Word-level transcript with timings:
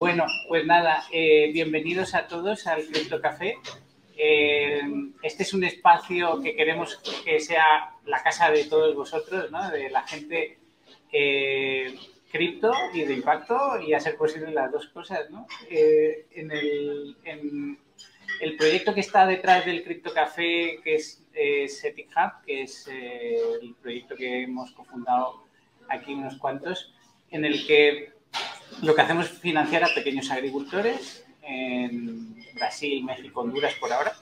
Bueno, 0.00 0.26
pues 0.46 0.64
nada, 0.64 1.02
eh, 1.10 1.50
bienvenidos 1.52 2.14
a 2.14 2.28
todos 2.28 2.68
al 2.68 2.86
Crypto 2.86 3.20
Café. 3.20 3.56
Eh, 4.16 4.80
este 5.24 5.42
es 5.42 5.52
un 5.52 5.64
espacio 5.64 6.40
que 6.40 6.54
queremos 6.54 7.00
que 7.24 7.40
sea 7.40 7.96
la 8.04 8.22
casa 8.22 8.48
de 8.52 8.66
todos 8.66 8.94
vosotros, 8.94 9.50
¿no? 9.50 9.68
de 9.72 9.90
la 9.90 10.06
gente 10.06 10.56
eh, 11.12 11.98
cripto 12.30 12.72
y 12.94 13.02
de 13.02 13.14
impacto 13.14 13.80
y 13.80 13.92
a 13.92 13.98
ser 13.98 14.16
posible 14.16 14.52
las 14.52 14.70
dos 14.70 14.86
cosas. 14.86 15.28
¿no? 15.30 15.48
el, 15.68 17.16
en, 17.24 17.80
el, 18.40 18.56
proyecto 18.56 18.94
que 18.94 19.00
está 19.00 19.26
detrás 19.26 19.66
del 19.66 19.82
Crypto 19.82 20.14
Café, 20.14 20.78
que 20.84 20.94
es 20.94 21.24
Setting 21.80 22.10
Hub, 22.10 22.46
que 22.46 22.62
es 22.62 22.86
el 22.86 23.74
proyecto 23.82 24.14
que 24.14 24.44
hemos 24.44 24.70
cofundado 24.70 25.42
aquí 25.88 26.14
unos 26.14 26.38
cuantos, 26.38 26.94
en 27.32 27.44
el 27.44 27.66
que 27.66 28.16
lo 28.82 28.94
que 28.94 29.02
hacemos 29.02 29.26
es 29.26 29.38
financiar 29.38 29.84
a 29.84 29.94
pequeños 29.94 30.30
agricultores 30.30 31.24
en 31.42 32.36
Brasil, 32.54 33.04
México, 33.04 33.40
Honduras 33.40 33.74
por 33.74 33.92
ahora. 33.92 34.12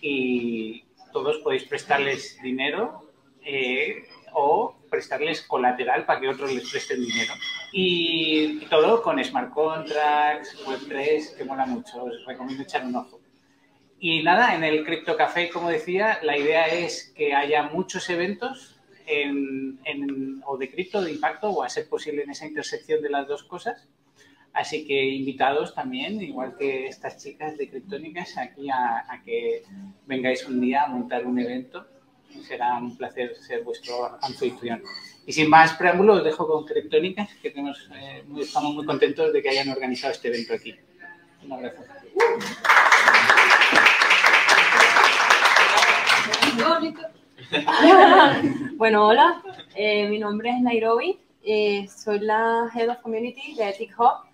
Y 0.00 0.84
todos 1.12 1.38
podéis 1.38 1.64
prestarles 1.64 2.38
dinero 2.42 3.10
eh, 3.44 4.04
o 4.34 4.76
prestarles 4.90 5.42
colateral 5.42 6.04
para 6.04 6.20
que 6.20 6.28
otros 6.28 6.52
les 6.52 6.70
presten 6.70 7.00
dinero. 7.00 7.32
Y, 7.72 8.60
todo 8.66 9.02
con 9.02 9.22
smart 9.22 9.52
contracts, 9.52 10.64
Web3, 10.66 11.36
que 11.36 11.44
mola 11.44 11.66
mucho. 11.66 12.04
Os 12.04 12.24
recomiendo 12.26 12.62
echar 12.62 12.84
un 12.84 12.96
ojo. 12.96 13.20
Y 13.98 14.22
nada, 14.22 14.54
en 14.54 14.64
el 14.64 14.84
Crypto 14.84 15.16
Café, 15.16 15.48
como 15.48 15.70
decía, 15.70 16.18
la 16.22 16.36
idea 16.36 16.66
es 16.66 17.12
que 17.16 17.34
haya 17.34 17.64
muchos 17.64 18.10
eventos 18.10 18.71
en, 19.06 20.42
o 20.46 20.56
de 20.56 20.70
cripto, 20.70 21.02
de 21.02 21.12
impacto, 21.12 21.50
o 21.50 21.62
a 21.62 21.68
ser 21.68 21.88
posible 21.88 22.22
en 22.22 22.30
esa 22.30 22.46
intersección 22.46 23.02
de 23.02 23.10
las 23.10 23.26
dos 23.28 23.44
cosas. 23.44 23.88
Así 24.52 24.84
que 24.86 25.04
invitados 25.04 25.74
también, 25.74 26.20
igual 26.20 26.56
que 26.58 26.86
estas 26.86 27.16
chicas 27.22 27.56
de 27.56 27.70
Criptónicas, 27.70 28.36
aquí 28.36 28.68
a, 28.68 29.04
que 29.24 29.62
vengáis 30.06 30.46
un 30.46 30.60
día 30.60 30.84
a 30.84 30.88
montar 30.88 31.26
un 31.26 31.38
evento. 31.38 31.86
Será 32.46 32.76
un 32.76 32.96
placer 32.96 33.34
ser 33.36 33.62
vuestro 33.62 34.18
anfitrión. 34.22 34.82
Y 35.26 35.32
sin 35.32 35.48
más 35.48 35.74
preámbulos, 35.74 36.18
os 36.18 36.24
dejo 36.24 36.46
con 36.46 36.64
Criptónicas, 36.64 37.34
que 37.42 37.50
tenemos, 37.50 37.88
eh, 37.94 38.24
estamos 38.40 38.74
muy 38.74 38.84
contentos 38.84 39.32
de 39.32 39.42
que 39.42 39.48
hayan 39.48 39.68
organizado 39.68 40.12
este 40.12 40.28
evento 40.28 40.54
aquí. 40.54 40.74
Un 41.44 41.52
abrazo. 41.52 41.82
bueno, 48.76 49.08
hola, 49.08 49.42
eh, 49.74 50.08
mi 50.08 50.18
nombre 50.18 50.50
es 50.50 50.60
Nairobi, 50.60 51.18
eh, 51.42 51.86
soy 51.88 52.20
la 52.20 52.70
Head 52.74 52.88
of 52.88 52.98
Community 52.98 53.54
de 53.54 53.68
Ethic 53.68 53.94
Hub 53.98 54.26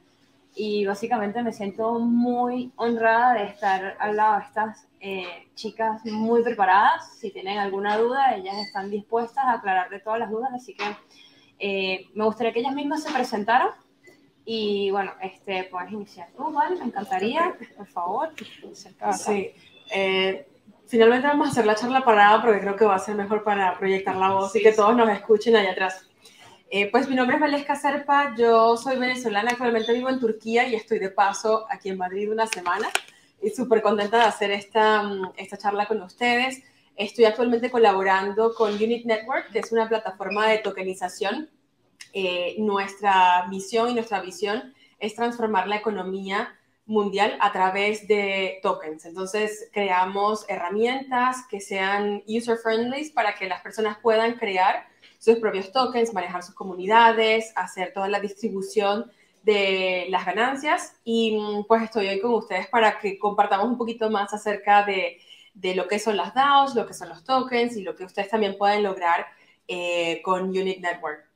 y 0.54 0.86
básicamente 0.86 1.42
me 1.42 1.52
siento 1.52 1.98
muy 1.98 2.70
honrada 2.76 3.34
de 3.34 3.44
estar 3.44 3.96
al 3.98 4.16
lado 4.16 4.38
de 4.38 4.44
estas 4.44 4.86
eh, 5.00 5.48
chicas 5.54 6.04
muy 6.04 6.42
preparadas. 6.42 7.16
Si 7.18 7.30
tienen 7.30 7.58
alguna 7.58 7.96
duda, 7.96 8.36
ellas 8.36 8.56
están 8.58 8.90
dispuestas 8.90 9.44
a 9.44 9.54
aclarar 9.54 9.90
de 9.90 10.00
todas 10.00 10.20
las 10.20 10.30
dudas, 10.30 10.50
así 10.54 10.74
que 10.74 12.04
me 12.14 12.24
gustaría 12.24 12.52
que 12.52 12.60
ellas 12.60 12.74
mismas 12.74 13.02
se 13.02 13.12
presentaran. 13.12 13.70
Y 14.44 14.90
bueno, 14.90 15.12
este, 15.20 15.64
puedes 15.64 15.92
iniciar 15.92 16.28
tú, 16.36 16.52
¿vale? 16.52 16.76
Me 16.76 16.84
encantaría, 16.84 17.54
por 17.76 17.86
favor. 17.86 18.30
Sí 19.12 19.52
finalmente 20.88 21.28
vamos 21.28 21.48
a 21.48 21.50
hacer 21.50 21.66
la 21.66 21.74
charla 21.74 22.04
parada 22.04 22.42
porque 22.42 22.60
creo 22.60 22.76
que 22.76 22.84
va 22.84 22.96
a 22.96 22.98
ser 22.98 23.14
mejor 23.14 23.44
para 23.44 23.78
proyectar 23.78 24.16
la 24.16 24.30
voz 24.30 24.56
y 24.56 24.62
que 24.62 24.72
todos 24.72 24.96
nos 24.96 25.08
escuchen 25.10 25.54
allá 25.54 25.72
atrás. 25.72 26.08
Eh, 26.70 26.90
pues 26.90 27.08
mi 27.08 27.14
nombre 27.14 27.36
es 27.36 27.40
Valesca 27.40 27.76
Serpa, 27.76 28.34
yo 28.36 28.76
soy 28.76 28.98
venezolana, 28.98 29.52
actualmente 29.52 29.92
vivo 29.92 30.08
en 30.08 30.18
Turquía 30.18 30.66
y 30.66 30.74
estoy 30.74 30.98
de 30.98 31.10
paso 31.10 31.66
aquí 31.70 31.88
en 31.90 31.98
Madrid 31.98 32.30
una 32.30 32.46
semana 32.46 32.88
y 33.40 33.50
súper 33.50 33.80
contenta 33.80 34.18
de 34.18 34.24
hacer 34.24 34.50
esta, 34.50 35.02
mm, 35.02 35.32
esta 35.36 35.56
charla 35.56 35.86
con 35.86 36.02
ustedes. 36.02 36.62
Estoy 36.96 37.26
actualmente 37.26 37.70
colaborando 37.70 38.54
con 38.54 38.74
Unit 38.74 39.06
Network, 39.06 39.50
que 39.52 39.60
es 39.60 39.72
una 39.72 39.88
plataforma 39.88 40.48
de 40.48 40.58
tokenización. 40.58 41.48
Eh, 42.12 42.56
nuestra 42.58 43.46
misión 43.48 43.90
y 43.90 43.94
nuestra 43.94 44.20
visión 44.20 44.74
es 44.98 45.14
transformar 45.14 45.68
la 45.68 45.76
economía 45.76 46.57
mundial 46.88 47.36
a 47.40 47.52
través 47.52 48.08
de 48.08 48.58
tokens. 48.62 49.04
Entonces, 49.04 49.68
creamos 49.72 50.44
herramientas 50.48 51.46
que 51.48 51.60
sean 51.60 52.24
user-friendly 52.26 53.10
para 53.10 53.34
que 53.34 53.46
las 53.46 53.60
personas 53.60 53.98
puedan 53.98 54.34
crear 54.34 54.88
sus 55.18 55.36
propios 55.36 55.70
tokens, 55.70 56.14
manejar 56.14 56.42
sus 56.42 56.54
comunidades, 56.54 57.52
hacer 57.54 57.92
toda 57.92 58.08
la 58.08 58.20
distribución 58.20 59.12
de 59.42 60.06
las 60.08 60.24
ganancias. 60.24 60.96
Y 61.04 61.38
pues 61.68 61.82
estoy 61.82 62.08
hoy 62.08 62.20
con 62.20 62.32
ustedes 62.32 62.66
para 62.68 62.98
que 62.98 63.18
compartamos 63.18 63.66
un 63.68 63.76
poquito 63.76 64.10
más 64.10 64.32
acerca 64.32 64.84
de, 64.84 65.18
de 65.52 65.74
lo 65.74 65.86
que 65.86 65.98
son 65.98 66.16
las 66.16 66.34
DAOs, 66.34 66.74
lo 66.74 66.86
que 66.86 66.94
son 66.94 67.10
los 67.10 67.22
tokens 67.22 67.76
y 67.76 67.82
lo 67.82 67.94
que 67.94 68.04
ustedes 68.04 68.30
también 68.30 68.56
pueden 68.56 68.82
lograr 68.82 69.26
eh, 69.66 70.22
con 70.22 70.44
Unit 70.48 70.80
Network. 70.80 71.28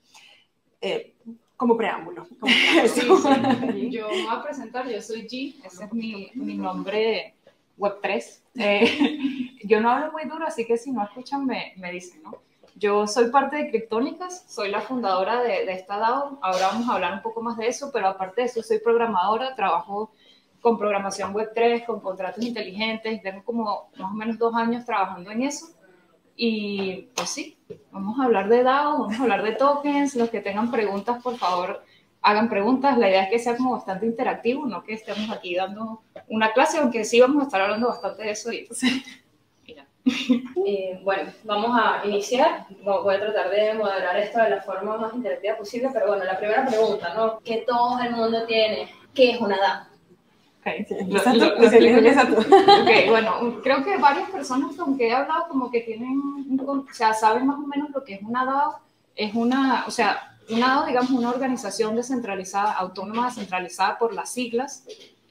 Eh, 0.80 1.14
como 1.62 1.76
preámbulo. 1.76 2.26
Yo 3.88 4.08
me 4.08 4.22
voy 4.24 4.26
a 4.28 4.42
presentar, 4.42 4.88
yo 4.88 5.00
soy 5.00 5.28
G, 5.28 5.64
ese 5.64 5.84
es 5.84 5.92
mi, 5.92 6.32
mi 6.34 6.56
nombre 6.56 7.36
Web3. 7.78 8.40
Eh, 8.56 9.58
yo 9.64 9.80
no 9.80 9.90
hablo 9.92 10.10
muy 10.10 10.24
duro, 10.24 10.44
así 10.44 10.66
que 10.66 10.76
si 10.76 10.90
no 10.90 11.04
escuchan 11.04 11.46
me, 11.46 11.72
me 11.76 11.92
dicen, 11.92 12.20
¿no? 12.24 12.34
Yo 12.74 13.06
soy 13.06 13.30
parte 13.30 13.58
de 13.58 13.70
Criptónicas, 13.70 14.44
soy 14.48 14.72
la 14.72 14.80
fundadora 14.80 15.40
de, 15.40 15.64
de, 15.64 15.72
esta 15.74 15.98
DAO, 15.98 16.40
ahora 16.42 16.66
vamos 16.72 16.88
a 16.88 16.94
hablar 16.94 17.12
un 17.14 17.22
poco 17.22 17.40
más 17.42 17.56
de 17.56 17.68
eso, 17.68 17.90
pero 17.92 18.08
aparte 18.08 18.40
de 18.40 18.48
eso 18.48 18.60
soy 18.64 18.80
programadora, 18.80 19.54
trabajo 19.54 20.10
con 20.60 20.76
programación 20.76 21.32
Web3, 21.32 21.86
con 21.86 22.00
contratos 22.00 22.42
inteligentes, 22.42 23.22
tengo 23.22 23.44
como 23.44 23.88
más 23.96 24.10
o 24.10 24.14
menos 24.14 24.36
dos 24.36 24.52
años 24.56 24.84
trabajando 24.84 25.30
en 25.30 25.42
eso. 25.42 25.66
Y 26.36 27.08
pues 27.14 27.30
sí, 27.30 27.58
vamos 27.90 28.18
a 28.18 28.24
hablar 28.24 28.48
de 28.48 28.62
DAO, 28.62 28.98
vamos 29.02 29.18
a 29.18 29.22
hablar 29.22 29.42
de 29.42 29.52
tokens. 29.52 30.16
Los 30.16 30.30
que 30.30 30.40
tengan 30.40 30.70
preguntas, 30.70 31.22
por 31.22 31.36
favor, 31.36 31.84
hagan 32.22 32.48
preguntas. 32.48 32.98
La 32.98 33.08
idea 33.08 33.24
es 33.24 33.30
que 33.30 33.38
sea 33.38 33.56
como 33.56 33.72
bastante 33.72 34.06
interactivo, 34.06 34.66
no 34.66 34.82
que 34.82 34.94
estemos 34.94 35.30
aquí 35.30 35.54
dando 35.54 36.02
una 36.28 36.52
clase, 36.52 36.78
aunque 36.78 37.04
sí 37.04 37.20
vamos 37.20 37.42
a 37.42 37.46
estar 37.46 37.60
hablando 37.60 37.88
bastante 37.88 38.22
de 38.22 38.30
eso. 38.30 38.52
Y, 38.52 38.66
sí. 38.70 39.02
Eh, 40.66 41.00
bueno, 41.04 41.30
vamos 41.44 41.70
a 41.80 42.04
iniciar. 42.04 42.66
Voy 42.82 43.14
a 43.14 43.20
tratar 43.20 43.50
de 43.50 43.74
moderar 43.74 44.16
esto 44.16 44.40
de 44.40 44.50
la 44.50 44.62
forma 44.62 44.96
más 44.96 45.14
interactiva 45.14 45.56
posible, 45.56 45.90
pero 45.92 46.08
bueno, 46.08 46.24
la 46.24 46.38
primera 46.38 46.66
pregunta, 46.66 47.14
¿no? 47.14 47.38
Que 47.40 47.58
todo 47.58 48.00
el 48.00 48.10
mundo 48.10 48.44
tiene, 48.46 48.88
¿qué 49.14 49.30
es 49.30 49.40
una 49.40 49.56
DAO? 49.58 49.91
Okay, 52.82 53.08
bueno, 53.08 53.60
creo 53.62 53.82
que 53.84 53.96
varias 53.96 54.30
personas 54.30 54.76
con 54.76 54.96
que 54.96 55.08
he 55.08 55.12
hablado 55.12 55.48
como 55.48 55.70
que 55.70 55.80
tienen, 55.80 56.60
o 56.64 56.84
sea, 56.92 57.12
saben 57.14 57.46
más 57.46 57.58
o 57.58 57.66
menos 57.66 57.90
lo 57.90 58.04
que 58.04 58.14
es 58.14 58.22
una 58.22 58.44
DAO. 58.44 58.78
Es 59.14 59.34
una, 59.34 59.84
o 59.86 59.90
sea, 59.90 60.36
una 60.50 60.68
DAO, 60.68 60.86
digamos, 60.86 61.10
una 61.10 61.30
organización 61.30 61.96
descentralizada, 61.96 62.72
autónoma 62.72 63.26
descentralizada 63.26 63.98
por 63.98 64.14
las 64.14 64.32
siglas. 64.32 64.84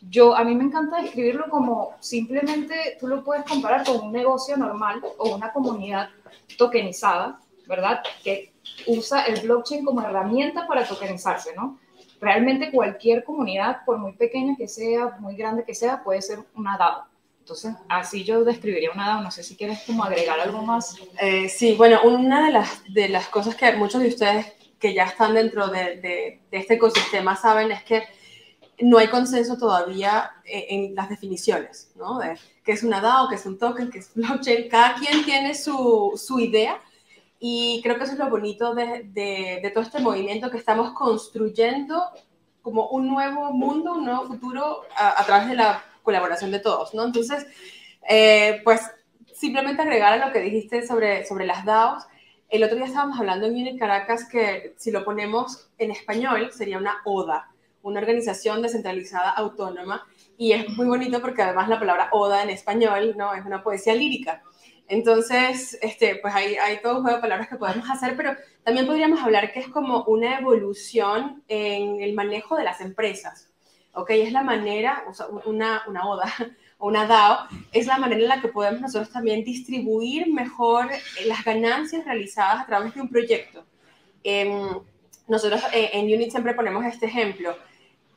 Yo, 0.09 0.36
a 0.36 0.44
mí 0.44 0.56
me 0.56 0.66
encanta 0.66 1.02
describirlo 1.02 1.50
como 1.50 1.92
simplemente 2.00 2.98
tú 3.00 3.08
lo 3.08 3.24
puedes 3.24 3.46
comparar 3.46 3.86
con 3.86 4.02
un 4.02 4.12
negocio 4.12 4.58
normal 4.58 5.02
o 5.18 5.36
una 5.36 5.53
comunidad 5.53 6.09
tokenizada, 6.58 7.40
¿verdad? 7.68 8.02
Que 8.24 8.52
usa 8.88 9.24
el 9.24 9.42
blockchain 9.42 9.86
como 9.86 10.02
herramienta 10.02 10.68
para 10.68 10.86
tokenizarse, 10.86 11.56
¿no? 11.56 11.80
Realmente 12.21 12.71
cualquier 12.71 13.23
comunidad, 13.23 13.83
por 13.83 13.97
muy 13.97 14.13
pequeña 14.13 14.55
que 14.55 14.67
sea, 14.67 15.17
muy 15.19 15.35
grande 15.35 15.65
que 15.65 15.73
sea, 15.73 16.03
puede 16.03 16.21
ser 16.21 16.39
una 16.55 16.77
DAO. 16.77 17.05
Entonces, 17.39 17.73
así 17.89 18.23
yo 18.23 18.43
describiría 18.43 18.91
una 18.93 19.07
DAO. 19.07 19.23
No 19.23 19.31
sé 19.31 19.43
si 19.43 19.57
quieres 19.57 19.79
como 19.87 20.03
agregar 20.03 20.39
algo 20.39 20.61
más. 20.61 20.95
Eh, 21.19 21.49
sí, 21.49 21.73
bueno, 21.73 21.99
una 22.03 22.45
de 22.45 22.53
las, 22.53 22.83
de 22.93 23.09
las 23.09 23.27
cosas 23.27 23.55
que 23.55 23.73
muchos 23.73 24.01
de 24.01 24.09
ustedes 24.09 24.45
que 24.79 24.93
ya 24.93 25.05
están 25.05 25.33
dentro 25.33 25.67
de, 25.67 25.97
de, 25.97 26.39
este 26.51 26.75
ecosistema 26.75 27.35
saben 27.35 27.71
es 27.71 27.83
que 27.83 28.03
no 28.79 28.97
hay 28.97 29.07
consenso 29.07 29.57
todavía 29.57 30.31
en, 30.45 30.89
en 30.89 30.95
las 30.95 31.09
definiciones, 31.09 31.91
¿no? 31.95 32.19
De 32.19 32.38
qué 32.63 32.71
es 32.71 32.83
una 32.83 33.01
DAO, 33.01 33.29
qué 33.29 33.35
es 33.35 33.45
un 33.45 33.57
token, 33.57 33.89
qué 33.89 34.00
es 34.00 34.13
blockchain. 34.13 34.69
Cada 34.69 34.95
quien 34.95 35.25
tiene 35.25 35.56
su, 35.56 36.13
su 36.15 36.39
idea 36.39 36.79
y 37.43 37.81
creo 37.81 37.97
que 37.97 38.03
eso 38.03 38.13
es 38.13 38.19
lo 38.19 38.29
bonito 38.29 38.75
de, 38.75 39.09
de, 39.11 39.71
todo 39.73 39.83
este 39.83 39.99
movimiento 39.99 40.51
que 40.51 40.59
estamos 40.59 40.93
construyendo 40.93 41.99
como 42.61 42.89
un 42.89 43.07
nuevo 43.07 43.51
mundo, 43.51 43.93
un 43.93 44.05
nuevo 44.05 44.27
futuro 44.27 44.83
a, 44.95 45.25
través 45.25 45.49
de 45.49 45.55
la 45.55 45.83
colaboración 46.03 46.51
de 46.51 46.59
todos, 46.59 46.93
¿no? 46.93 47.03
Entonces, 47.03 47.47
eh, 48.07 48.61
pues 48.63 48.81
simplemente 49.33 49.81
agregar 49.81 50.13
a 50.13 50.27
lo 50.27 50.31
que 50.31 50.39
dijiste 50.39 50.85
sobre, 50.85 51.25
sobre 51.25 51.47
las 51.47 51.65
DAOs. 51.65 52.03
El 52.47 52.63
otro 52.63 52.77
día 52.77 52.85
estábamos 52.85 53.19
hablando 53.19 53.47
en 53.47 53.53
Unit 53.53 53.79
Caracas 53.79 54.29
que 54.29 54.75
si 54.77 54.91
lo 54.91 55.03
ponemos 55.03 55.67
en 55.79 55.89
español 55.89 56.51
sería 56.51 56.77
una 56.77 57.01
ODA, 57.05 57.49
una 57.81 58.01
organización 58.01 58.61
descentralizada 58.61 59.31
autónoma. 59.31 60.05
Y 60.38 60.51
es 60.51 60.69
muy 60.77 60.85
bonito 60.85 61.19
porque 61.21 61.41
además 61.41 61.69
la 61.69 61.79
palabra 61.79 62.09
ODA 62.11 62.43
en 62.43 62.51
español 62.51 63.15
no 63.17 63.33
es 63.33 63.43
una 63.43 63.63
poesía 63.63 63.95
lírica. 63.95 64.43
Entonces, 64.91 65.79
este, 65.81 66.17
pues 66.17 66.35
hay, 66.35 66.55
hay 66.55 66.81
todo 66.81 66.97
un 66.97 67.03
juego 67.03 67.15
de 67.15 67.21
palabras 67.21 67.47
que 67.47 67.55
podemos 67.55 67.89
hacer, 67.89 68.17
pero 68.17 68.35
también 68.65 68.85
podríamos 68.85 69.21
hablar 69.21 69.53
que 69.53 69.61
es 69.61 69.69
como 69.69 70.03
una 70.03 70.38
evolución 70.38 71.41
en 71.47 72.01
el 72.01 72.13
manejo 72.13 72.57
de 72.57 72.65
las 72.65 72.81
empresas. 72.81 73.49
¿ok? 73.93 74.09
Es 74.09 74.33
la 74.33 74.43
manera, 74.43 75.05
o 75.07 75.13
sea, 75.13 75.27
una, 75.45 75.83
una 75.88 76.05
ODA 76.09 76.33
o 76.77 76.88
una 76.89 77.07
DAO, 77.07 77.47
es 77.71 77.88
la 77.88 77.99
manera 77.99 78.21
en 78.21 78.27
la 78.27 78.41
que 78.41 78.49
podemos 78.49 78.81
nosotros 78.81 79.09
también 79.11 79.45
distribuir 79.45 80.29
mejor 80.29 80.89
las 81.25 81.41
ganancias 81.45 82.03
realizadas 82.03 82.63
a 82.63 82.65
través 82.65 82.93
de 82.93 82.99
un 82.99 83.07
proyecto. 83.07 83.63
Em, 84.25 84.77
nosotros 85.29 85.61
eh, 85.71 85.91
en 85.93 86.13
Unit 86.13 86.31
siempre 86.31 86.53
ponemos 86.53 86.83
este 86.83 87.05
ejemplo. 87.05 87.55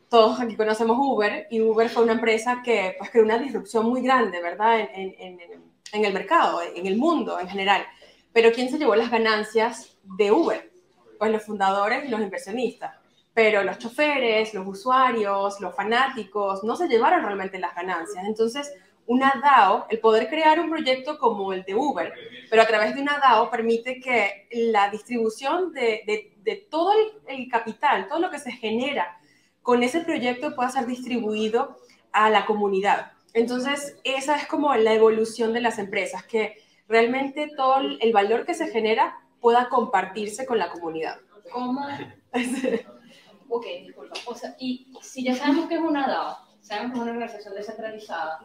Todos 0.09 0.41
aquí 0.41 0.57
conocemos 0.57 0.97
Uber 0.99 1.47
y 1.53 1.61
Uber 1.61 1.89
fue 1.89 2.03
una 2.03 2.15
empresa 2.15 2.63
que 2.65 2.97
pues, 2.99 3.11
creó 3.11 3.23
una 3.23 3.39
disrupción 3.39 3.87
muy 3.87 4.03
grande, 4.03 4.43
¿verdad? 4.43 4.81
En, 4.81 5.15
en, 5.21 5.41
en 5.41 5.64
el 6.03 6.15
mercado, 6.15 6.61
en 6.63 6.87
el 6.87 6.97
mundo 6.97 7.39
en 7.39 7.49
general. 7.49 7.85
Pero 8.33 8.53
¿quién 8.53 8.71
se 8.71 8.79
llevó 8.79 8.97
las 8.97 9.11
ganancias 9.11 9.99
de 10.03 10.33
Uber? 10.33 10.73
Pues 11.19 11.31
los 11.31 11.43
fundadores 11.43 12.05
y 12.05 12.09
los 12.09 12.21
inversionistas 12.21 13.05
pero 13.35 13.65
los 13.65 13.79
choferes, 13.79 14.55
los 14.55 14.67
usuarios, 14.67 15.61
los 15.61 15.75
fanáticos 15.75 16.63
no 16.63 16.77
se 16.77 16.87
llevaron 16.87 17.25
realmente 17.25 17.59
las 17.59 17.75
ganancias. 17.75 18.25
Entonces, 18.25 18.73
una 19.07 19.35
DAO, 19.43 19.87
el 19.91 19.99
poder 19.99 20.29
crear 20.29 20.61
un 20.61 20.71
proyecto 20.71 21.19
como 21.19 21.53
el 21.53 21.65
de 21.65 21.75
Uber, 21.75 22.13
pero 22.49 22.63
a 22.63 22.67
través 22.67 22.95
de 22.95 23.03
una 23.03 23.19
DAO 23.19 23.51
permite 23.51 24.01
que 24.01 24.49
la 24.53 24.89
distribución 24.89 25.73
de, 25.73 26.67
todo 26.71 26.93
el, 27.27 27.49
capital, 27.49 28.07
todo 28.09 28.21
lo 28.21 28.31
que 28.31 28.39
se 28.39 28.53
genera 28.53 29.19
con 29.63 29.83
ese 29.83 30.01
proyecto 30.01 30.55
pueda 30.55 30.71
ser 30.71 30.87
distribuido 30.87 31.77
a 32.13 32.31
la 32.31 32.47
comunidad. 32.47 33.13
Entonces, 33.35 33.97
esa 34.05 34.37
es 34.37 34.47
como 34.47 34.75
la 34.77 34.95
evolución 34.95 35.53
de 35.53 35.61
las 35.61 35.79
empresas, 35.81 36.25
que 36.25 36.57
realmente 36.89 37.51
todo 37.57 37.79
el 38.01 38.13
valor 38.13 38.47
que 38.47 38.55
se 38.55 38.69
genera 38.69 39.19
pueda 39.41 39.69
compartirse 39.69 40.47
con 40.47 40.59
la 40.59 40.71
comunidad. 40.71 41.19
¿Cómo? 41.53 41.87
ok, 43.49 43.67
disculpa. 43.83 44.17
O 44.27 44.35
sea, 44.37 44.55
y 44.59 44.87
si 45.03 45.25
ya 45.25 45.35
sabemos 45.35 45.69
que 45.69 45.75
es 45.75 45.81
una 45.81 46.07
DAO, 46.07 46.39
sabemos 46.61 46.93
que 46.93 46.99
es 46.99 47.03
una 47.03 47.13
organización 47.13 47.55
descentralizada, 47.55 48.41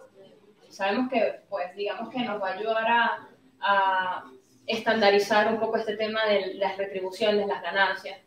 sabemos 0.70 1.10
que, 1.12 1.42
pues, 1.50 1.76
digamos 1.76 2.10
que 2.10 2.20
nos 2.20 2.42
va 2.42 2.50
a 2.50 2.54
ayudar 2.54 2.88
a, 2.88 3.30
a 3.62 4.32
estandarizar 4.66 5.54
un 5.54 5.60
poco 5.60 5.78
este 5.78 5.98
tema 5.98 6.26
de 6.26 6.56
las 6.56 6.78
retribuciones, 6.78 7.48
las 7.48 7.62
ganancias. 7.62 8.20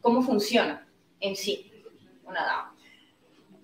¿Cómo 0.00 0.20
funciona 0.20 0.86
en 1.20 1.36
sí 1.36 1.72
una 2.24 2.44
DAO? 2.44 2.75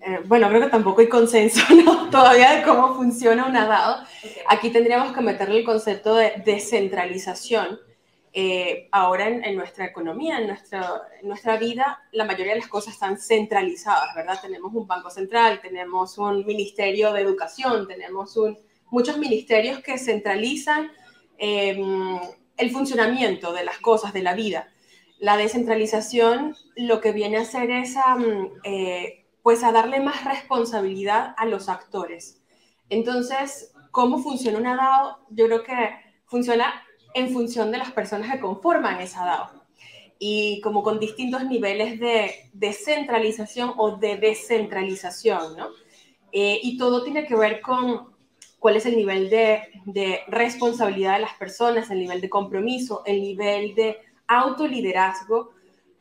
Eh, 0.05 0.19
bueno, 0.25 0.49
creo 0.49 0.61
que 0.61 0.67
tampoco 0.67 0.99
hay 0.99 1.07
consenso 1.07 1.61
¿no? 1.85 2.09
todavía 2.09 2.55
de 2.55 2.63
cómo 2.63 2.93
funciona 2.95 3.45
una 3.45 3.65
DAO. 3.65 4.03
Aquí 4.49 4.69
tendríamos 4.69 5.13
que 5.13 5.21
meterle 5.21 5.59
el 5.59 5.65
concepto 5.65 6.15
de 6.15 6.33
descentralización 6.45 7.79
eh, 8.33 8.89
ahora 8.91 9.29
en, 9.29 9.55
nuestra 9.55 9.85
economía, 9.85 10.39
en 10.39 10.47
nuestra, 10.47 11.03
nuestra 11.21 11.55
vida, 11.55 12.03
la 12.11 12.25
mayoría 12.25 12.53
de 12.53 12.59
las 12.59 12.67
cosas 12.67 12.95
están 12.95 13.17
centralizadas, 13.17 14.13
¿verdad? 14.15 14.39
Tenemos 14.41 14.73
un 14.73 14.87
banco 14.87 15.09
central, 15.09 15.61
tenemos 15.61 16.17
un 16.17 16.43
ministerio 16.45 17.13
de 17.13 17.21
educación, 17.21 17.87
tenemos 17.87 18.35
un, 18.35 18.57
muchos 18.89 19.17
ministerios 19.19 19.79
que 19.79 19.97
centralizan 19.97 20.91
em, 21.37 22.19
el 22.57 22.71
funcionamiento 22.71 23.53
de 23.53 23.63
las 23.63 23.77
cosas, 23.77 24.11
de 24.11 24.23
la 24.23 24.33
vida. 24.33 24.67
La 25.19 25.37
descentralización 25.37 26.57
lo 26.75 26.99
que 26.99 27.11
viene 27.13 27.37
a 27.37 27.41
hacer 27.41 27.71
es 27.71 27.95
a, 27.95 28.17
eh, 28.63 29.22
pues 29.43 29.63
a 29.63 29.71
darle 29.71 29.99
más 29.99 30.23
responsabilidad 30.23 31.35
a 31.37 31.45
los 31.45 31.69
actores. 31.69 32.41
Entonces, 32.89 33.73
¿cómo 33.91 34.19
funciona 34.19 34.57
una 34.57 34.75
DAO? 34.75 35.19
Yo 35.29 35.45
creo 35.45 35.63
que 35.63 35.89
funciona 36.25 36.73
en 37.13 37.31
función 37.31 37.69
de 37.71 37.77
las 37.77 37.91
personas 37.91 38.31
que 38.31 38.39
conforman 38.39 39.01
esa 39.01 39.25
DAO. 39.25 39.51
Y 40.17 40.61
como 40.61 40.81
con 40.81 40.99
distintos 40.99 41.43
niveles 41.43 41.99
de 41.99 42.49
descentralización 42.53 43.73
o 43.77 43.97
de 43.97 44.17
descentralización, 44.17 45.57
¿no? 45.57 45.67
Eh, 46.31 46.59
y 46.63 46.77
todo 46.77 47.03
tiene 47.03 47.27
que 47.27 47.35
ver 47.35 47.61
con 47.61 48.13
cuál 48.59 48.77
es 48.77 48.85
el 48.85 48.95
nivel 48.95 49.29
de, 49.29 49.61
de, 49.85 50.21
responsabilidad 50.27 51.15
de 51.15 51.21
las 51.23 51.33
personas, 51.33 51.91
el 51.91 51.99
nivel 51.99 52.21
de 52.21 52.29
compromiso, 52.29 53.03
el 53.05 53.21
nivel 53.21 53.75
de 53.75 53.97
autoliderazgo, 54.27 55.51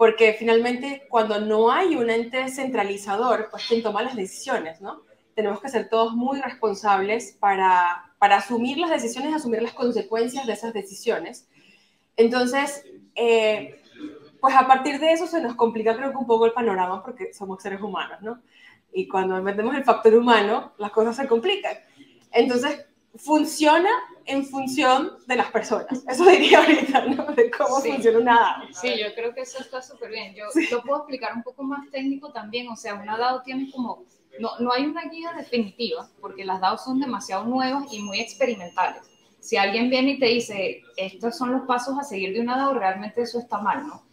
porque 0.02 0.34
finalmente 0.37 1.06
cuando 1.08 1.40
no 1.40 1.70
hay 1.70 1.94
un 1.94 2.10
ente 2.10 2.49
centralizador, 2.49 3.46
pues 3.52 3.64
quien 3.69 3.84
toma 3.84 4.02
las 4.02 4.16
decisiones, 4.16 4.81
¿no? 4.81 5.02
Tenemos 5.37 5.60
que 5.60 5.69
ser 5.69 5.88
todos 5.88 6.12
muy 6.14 6.40
responsables 6.40 7.37
para, 7.38 8.12
para 8.19 8.38
asumir 8.38 8.78
las 8.78 8.90
decisiones, 8.90 9.32
asumir 9.32 9.62
las 9.62 9.75
consecuencias 9.75 10.44
de 10.44 10.54
esas 10.54 10.72
decisiones. 10.72 11.49
Entonces, 12.16 12.84
eh, 13.14 13.81
pues 14.40 14.56
a 14.56 14.66
partir 14.66 14.99
de 14.99 15.12
eso 15.12 15.28
se 15.28 15.40
nos 15.40 15.54
complica 15.54 15.96
creo 15.96 16.10
que 16.10 16.16
un 16.16 16.26
poco 16.26 16.46
el 16.46 16.52
panorama 16.52 17.00
porque 17.05 17.32
somos 17.32 17.62
seres 17.62 17.81
humanos, 17.81 18.20
¿no? 18.22 18.43
Y 18.93 19.06
cuando 19.06 19.40
metemos 19.40 19.76
el 19.76 19.84
factor 19.84 20.16
humano, 20.16 20.72
las 20.78 20.90
cosas 20.90 21.14
se 21.14 21.28
complican. 21.28 21.76
Entonces, 22.32 22.87
funciona 23.16 23.90
en 24.24 24.44
función 24.44 25.18
de 25.26 25.36
las 25.36 25.50
personas. 25.50 26.04
Eso 26.08 26.24
diría 26.24 26.58
ahorita, 26.58 27.06
¿no? 27.06 27.26
De 27.32 27.50
cómo 27.50 27.80
funciona 27.80 28.18
una 28.18 28.34
DAO. 28.34 28.72
Sí, 28.72 28.94
yo 28.98 29.14
creo 29.14 29.34
que 29.34 29.42
eso 29.42 29.60
está 29.60 29.82
súper 29.82 30.10
bien. 30.10 30.34
Yo 30.34 30.46
lo 30.70 30.82
puedo 30.82 30.98
explicar 30.98 31.34
un 31.34 31.42
poco 31.42 31.62
más 31.62 31.90
técnico 31.90 32.30
también. 32.30 32.68
O 32.68 32.76
sea, 32.76 32.94
una 32.94 33.18
DAO 33.18 33.42
tiene 33.42 33.70
como 33.70 34.04
no, 34.38 34.58
no 34.58 34.72
hay 34.72 34.86
una 34.86 35.02
guía 35.04 35.32
definitiva 35.36 36.08
porque 36.20 36.44
las 36.44 36.60
DAOs 36.60 36.84
son 36.84 37.00
demasiado 37.00 37.44
nuevas 37.44 37.92
y 37.92 38.00
muy 38.00 38.20
experimentales. 38.20 39.02
Si 39.40 39.56
alguien 39.56 39.90
viene 39.90 40.12
y 40.12 40.18
te 40.18 40.26
dice, 40.26 40.82
estos 40.96 41.36
son 41.36 41.52
los 41.52 41.62
pasos 41.62 41.98
a 41.98 42.04
seguir 42.04 42.32
de 42.32 42.40
una 42.40 42.56
DAO, 42.56 42.74
realmente 42.74 43.22
eso 43.22 43.38
está 43.38 43.58
mal, 43.58 43.86
¿no? 43.86 44.04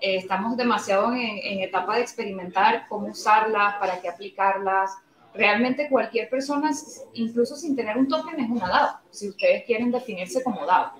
Eh, 0.00 0.16
estamos 0.16 0.56
demasiado 0.56 1.12
en, 1.12 1.38
en, 1.42 1.60
etapa 1.60 1.96
de 1.96 2.02
experimentar 2.02 2.86
cómo 2.88 3.08
usarlas, 3.08 3.76
para 3.76 4.00
qué 4.00 4.08
aplicarlas. 4.08 4.90
Realmente 5.36 5.88
cualquier 5.88 6.28
persona, 6.28 6.70
incluso 7.12 7.56
sin 7.56 7.76
tener 7.76 7.96
un 7.96 8.08
token, 8.08 8.40
es 8.40 8.50
una 8.50 8.68
DAO, 8.68 9.00
si 9.10 9.28
ustedes 9.28 9.64
quieren 9.64 9.90
definirse 9.90 10.42
como 10.42 10.64
DAO. 10.64 10.92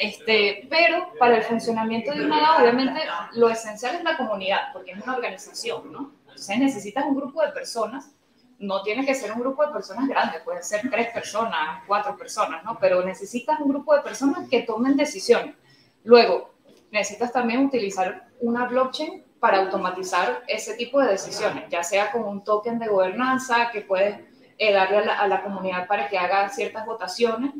Este, 0.00 0.66
pero 0.70 1.08
para 1.18 1.36
el 1.36 1.42
funcionamiento 1.42 2.12
de 2.12 2.24
una 2.24 2.40
DAO, 2.40 2.62
obviamente 2.62 3.00
lo 3.34 3.48
esencial 3.50 3.96
es 3.96 4.04
la 4.04 4.16
comunidad, 4.16 4.72
porque 4.72 4.92
es 4.92 5.02
una 5.02 5.16
organización, 5.16 5.92
¿no? 5.92 6.12
Entonces 6.22 6.58
necesitas 6.58 7.04
un 7.04 7.16
grupo 7.16 7.42
de 7.42 7.52
personas 7.52 8.14
no 8.62 8.80
tiene 8.82 9.04
que 9.04 9.14
ser 9.14 9.32
un 9.32 9.40
grupo 9.40 9.66
de 9.66 9.72
personas 9.72 10.08
grandes, 10.08 10.40
pueden 10.42 10.62
ser 10.62 10.88
tres 10.88 11.08
personas, 11.08 11.82
cuatro 11.86 12.16
personas, 12.16 12.64
¿no? 12.64 12.78
Pero 12.80 13.04
necesitas 13.04 13.58
un 13.60 13.68
grupo 13.68 13.94
de 13.94 14.02
personas 14.02 14.48
que 14.48 14.62
tomen 14.62 14.96
decisiones. 14.96 15.56
Luego, 16.04 16.54
necesitas 16.92 17.32
también 17.32 17.66
utilizar 17.66 18.28
una 18.40 18.66
blockchain 18.66 19.21
para 19.42 19.58
automatizar 19.58 20.44
ese 20.46 20.74
tipo 20.74 21.00
de 21.00 21.08
decisiones, 21.08 21.64
ya 21.68 21.82
sea 21.82 22.12
con 22.12 22.22
un 22.22 22.44
token 22.44 22.78
de 22.78 22.86
gobernanza 22.86 23.72
que 23.72 23.80
puedes 23.80 24.20
eh, 24.56 24.72
darle 24.72 24.98
a 24.98 25.26
la, 25.26 25.42
comunidad 25.42 25.88
para 25.88 26.08
que 26.08 26.16
haga 26.16 26.48
ciertas 26.48 26.86
votaciones, 26.86 27.50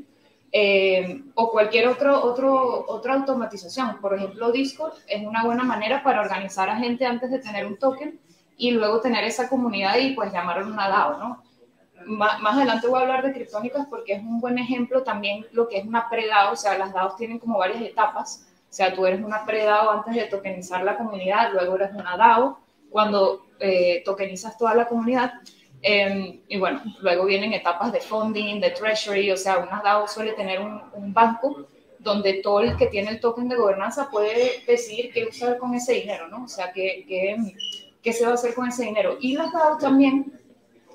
eh, 0.52 1.24
o 1.34 1.50
cualquier 1.50 1.88
otro, 1.88 2.22
otro, 2.22 2.84
otra 2.86 3.14
automatización. 3.14 4.00
Por 4.00 4.14
ejemplo, 4.14 4.52
Discord 4.52 4.92
es 5.08 5.26
una 5.26 5.42
buena 5.42 5.64
manera 5.64 6.04
para 6.04 6.20
organizar 6.20 6.70
a 6.70 6.76
gente 6.76 7.04
antes 7.04 7.32
de 7.32 7.40
tener 7.40 7.66
un 7.66 7.76
token 7.76 8.16
y 8.56 8.70
luego 8.70 9.00
tener 9.00 9.24
esa 9.24 9.48
comunidad 9.48 9.96
y 9.98 10.14
pues 10.14 10.32
llamarlo 10.32 10.68
una 10.68 10.88
DAO, 10.88 11.18
¿no? 11.18 11.42
Más, 12.06 12.40
más, 12.40 12.54
adelante 12.58 12.86
voy 12.86 13.00
a 13.00 13.02
hablar 13.02 13.24
de 13.24 13.32
criptónicas 13.32 13.88
porque 13.90 14.12
es 14.12 14.20
un 14.20 14.40
buen 14.40 14.56
ejemplo 14.56 15.02
también 15.02 15.46
lo 15.50 15.66
que 15.66 15.78
es 15.78 15.84
una 15.84 16.08
pre-DAO, 16.08 16.52
o 16.52 16.56
sea, 16.56 16.78
las 16.78 16.92
DAOs 16.92 17.16
tienen 17.16 17.40
como 17.40 17.58
varias 17.58 17.82
etapas, 17.82 18.46
sea, 18.74 18.94
tú 18.94 19.06
eres 19.06 19.22
una 19.22 19.44
pre-DAO 19.44 19.90
antes 19.90 20.14
de 20.14 20.24
tokenizar 20.24 20.82
la 20.82 20.96
comunidad, 20.96 21.52
luego 21.52 21.76
eres 21.76 21.92
una 21.94 22.16
DAO 22.16 22.58
cuando 22.90 23.46
eh, 23.60 24.02
tokenizas 24.04 24.56
toda 24.56 24.74
la 24.74 24.86
comunidad, 24.86 25.34
eh, 25.82 26.40
y 26.48 26.58
bueno, 26.58 26.80
luego 27.00 27.24
vienen 27.24 27.52
etapas 27.52 27.92
de 27.92 28.00
funding, 28.00 28.60
de 28.60 28.70
treasury, 28.70 29.30
o 29.30 29.36
sea, 29.36 29.58
una 29.58 29.82
DAO 29.82 30.06
suele 30.06 30.32
tener 30.32 30.60
un, 30.60 31.12
banco 31.12 31.66
donde 31.98 32.34
todo 32.34 32.60
el 32.60 32.76
que 32.76 32.86
tiene 32.86 33.10
el 33.10 33.20
token 33.20 33.48
de 33.48 33.56
gobernanza 33.56 34.08
puede 34.10 34.64
decidir 34.66 35.12
qué 35.12 35.24
usar 35.24 35.58
con 35.58 35.74
ese 35.74 35.92
dinero, 35.94 36.28
¿no? 36.28 36.44
O 36.44 36.48
sea, 36.48 36.72
que, 36.72 37.04
que 37.06 37.36
qué 38.02 38.12
se 38.12 38.24
va 38.24 38.32
a 38.32 38.34
hacer 38.34 38.54
con 38.54 38.68
ese 38.68 38.84
dinero. 38.84 39.16
Y 39.20 39.36
las 39.36 39.52
DAO 39.52 39.78
también, 39.78 40.32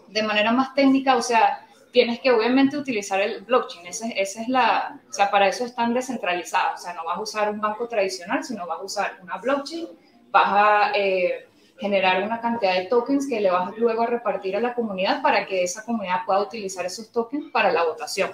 de 0.10 0.24
manera 0.24 0.52
más 0.52 0.74
técnica, 0.74 1.16
o 1.16 1.22
sea, 1.22 1.67
tienes 1.92 2.20
que 2.20 2.32
obviamente 2.32 2.78
utilizar 2.78 3.20
el 3.22 3.42
blockchain. 3.42 3.88
Esa, 3.88 4.08
es 4.10 4.48
la, 4.48 5.00
o 5.10 5.14
sea, 5.14 5.30
para 5.32 5.48
eso 5.48 5.66
están 5.66 5.94
descentralizadas. 5.94 6.82
O 6.82 6.84
sea, 6.84 6.94
no 6.94 7.06
vas 7.06 7.18
a 7.18 7.22
usar 7.22 7.52
un 7.52 7.60
banco 7.60 7.88
tradicional, 7.88 8.44
sino 8.44 8.68
vas 8.68 8.80
a 8.80 8.84
usar 8.84 9.20
una 9.22 9.38
blockchain, 9.38 9.88
vas 10.32 10.48
a 10.48 10.92
eh, 10.96 11.48
generar 11.80 12.24
una 12.24 12.42
cantidad 12.42 12.76
de 12.76 12.86
tokens 12.86 13.28
que 13.28 13.40
le 13.40 13.52
vas 13.52 13.76
luego 13.78 14.04
a 14.04 14.08
repartir 14.08 14.56
a 14.56 14.60
la 14.60 14.74
comunidad 14.74 15.22
para 15.22 15.46
que 15.46 15.64
esa 15.64 15.84
comunidad 15.86 16.26
pueda 16.26 16.42
utilizar 16.42 16.86
esos 16.86 17.12
tokens 17.12 17.52
para 17.52 17.72
la 17.72 17.84
votación. 17.84 18.32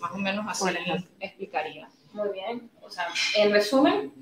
Más 0.00 0.12
o 0.12 0.18
menos 0.18 0.46
así 0.48 0.74
explicaría. 1.20 1.88
Muy 2.12 2.30
bien. 2.30 2.70
O 2.82 2.90
sea, 2.90 3.06
en 3.36 3.52
resumen, 3.52 4.12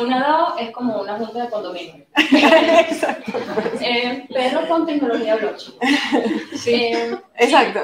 una 0.00 0.20
DAO 0.20 0.58
es 0.58 0.70
como 0.70 1.00
una 1.00 1.16
junta 1.18 1.42
de 1.44 1.50
condominio. 1.50 2.06
Exacto. 2.16 3.32
Eh, 3.80 4.26
pero 4.32 4.66
con 4.68 4.86
tecnología 4.86 5.36
blockchain. 5.36 5.78
Sí. 6.56 6.74
Eh, 6.74 7.18
Exacto. 7.36 7.80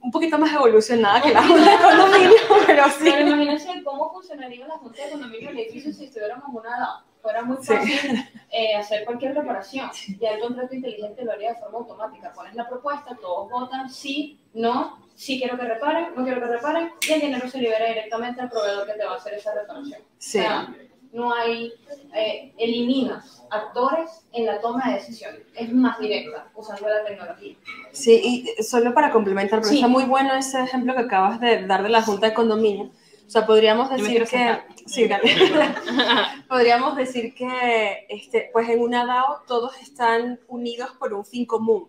Un 0.00 0.10
poquito 0.10 0.36
más 0.38 0.52
evolucionada 0.52 1.22
que 1.22 1.32
la 1.32 1.42
junta 1.42 1.70
de 1.70 1.82
condominio, 1.82 2.36
pero 2.66 2.84
sí. 2.88 3.04
Pero 3.04 3.26
imagínense 3.26 3.82
cómo 3.84 4.12
funcionaría 4.12 4.66
la 4.66 4.74
junta 4.74 5.04
de 5.04 5.10
condominio 5.10 5.48
del 5.50 5.58
edificio 5.60 5.92
si 5.92 6.04
estuviéramos 6.04 6.44
una 6.52 6.70
DAO. 6.70 7.12
Fuera 7.22 7.44
muy 7.44 7.56
fácil 7.58 8.28
eh, 8.50 8.74
hacer 8.74 9.04
cualquier 9.04 9.36
reparación. 9.36 9.88
Ya 10.18 10.32
el 10.32 10.40
contrato 10.40 10.74
inteligente 10.74 11.24
lo 11.24 11.30
haría 11.30 11.52
de 11.52 11.60
forma 11.60 11.78
automática. 11.78 12.32
Pones 12.32 12.54
la 12.56 12.68
propuesta, 12.68 13.16
todos 13.20 13.48
votan 13.48 13.88
sí, 13.88 14.40
no, 14.54 14.98
sí 15.14 15.38
quiero 15.38 15.56
que 15.56 15.64
reparen, 15.64 16.14
no 16.16 16.24
quiero 16.24 16.40
que 16.40 16.48
reparen, 16.48 16.90
y 17.08 17.12
el 17.12 17.20
dinero 17.20 17.48
se 17.48 17.58
libera 17.58 17.86
directamente 17.86 18.40
al 18.40 18.50
proveedor 18.50 18.86
que 18.86 18.94
te 18.94 19.04
va 19.04 19.12
a 19.12 19.16
hacer 19.16 19.34
esa 19.34 19.54
reparación. 19.54 20.00
Sí. 20.18 20.38
O 20.38 20.42
sea, 20.42 20.74
no 21.12 21.32
hay, 21.34 21.72
eh, 22.14 22.52
eliminas 22.56 23.44
actores 23.50 24.24
en 24.32 24.46
la 24.46 24.60
toma 24.60 24.88
de 24.88 24.94
decisiones. 24.94 25.42
Es 25.54 25.72
más 25.72 25.98
directa 25.98 26.50
usando 26.54 26.88
la 26.88 27.04
tecnología. 27.04 27.54
Sí, 27.92 28.46
y 28.58 28.62
solo 28.62 28.94
para 28.94 29.10
complementar, 29.10 29.60
porque 29.60 29.70
Sí. 29.70 29.76
está 29.76 29.88
muy 29.88 30.04
bueno 30.04 30.34
ese 30.34 30.62
ejemplo 30.62 30.94
que 30.94 31.00
acabas 31.02 31.38
de 31.38 31.66
dar 31.66 31.82
de 31.82 31.90
la 31.90 32.02
Junta 32.02 32.28
de 32.28 32.34
Condominio. 32.34 32.90
O 33.26 33.30
sea, 33.30 33.46
podríamos 33.46 33.90
decir 33.90 34.24
que... 34.26 34.58
Sí, 34.86 35.06
dale. 35.06 35.22
podríamos 36.48 36.96
decir 36.96 37.34
que, 37.34 38.06
este, 38.08 38.50
pues 38.52 38.68
en 38.68 38.80
una 38.80 39.06
DAO 39.06 39.42
todos 39.46 39.76
están 39.80 40.40
unidos 40.48 40.90
por 40.98 41.12
un 41.12 41.24
fin 41.24 41.46
común. 41.46 41.88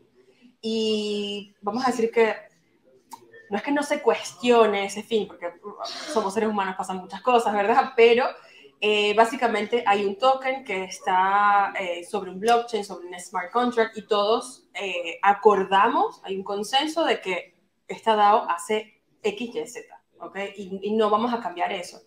Y 0.62 1.54
vamos 1.62 1.84
a 1.86 1.92
decir 1.92 2.12
que 2.12 2.34
no 3.50 3.58
es 3.58 3.64
que 3.64 3.72
no 3.72 3.84
se 3.84 4.02
cuestione 4.02 4.86
ese 4.86 5.04
fin, 5.04 5.28
porque 5.28 5.48
somos 6.12 6.34
seres 6.34 6.50
humanos, 6.50 6.76
pasan 6.78 6.98
muchas 6.98 7.22
cosas, 7.22 7.54
¿verdad? 7.54 7.92
Pero 7.96 8.26
eh, 8.86 9.14
básicamente 9.16 9.82
hay 9.88 10.04
un 10.04 10.18
token 10.18 10.66
que 10.66 10.84
está 10.84 11.72
eh, 11.80 12.04
sobre 12.04 12.32
un 12.32 12.40
blockchain, 12.42 12.84
sobre 12.84 13.08
un 13.08 13.18
smart 13.18 13.50
contract, 13.50 13.98
y 13.98 14.02
todos 14.02 14.66
eh, 14.74 15.20
acordamos, 15.22 16.20
hay 16.26 16.36
un 16.36 16.44
consenso 16.44 17.06
de 17.06 17.22
que 17.22 17.56
esta 17.88 18.18
DAO 18.18 18.46
hace 18.50 19.02
X, 19.24 19.56
Y, 19.56 19.68
Z, 19.68 19.88
¿ok? 20.20 20.38
Y, 20.58 20.80
y 20.84 20.92
no 20.96 21.10
vamos 21.10 21.34
a 21.34 21.40
cambiar 21.40 21.72
eso. 21.72 22.02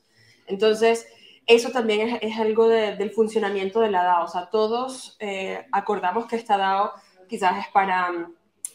Entonces, 0.46 1.06
eso 1.46 1.70
también 1.70 2.18
es, 2.20 2.38
algo 2.38 2.68
de- 2.68 2.94
del 2.96 3.10
funcionamiento 3.10 3.80
de 3.80 3.90
la 3.90 4.02
DAO. 4.02 4.24
O 4.24 4.28
sea, 4.28 4.50
todos 4.50 5.16
eh, 5.18 5.64
acordamos 5.72 6.26
que 6.26 6.36
esta 6.36 6.58
DAO 6.58 6.92
quizás 7.26 7.56
es 7.58 7.68
para 7.72 8.12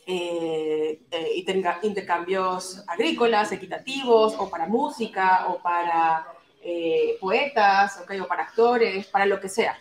interca- 0.08 1.80
intercambios 1.84 2.84
agrícolas, 2.88 3.52
equitativos, 3.52 4.36
o 4.40 4.50
para 4.50 4.66
música, 4.66 5.46
o 5.50 5.60
para 5.60 6.26
eh, 6.62 7.18
poetas, 7.20 8.00
¿ok? 8.02 8.14
o 8.22 8.28
para 8.28 8.44
actores, 8.44 9.08
para 9.08 9.26
lo 9.26 9.40
que 9.40 9.50
sea. 9.50 9.78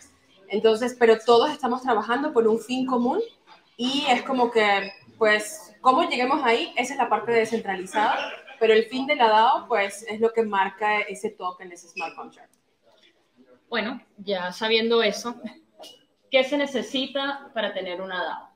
Entonces, 0.47 0.95
pero 0.99 1.17
todos 1.19 1.51
estamos 1.51 1.81
trabajando 1.81 2.33
por 2.33 2.47
un 2.47 2.59
fin 2.59 2.85
común 2.85 3.21
y 3.77 4.05
es 4.09 4.23
como 4.23 4.51
que, 4.51 4.91
pues, 5.17 5.75
cómo 5.81 6.03
lleguemos 6.09 6.41
ahí, 6.43 6.73
esa 6.75 6.93
es 6.93 6.99
la 6.99 7.09
parte 7.09 7.31
descentralizada, 7.31 8.17
pero 8.59 8.73
el 8.73 8.85
fin 8.85 9.07
de 9.07 9.15
la 9.15 9.29
DAO, 9.29 9.67
pues, 9.67 10.05
es 10.09 10.19
lo 10.19 10.31
que 10.33 10.43
marca 10.43 10.99
ese 10.99 11.29
token, 11.29 11.71
ese 11.71 11.87
smart 11.87 12.15
contract. 12.15 12.53
Bueno, 13.69 14.01
ya 14.17 14.51
sabiendo 14.51 15.01
eso, 15.01 15.35
¿qué 16.29 16.43
se 16.43 16.57
necesita 16.57 17.49
para 17.53 17.73
tener 17.73 18.01
una 18.01 18.23
DAO? 18.23 18.51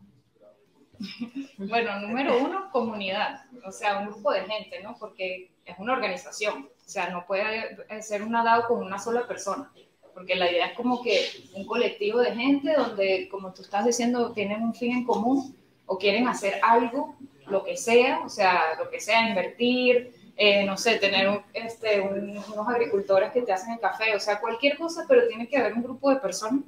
Bueno, 1.57 1.99
número 1.99 2.37
uno, 2.37 2.69
comunidad, 2.71 3.45
o 3.65 3.71
sea, 3.71 3.99
un 3.99 4.07
grupo 4.07 4.31
de 4.31 4.41
gente, 4.45 4.81
¿no? 4.83 4.95
Porque 4.99 5.51
es 5.65 5.79
una 5.79 5.93
organización, 5.93 6.69
o 6.85 6.89
sea, 6.89 7.09
no 7.09 7.25
puede 7.25 7.77
ser 8.01 8.21
una 8.23 8.43
DAO 8.43 8.67
con 8.67 8.83
una 8.83 8.99
sola 8.99 9.27
persona, 9.27 9.71
porque 10.13 10.35
la 10.35 10.49
idea 10.51 10.67
es 10.67 10.77
como 10.77 11.01
que 11.01 11.25
un 11.55 11.65
colectivo 11.65 12.19
de 12.19 12.35
gente 12.35 12.73
donde, 12.73 13.27
como 13.29 13.53
tú 13.53 13.61
estás 13.63 13.85
diciendo, 13.85 14.31
tienen 14.33 14.61
un 14.63 14.73
fin 14.73 14.91
en 14.91 15.05
común 15.05 15.55
o 15.87 15.97
quieren 15.97 16.27
hacer 16.27 16.59
algo, 16.63 17.15
lo 17.47 17.63
que 17.63 17.75
sea, 17.77 18.19
o 18.25 18.29
sea, 18.29 18.61
lo 18.79 18.89
que 18.89 18.99
sea, 18.99 19.27
invertir, 19.29 20.13
eh, 20.37 20.63
no 20.65 20.77
sé, 20.77 20.95
tener 20.97 21.27
un- 21.29 21.41
este, 21.53 22.01
un- 22.01 22.37
unos 22.53 22.67
agricultores 22.67 23.31
que 23.31 23.41
te 23.41 23.51
hacen 23.53 23.73
el 23.73 23.79
café, 23.79 24.15
o 24.15 24.19
sea, 24.19 24.39
cualquier 24.39 24.77
cosa, 24.77 25.05
pero 25.07 25.27
tiene 25.27 25.47
que 25.47 25.57
haber 25.57 25.73
un 25.73 25.83
grupo 25.83 26.09
de 26.09 26.17
personas, 26.17 26.61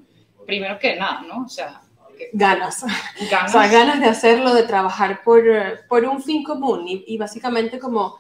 primero 0.46 0.78
que 0.80 0.96
nada, 0.96 1.22
¿no? 1.22 1.46
O 1.46 1.50
sea, 1.50 1.82
que 2.18 2.30
Ganas. 2.34 2.84
ganas. 3.30 3.56
O 3.56 3.60
sea, 3.60 3.68
ganas 3.68 4.00
de 4.00 4.08
hacerlo, 4.08 4.54
de 4.54 4.64
trabajar 4.64 5.22
por, 5.24 5.48
eh, 5.48 5.76
por 5.88 6.04
un 6.06 6.22
fin 6.22 6.44
común 6.44 6.88
y, 6.88 7.04
y 7.08 7.18
básicamente 7.18 7.78
como 7.80 8.20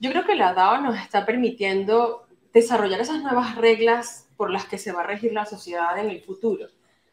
yo 0.00 0.10
creo 0.10 0.24
que 0.24 0.34
la 0.34 0.54
DAO 0.54 0.80
nos 0.80 0.98
está 0.98 1.26
permitiendo 1.26 2.26
desarrollar 2.52 3.00
esas 3.00 3.22
nuevas 3.22 3.56
reglas 3.56 4.28
por 4.36 4.50
las 4.50 4.64
que 4.66 4.78
se 4.78 4.92
va 4.92 5.02
a 5.02 5.06
regir 5.06 5.32
la 5.32 5.46
sociedad 5.46 5.98
en 5.98 6.10
el 6.10 6.22
futuro. 6.22 6.66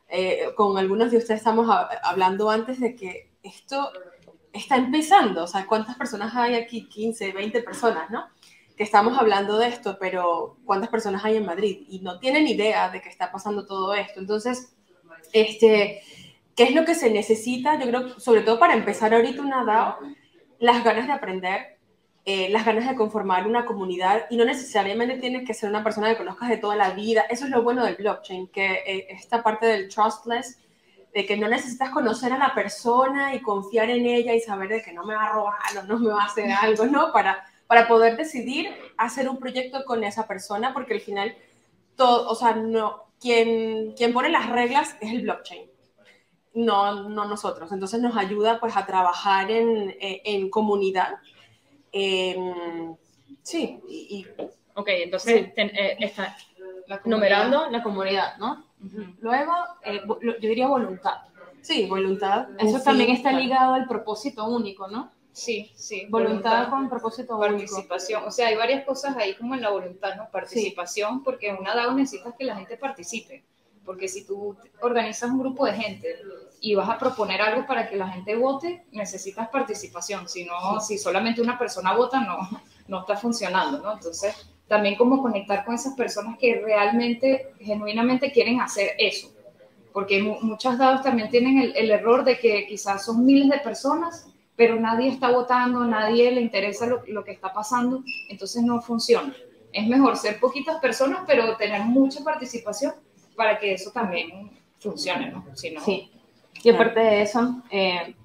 Eh, 0.08 0.50
con 0.56 0.78
algunos 0.78 1.12
de 1.12 1.18
ustedes 1.18 1.40
estamos 1.40 1.68
hablando 2.04 2.50
antes 2.50 2.80
de 2.80 2.96
que 2.96 3.32
esto 3.42 3.92
está 4.54 4.78
empezando, 4.78 5.44
o 5.44 5.48
sea, 5.48 5.66
¿cuántas 5.66 5.96
personas 5.98 6.36
hay 6.36 6.56
aquí? 6.56 6.88
15, 6.88 7.32
20 7.32 7.62
personas, 7.64 8.10
¿no? 8.10 8.28
Que 8.78 8.84
estamos 8.84 9.18
hablando 9.18 9.58
de 9.58 9.68
esto, 9.68 9.98
pero 10.00 10.58
¿cuántas 10.64 10.90
personas 10.90 11.26
hay 11.26 11.38
en 11.38 11.46
Madrid? 11.46 11.86
Y 11.90 12.00
no 12.00 12.20
tienen 12.20 12.48
idea 12.48 12.90
de 12.90 13.02
que 13.02 13.10
está 13.10 13.32
pasando 13.32 13.66
todo 13.66 13.94
esto. 13.96 14.20
Entonces, 14.20 14.76
este, 15.34 16.02
¿Qué 16.56 16.64
es 16.64 16.74
lo 16.74 16.86
que 16.86 16.96
se 16.96 17.12
necesita? 17.12 17.78
Yo 17.78 17.88
creo, 17.88 18.20
sobre 18.20 18.42
todo 18.42 18.58
para 18.58 18.76
empezar 18.76 19.14
ahorita 19.14 19.42
una 19.42 19.66
DAO, 19.66 19.98
las 20.60 20.84
ganas 20.86 21.08
de 21.08 21.14
aprender, 21.14 21.75
eh, 22.28 22.50
las 22.50 22.66
ganas 22.66 22.90
de 22.90 22.96
conformar 22.96 23.46
una 23.46 23.66
comunidad 23.66 24.26
y 24.32 24.38
no 24.38 24.46
necesariamente 24.46 25.18
tienes 25.18 25.46
que 25.46 25.54
ser 25.54 25.70
una 25.70 25.84
persona 25.84 26.10
que 26.10 26.18
conozcas 26.18 26.50
de 26.50 26.58
toda 26.58 26.76
la 26.76 26.90
vida. 26.90 27.26
Eso 27.30 27.46
es 27.46 27.52
lo 27.52 27.62
bueno 27.62 27.86
del 27.86 27.96
blockchain, 27.96 28.48
que 28.48 28.84
eh, 28.86 29.08
esta 29.12 29.44
parte 29.44 29.68
del 29.68 29.90
trustless, 29.90 30.58
de 31.14 31.26
que 31.26 31.38
no 31.38 31.48
necesitas 31.48 31.92
conocer 31.92 32.34
a 32.34 32.38
la 32.38 32.54
persona 32.56 33.36
y 33.36 33.42
confiar 33.42 33.90
en 33.90 34.06
ella 34.06 34.34
y 34.34 34.42
saber 34.42 34.70
de 34.70 34.82
que 34.82 34.92
no 34.92 35.06
me 35.06 35.16
va 35.16 35.26
a 35.26 35.34
robar 35.34 35.78
o 35.80 35.84
no 35.84 36.00
me 36.00 36.10
va 36.10 36.24
a 36.24 36.26
hacer 36.26 36.52
algo, 36.52 36.86
¿no? 36.88 37.14
Para, 37.14 37.46
para 37.68 37.88
poder 37.88 38.18
decidir 38.18 38.74
hacer 38.98 39.30
un 39.30 39.38
proyecto 39.38 39.86
con 39.86 40.04
esa 40.04 40.28
persona, 40.28 40.74
porque 40.74 40.96
al 40.96 41.02
final, 41.02 41.38
todo, 41.96 42.28
o 42.30 42.36
sea, 42.36 42.56
no, 42.56 43.04
quien, 43.22 43.94
quien 43.94 44.14
pone 44.14 44.30
las 44.30 44.50
reglas 44.50 44.98
es 45.00 45.12
el 45.12 45.22
blockchain 45.22 45.70
no, 46.56 47.10
no 47.10 47.26
nosotros. 47.26 47.72
Entonces 47.72 48.02
nos 48.02 48.18
ayuda 48.18 48.60
pues 48.60 48.76
a 48.76 48.86
trabajar 48.86 49.52
en, 49.52 49.92
eh, 50.00 50.22
en 50.26 50.50
comunidad. 50.50 51.16
Em, 51.98 52.96
sí, 53.42 53.80
y, 53.88 54.18
y- 54.20 54.28
Ok, 54.78 54.90
entonces 54.90 55.46
Sí. 55.46 55.52
ten- 55.56 55.72
eh, 55.74 55.96
está 56.02 56.36
La 56.88 57.00
comunidad. 57.02 57.06
numerando 57.06 57.70
la 57.70 57.82
comunidad, 57.82 58.38
¿no? 58.38 58.66
Luego, 59.22 59.54
eh, 59.86 60.02
vo- 60.06 60.18
lo- 60.22 60.34
yo 60.38 60.50
diría 60.50 60.68
voluntad. 60.68 61.14
sí, 61.62 61.88
voluntad. 61.88 62.50
Eso 62.60 62.76
un 62.76 62.84
también 62.84 63.12
está 63.12 63.30
claro. 63.30 63.44
ligado 63.44 63.74
al 63.76 63.88
propósito 63.88 64.46
único, 64.46 64.90
¿no? 64.90 65.12
Sí, 65.32 65.72
sí. 65.76 66.06
Voluntad 66.10 66.70
con 66.70 66.90
propósito 66.90 67.38
único. 67.38 67.50
participación. 67.56 68.24
O 68.26 68.32
sea, 68.32 68.48
hay 68.50 68.56
varias 68.58 68.86
cosas 68.86 69.16
ahí 69.18 69.34
como 69.36 69.56
en 69.56 69.62
la 69.62 69.70
voluntad, 69.70 70.16
¿no? 70.18 70.30
Participación, 70.30 71.24
porque 71.24 71.48
en 71.50 71.58
una 71.58 71.74
DAO 71.74 71.94
necesitas 71.94 72.34
que 72.38 72.44
la 72.44 72.56
gente 72.58 72.76
participe. 72.78 73.44
Porque 73.86 74.08
si 74.10 74.26
tú 74.26 74.58
organizas 74.82 75.30
un 75.32 75.40
grupo 75.40 75.66
de 75.66 75.74
gente 75.74 76.16
y 76.62 76.76
vas 76.76 76.90
a 76.90 76.98
proponer 76.98 77.42
algo 77.42 77.66
para 77.68 77.90
que 77.90 77.96
la 77.96 78.08
gente 78.10 78.36
vote, 78.36 78.86
necesitas 78.92 79.50
participación. 79.50 80.28
Si 80.28 80.46
no, 80.46 80.80
si 80.80 80.98
solamente 80.98 81.42
una 81.42 81.58
persona 81.58 81.94
vota, 81.94 82.20
no, 82.22 82.38
no 82.88 83.00
está 83.02 83.16
funcionando, 83.18 83.80
¿no? 83.80 83.94
Entonces, 83.94 84.36
también 84.68 84.96
como 84.96 85.22
conectar 85.22 85.64
con 85.66 85.76
esas 85.76 85.94
personas 85.96 86.38
que 86.40 86.62
realmente, 86.64 87.54
genuinamente 87.60 88.32
quieren 88.32 88.62
hacer 88.62 88.92
eso. 88.98 89.32
Porque 89.94 90.22
mu- 90.22 90.40
muchas 90.42 90.78
DAOs 90.78 91.02
también 91.04 91.30
tienen 91.30 91.60
el, 91.60 91.76
el 91.76 91.92
error 91.92 92.24
de 92.24 92.38
que 92.40 92.68
quizás 92.68 93.06
son 93.06 93.26
miles 93.26 93.50
de 93.50 93.60
personas 93.60 94.28
pero 94.58 94.80
nadie 94.80 95.10
está 95.10 95.32
votando, 95.32 95.84
nadie 95.84 96.32
le 96.32 96.40
interesa 96.40 96.86
lo, 96.86 97.04
lo 97.08 97.26
que 97.26 97.34
está 97.34 97.52
pasando, 97.52 98.02
entonces 98.30 98.64
no 98.64 98.82
funciona. 98.82 99.36
Es 99.74 99.86
mejor 99.86 100.16
ser 100.16 100.40
poquitas 100.40 100.80
personas, 100.80 101.24
pero 101.28 101.58
tener 101.58 101.82
mucha 101.82 102.24
participación 102.24 102.94
para 103.36 103.60
que 103.60 103.74
eso 103.74 103.92
también 103.92 104.50
funcione, 104.80 105.30
¿no? 105.30 105.46
Si 105.56 105.72
no, 105.72 105.82
Sí. 105.82 106.10
Y 106.66 106.70
aparte 106.72 107.00
de 107.00 107.22
eso, 107.22 107.62
eh, 107.70 108.16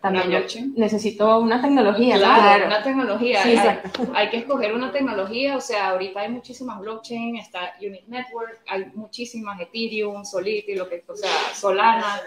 también 0.00 0.30
yo 0.30 0.38
necesito 0.76 1.40
una 1.40 1.60
tecnología, 1.60 2.14
¿no? 2.14 2.20
Claro, 2.20 2.40
Claro. 2.40 2.66
una 2.66 2.82
tecnología. 2.84 3.42
Sí, 3.42 3.48
hay, 3.48 3.56
exacto. 3.56 4.06
hay 4.14 4.30
que 4.30 4.36
escoger 4.36 4.72
una 4.72 4.92
tecnología, 4.92 5.56
o 5.56 5.60
sea, 5.60 5.88
ahorita 5.88 6.20
hay 6.20 6.28
muchísimas 6.28 6.78
blockchain, 6.78 7.36
está 7.36 7.74
Unit 7.80 8.06
Network, 8.06 8.60
hay 8.68 8.86
muchísimas 8.94 9.60
Ethereum, 9.60 10.24
Solidity, 10.24 10.76
lo 10.76 10.88
que, 10.88 11.02
o 11.06 11.16
sea, 11.16 11.30
Solana. 11.52 12.20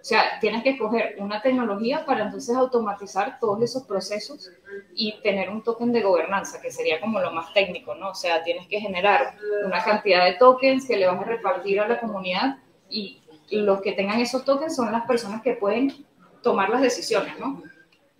O 0.00 0.08
sea, 0.08 0.38
tienes 0.40 0.62
que 0.62 0.70
escoger 0.70 1.16
una 1.18 1.42
tecnología 1.42 2.06
para 2.06 2.26
entonces 2.26 2.54
automatizar 2.54 3.40
todos 3.40 3.60
esos 3.60 3.82
procesos 3.82 4.52
y 4.94 5.20
tener 5.20 5.50
un 5.50 5.64
token 5.64 5.90
de 5.92 6.02
gobernanza, 6.02 6.60
que 6.60 6.70
sería 6.70 7.00
como 7.00 7.18
lo 7.18 7.32
más 7.32 7.52
técnico, 7.52 7.96
¿no? 7.96 8.10
O 8.10 8.14
sea, 8.14 8.44
tienes 8.44 8.68
que 8.68 8.78
generar 8.80 9.34
una 9.64 9.82
cantidad 9.82 10.24
de 10.24 10.34
tokens 10.34 10.86
que 10.86 10.96
le 10.96 11.08
vas 11.08 11.20
a 11.20 11.24
repartir 11.24 11.80
a 11.80 11.88
la 11.88 11.98
comunidad 11.98 12.58
y 12.88 13.20
los 13.50 13.80
que 13.80 13.92
tengan 13.92 14.20
esos 14.20 14.44
tokens 14.44 14.76
son 14.76 14.92
las 14.92 15.06
personas 15.06 15.42
que 15.42 15.52
pueden 15.52 16.04
tomar 16.42 16.68
las 16.68 16.82
decisiones, 16.82 17.38
¿no? 17.38 17.62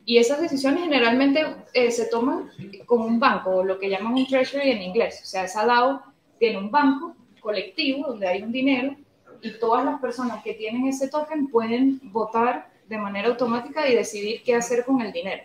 Y 0.04 0.18
esas 0.18 0.40
decisiones 0.40 0.84
generalmente 0.84 1.44
eh, 1.74 1.90
se 1.90 2.06
toman 2.06 2.50
con 2.86 3.00
un 3.00 3.18
banco, 3.18 3.64
lo 3.64 3.78
que 3.78 3.90
llaman 3.90 4.14
un 4.14 4.26
treasury 4.26 4.70
en 4.70 4.82
inglés. 4.82 5.20
O 5.22 5.26
sea, 5.26 5.44
esa 5.44 5.66
DAO 5.66 6.00
tiene 6.38 6.58
un 6.58 6.70
banco 6.70 7.16
colectivo 7.40 8.08
donde 8.08 8.28
hay 8.28 8.42
un 8.42 8.52
dinero 8.52 8.94
y 9.40 9.58
todas 9.58 9.84
las 9.84 10.00
personas 10.00 10.42
que 10.42 10.54
tienen 10.54 10.86
ese 10.86 11.08
token 11.08 11.48
pueden 11.48 12.00
votar 12.04 12.70
de 12.88 12.98
manera 12.98 13.28
automática 13.28 13.88
y 13.88 13.94
decidir 13.94 14.42
qué 14.44 14.54
hacer 14.54 14.84
con 14.84 15.00
el 15.00 15.12
dinero. 15.12 15.42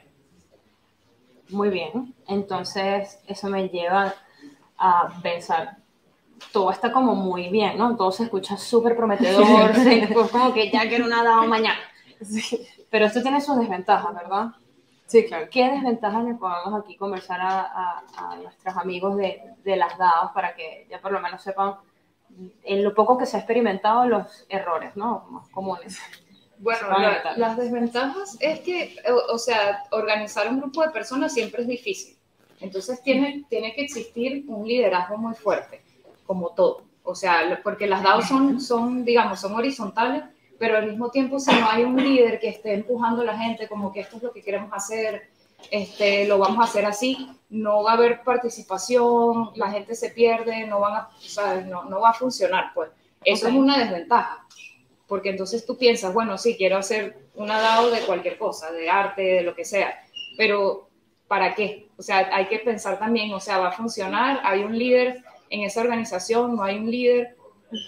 Muy 1.50 1.70
bien. 1.70 2.14
Entonces, 2.28 3.20
eso 3.28 3.50
me 3.50 3.68
lleva 3.68 4.14
a 4.78 5.22
pensar, 5.22 5.78
todo 6.52 6.72
está 6.72 6.92
como 6.92 7.16
muy 7.16 7.50
bien, 7.50 7.78
¿no? 7.78 7.96
Todo 7.96 8.12
se 8.12 8.24
escucha 8.24 8.58
súper 8.58 8.96
prometedor, 8.96 9.76
sí, 9.84 10.04
pues 10.12 10.30
como 10.32 10.54
que 10.54 10.70
ya 10.70 10.88
quiero 10.88 11.06
una 11.06 11.24
DAO 11.24 11.48
mañana. 11.48 11.80
Pero 12.90 13.06
esto 13.06 13.22
tiene 13.22 13.42
sus 13.42 13.58
desventajas, 13.58 14.14
¿verdad? 14.14 14.48
Sí, 15.06 15.26
claro. 15.26 15.48
¿Qué 15.52 15.70
desventajas 15.70 16.24
le 16.24 16.36
podemos 16.36 16.82
aquí 16.82 16.96
conversar 16.96 17.42
a, 17.42 18.04
a, 18.18 18.36
nuestros 18.38 18.78
amigos 18.78 19.18
de, 19.18 19.42
de, 19.64 19.76
las 19.76 19.98
DAOs 19.98 20.32
para 20.32 20.56
que 20.56 20.88
ya 20.90 21.02
por 21.02 21.12
lo 21.12 21.20
menos 21.20 21.42
sepan 21.42 21.76
en 22.64 22.84
lo 22.84 22.94
poco 22.94 23.18
que 23.18 23.26
se 23.26 23.38
ha 23.38 23.40
experimentado 23.42 24.06
los 24.06 24.46
errores, 24.50 24.96
¿no? 24.96 25.26
Más 25.30 25.50
comunes. 25.50 26.00
Bueno, 26.62 26.88
las 27.38 27.58
desventajas 27.58 28.38
es 28.40 28.60
que, 28.60 28.96
o, 29.30 29.38
sea, 29.40 29.84
organizar 29.90 30.48
un 30.48 30.60
grupo 30.60 30.84
de 30.84 30.92
personas 30.92 31.34
siempre 31.34 31.64
es 31.64 31.68
difícil. 31.68 32.18
Entonces 32.60 33.02
tiene, 33.02 33.46
tiene 33.50 33.74
que 33.74 33.82
existir 33.82 34.46
un 34.48 34.68
liderazgo 34.68 35.18
muy 35.18 35.34
fuerte, 35.34 35.82
como 36.26 36.50
todo. 36.50 36.84
O 37.04 37.16
sea, 37.16 37.60
porque 37.64 37.88
las 37.88 38.04
DAOs 38.04 38.28
son, 38.28 38.62
son, 38.62 39.04
digamos, 39.04 39.40
son 39.40 39.54
horizontales, 39.54 40.24
pero 40.60 40.78
al 40.78 40.88
mismo 40.88 41.10
tiempo 41.10 41.40
si 41.40 41.52
no 41.52 41.70
hay 41.70 41.84
un 41.84 41.96
líder 41.96 42.40
que 42.40 42.50
esté 42.50 42.74
empujando 42.74 43.24
a 43.24 43.26
la 43.26 43.38
gente 43.38 43.68
como 43.68 43.92
que 43.92 44.02
esto 44.02 44.18
es 44.18 44.24
lo 44.24 44.32
que 44.32 44.44
queremos 44.44 44.72
hacer, 44.72 45.30
este, 45.72 46.28
lo 46.28 46.38
vamos 46.38 46.60
a 46.60 46.70
hacer 46.70 46.86
así, 46.86 47.30
no 47.50 47.84
va 47.84 47.92
a 47.92 47.96
haber 47.96 48.24
participación, 48.24 49.52
la 49.56 49.72
gente 49.72 49.96
se 49.96 50.10
pierde, 50.12 50.68
no, 50.68 50.80
van 50.80 50.94
a, 50.94 51.10
no, 51.68 51.86
no 51.86 52.02
va 52.02 52.10
a 52.10 52.14
funcionar, 52.14 52.72
pues. 52.74 52.90
Eso 53.24 53.48
es 53.48 53.54
una 53.54 53.78
desventaja 53.78 54.48
porque 55.12 55.30
entonces 55.30 55.66
tú 55.66 55.78
piensas, 55.78 56.14
bueno, 56.14 56.38
sí, 56.38 56.56
quiero 56.56 56.78
hacer 56.78 57.18
una 57.36 57.60
DAO 57.60 57.92
de 57.92 58.00
cualquier 58.06 58.38
cosa, 58.38 58.72
de 58.72 58.90
arte, 58.90 59.22
de 59.22 59.42
lo 59.42 59.54
que 59.54 59.66
sea, 59.66 60.02
pero 60.38 60.88
¿para 61.28 61.54
qué? 61.54 61.90
O 61.98 62.02
sea, 62.02 62.30
hay 62.32 62.46
que 62.46 62.60
pensar 62.60 62.98
también, 62.98 63.34
o 63.34 63.40
sea, 63.42 63.58
¿va 63.58 63.68
a 63.68 63.72
funcionar? 63.74 64.40
¿Hay 64.46 64.64
un 64.64 64.80
líder 64.80 65.22
en 65.52 65.62
esa 65.62 65.82
organización? 65.82 66.56
¿No 66.56 66.64
hay 66.64 66.80
un 66.80 66.90
líder? 66.90 67.38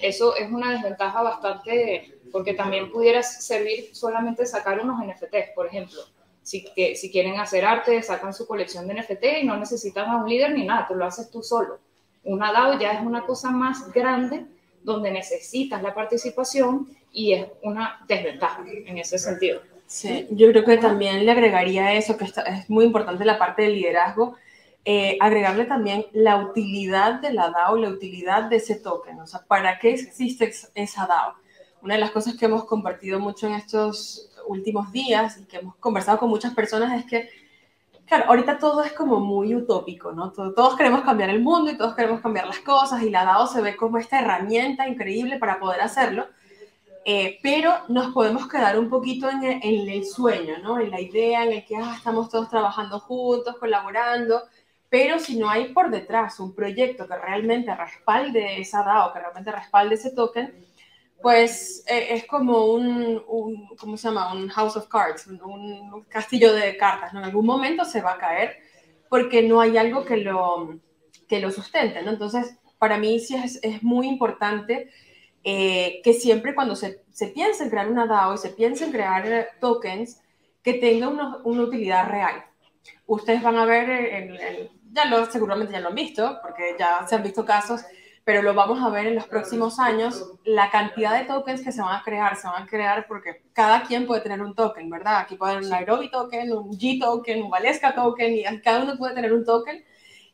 Eso 0.02 0.36
es 0.36 0.52
una 0.52 0.72
desventaja 0.72 1.24
bastante, 1.24 2.20
porque 2.32 2.54
también 2.54 2.92
pudiera 2.92 3.24
servir 3.24 3.90
solamente 3.94 4.46
sacar 4.46 4.80
unos 4.80 5.04
NFTs, 5.04 5.50
por 5.56 5.66
ejemplo. 5.66 6.00
Si, 6.44 6.66
que, 6.76 6.96
si 6.96 7.10
quieren 7.10 7.40
hacer 7.40 7.66
arte, 7.66 8.02
sacan 8.04 8.34
su 8.34 8.46
colección 8.46 8.88
de 8.88 8.96
NFT 8.96 9.24
y 9.42 9.46
no 9.46 9.58
necesitan 9.58 10.10
a 10.10 10.18
un 10.18 10.30
líder 10.30 10.52
ni 10.52 10.66
nada, 10.66 10.86
tú 10.88 10.94
lo 10.94 11.06
haces 11.06 11.32
tú 11.32 11.42
solo. 11.42 11.80
Una 12.24 12.52
DAO 12.52 12.80
ya 12.80 12.92
es 12.92 13.02
una 13.02 13.26
cosa 13.26 13.50
más 13.50 13.92
grande 13.92 14.46
donde 14.84 15.12
necesitas 15.12 15.82
la 15.82 15.94
participación 15.94 16.88
y 17.12 17.34
es 17.34 17.48
una 17.62 18.04
desventaja 18.08 18.64
en 18.68 18.98
ese 18.98 19.18
sentido. 19.18 19.62
Sí, 19.88 20.28
yo 20.32 20.50
creo 20.50 20.66
que 20.66 20.78
también 20.78 21.26
le 21.26 21.32
agregaría 21.32 21.94
eso, 21.94 22.18
que 22.18 22.26
es 22.26 22.70
muy 22.70 22.86
importante 22.86 23.24
la 23.26 23.38
parte 23.38 23.64
del 23.64 23.76
liderazgo, 23.76 24.36
eh, 24.86 25.18
agregarle 25.22 25.66
también 25.66 26.06
la 26.12 26.38
utilidad 26.38 27.22
de 27.22 27.32
la 27.32 27.50
DAO, 27.50 27.78
la 27.78 27.90
utilidad 27.90 28.44
de 28.44 28.58
ese 28.58 28.76
token, 28.76 29.20
o 29.22 29.28
sea, 29.28 29.42
¿para 29.48 29.80
qué 29.80 29.92
existe 29.92 30.52
esa 30.76 31.08
DAO? 31.08 31.36
Una 31.82 31.96
de 31.96 32.02
las 32.02 32.12
cosas 32.12 32.36
que 32.36 32.46
hemos 32.46 32.66
compartido 32.66 33.20
mucho 33.20 33.48
en 33.48 33.54
estos 33.54 34.30
últimos 34.48 34.92
días 34.92 35.38
y 35.38 35.46
que 35.46 35.58
hemos 35.58 35.76
conversado 35.78 36.20
con 36.20 36.30
muchas 36.30 36.54
personas 36.54 37.00
es 37.00 37.06
que, 37.06 37.30
claro, 38.06 38.26
ahorita 38.28 38.58
todo 38.58 38.84
es 38.84 38.92
como 38.92 39.22
muy 39.22 39.56
utópico, 39.56 40.12
¿no? 40.12 40.32
Todos 40.32 40.76
queremos 40.76 41.02
cambiar 41.02 41.30
el 41.30 41.42
mundo 41.42 41.72
y 41.72 41.78
todos 41.78 41.96
queremos 41.96 42.20
cambiar 42.20 42.48
las 42.48 42.60
cosas 42.60 43.02
y 43.04 43.10
la 43.10 43.24
DAO 43.24 43.48
se 43.48 43.62
ve 43.62 43.78
como 43.78 43.98
esta 43.98 44.20
herramienta 44.20 44.88
increíble 44.88 45.38
para 45.38 45.60
poder 45.60 45.80
hacerlo, 45.80 46.28
eh, 47.06 47.40
pero 47.42 47.74
nos 47.90 48.14
podemos 48.14 48.48
quedar 48.48 48.78
un 48.80 48.90
poquito 48.90 49.30
en 49.30 49.62
el, 49.62 50.06
sueño, 50.06 50.58
¿no? 50.60 50.80
En 50.80 50.92
la 50.92 51.02
idea 51.02 51.44
en 51.44 51.54
el 51.54 51.66
que 51.66 51.76
ah, 51.78 51.94
estamos 51.98 52.30
todos 52.30 52.50
trabajando 52.50 53.00
juntos, 53.00 53.58
colaborando, 53.58 54.42
pero 54.94 55.18
si 55.18 55.40
no 55.40 55.50
hay 55.50 55.74
por 55.74 55.90
detrás 55.90 56.40
un 56.40 56.54
proyecto 56.54 57.08
que 57.08 57.18
realmente 57.18 57.74
respalde 57.74 58.62
esa 58.62 58.84
DAO, 58.84 59.12
que 59.12 59.22
realmente 59.22 59.52
respalde 59.52 59.96
ese 59.96 60.12
token, 60.12 60.54
pues 61.20 61.84
eh, 61.88 62.10
es 62.12 62.28
como 62.28 62.66
un, 62.66 63.20
un, 63.28 63.76
¿cómo 63.76 63.98
se 63.98 64.08
llama? 64.08 64.32
Un 64.32 64.50
house 64.50 64.78
of 64.78 64.88
cards, 64.88 65.26
un, 65.26 66.06
castillo 66.10 66.54
de 66.54 66.78
cartas, 66.78 67.12
¿no? 67.12 67.22
En 67.22 67.26
algún 67.26 67.44
momento 67.44 67.86
se 67.86 68.02
va 68.02 68.14
a 68.14 68.18
caer 68.20 68.58
porque 69.10 69.42
no 69.42 69.62
hay 69.62 69.78
algo 69.78 70.06
que 70.06 70.18
lo, 70.18 70.78
que 71.28 71.40
lo 71.40 71.50
sustente, 71.50 72.04
¿no? 72.04 72.12
Entonces, 72.12 72.60
para 72.78 73.00
mí 73.00 73.20
sí 73.20 73.34
es, 73.34 73.60
es 73.64 73.82
muy 73.82 74.08
importante 74.08 74.92
eh, 75.44 76.02
que 76.04 76.14
siempre 76.14 76.54
cuando 76.54 76.76
se, 76.76 77.04
se 77.10 77.30
piensa 77.30 77.64
en 77.64 77.72
crear 77.72 77.90
una 77.90 78.06
DAO 78.06 78.36
y 78.36 78.38
se 78.38 78.50
piensa 78.50 78.86
en 78.86 78.92
crear 78.92 79.48
tokens, 79.60 80.22
que 80.62 80.76
tenga 80.76 81.08
una, 81.08 81.38
una 81.38 81.64
utilidad 81.64 82.08
real. 82.08 82.46
Ustedes 83.06 83.42
van 83.42 83.58
a 83.58 83.66
ver, 83.66 84.70
ya 84.94 85.06
lo, 85.06 85.26
seguramente 85.26 85.74
ya 85.74 85.80
lo 85.80 85.90
han 85.90 85.96
visto, 85.96 86.40
porque 86.42 86.76
ya 86.78 87.06
se 87.08 87.16
han 87.16 87.24
visto 87.24 87.46
casos, 87.46 87.82
pero 88.24 88.42
lo 88.42 88.54
vamos 88.54 88.82
a 88.82 88.90
ver 88.90 89.08
en 89.08 89.16
los 89.16 89.28
próximos 89.28 89.80
años, 89.80 90.32
la 90.46 90.70
cantidad 90.70 91.18
de 91.18 91.26
tokens 91.26 91.62
que 91.62 91.72
se 91.72 91.82
van 91.82 91.96
a 91.96 92.04
crear, 92.04 92.38
se 92.38 92.48
van 92.48 92.64
a 92.64 92.68
crear 92.68 93.06
porque 93.08 93.44
cada 93.52 93.84
quien 93.84 94.08
puede 94.08 94.22
tener 94.22 94.42
un 94.42 94.56
token, 94.56 94.90
¿verdad? 94.90 95.18
Aquí 95.18 95.36
puede 95.36 95.54
haber 95.54 95.64
un 95.66 95.70
Nairobi 95.70 96.10
token, 96.10 96.54
un 96.54 96.72
G 96.72 97.00
token, 97.02 97.44
un 97.44 97.50
Valesca 97.50 97.94
token, 97.94 98.34
y 98.34 98.44
cada 98.62 98.84
uno 98.84 98.98
puede 98.98 99.16
tener 99.16 99.34
un 99.34 99.44
token. 99.44 99.84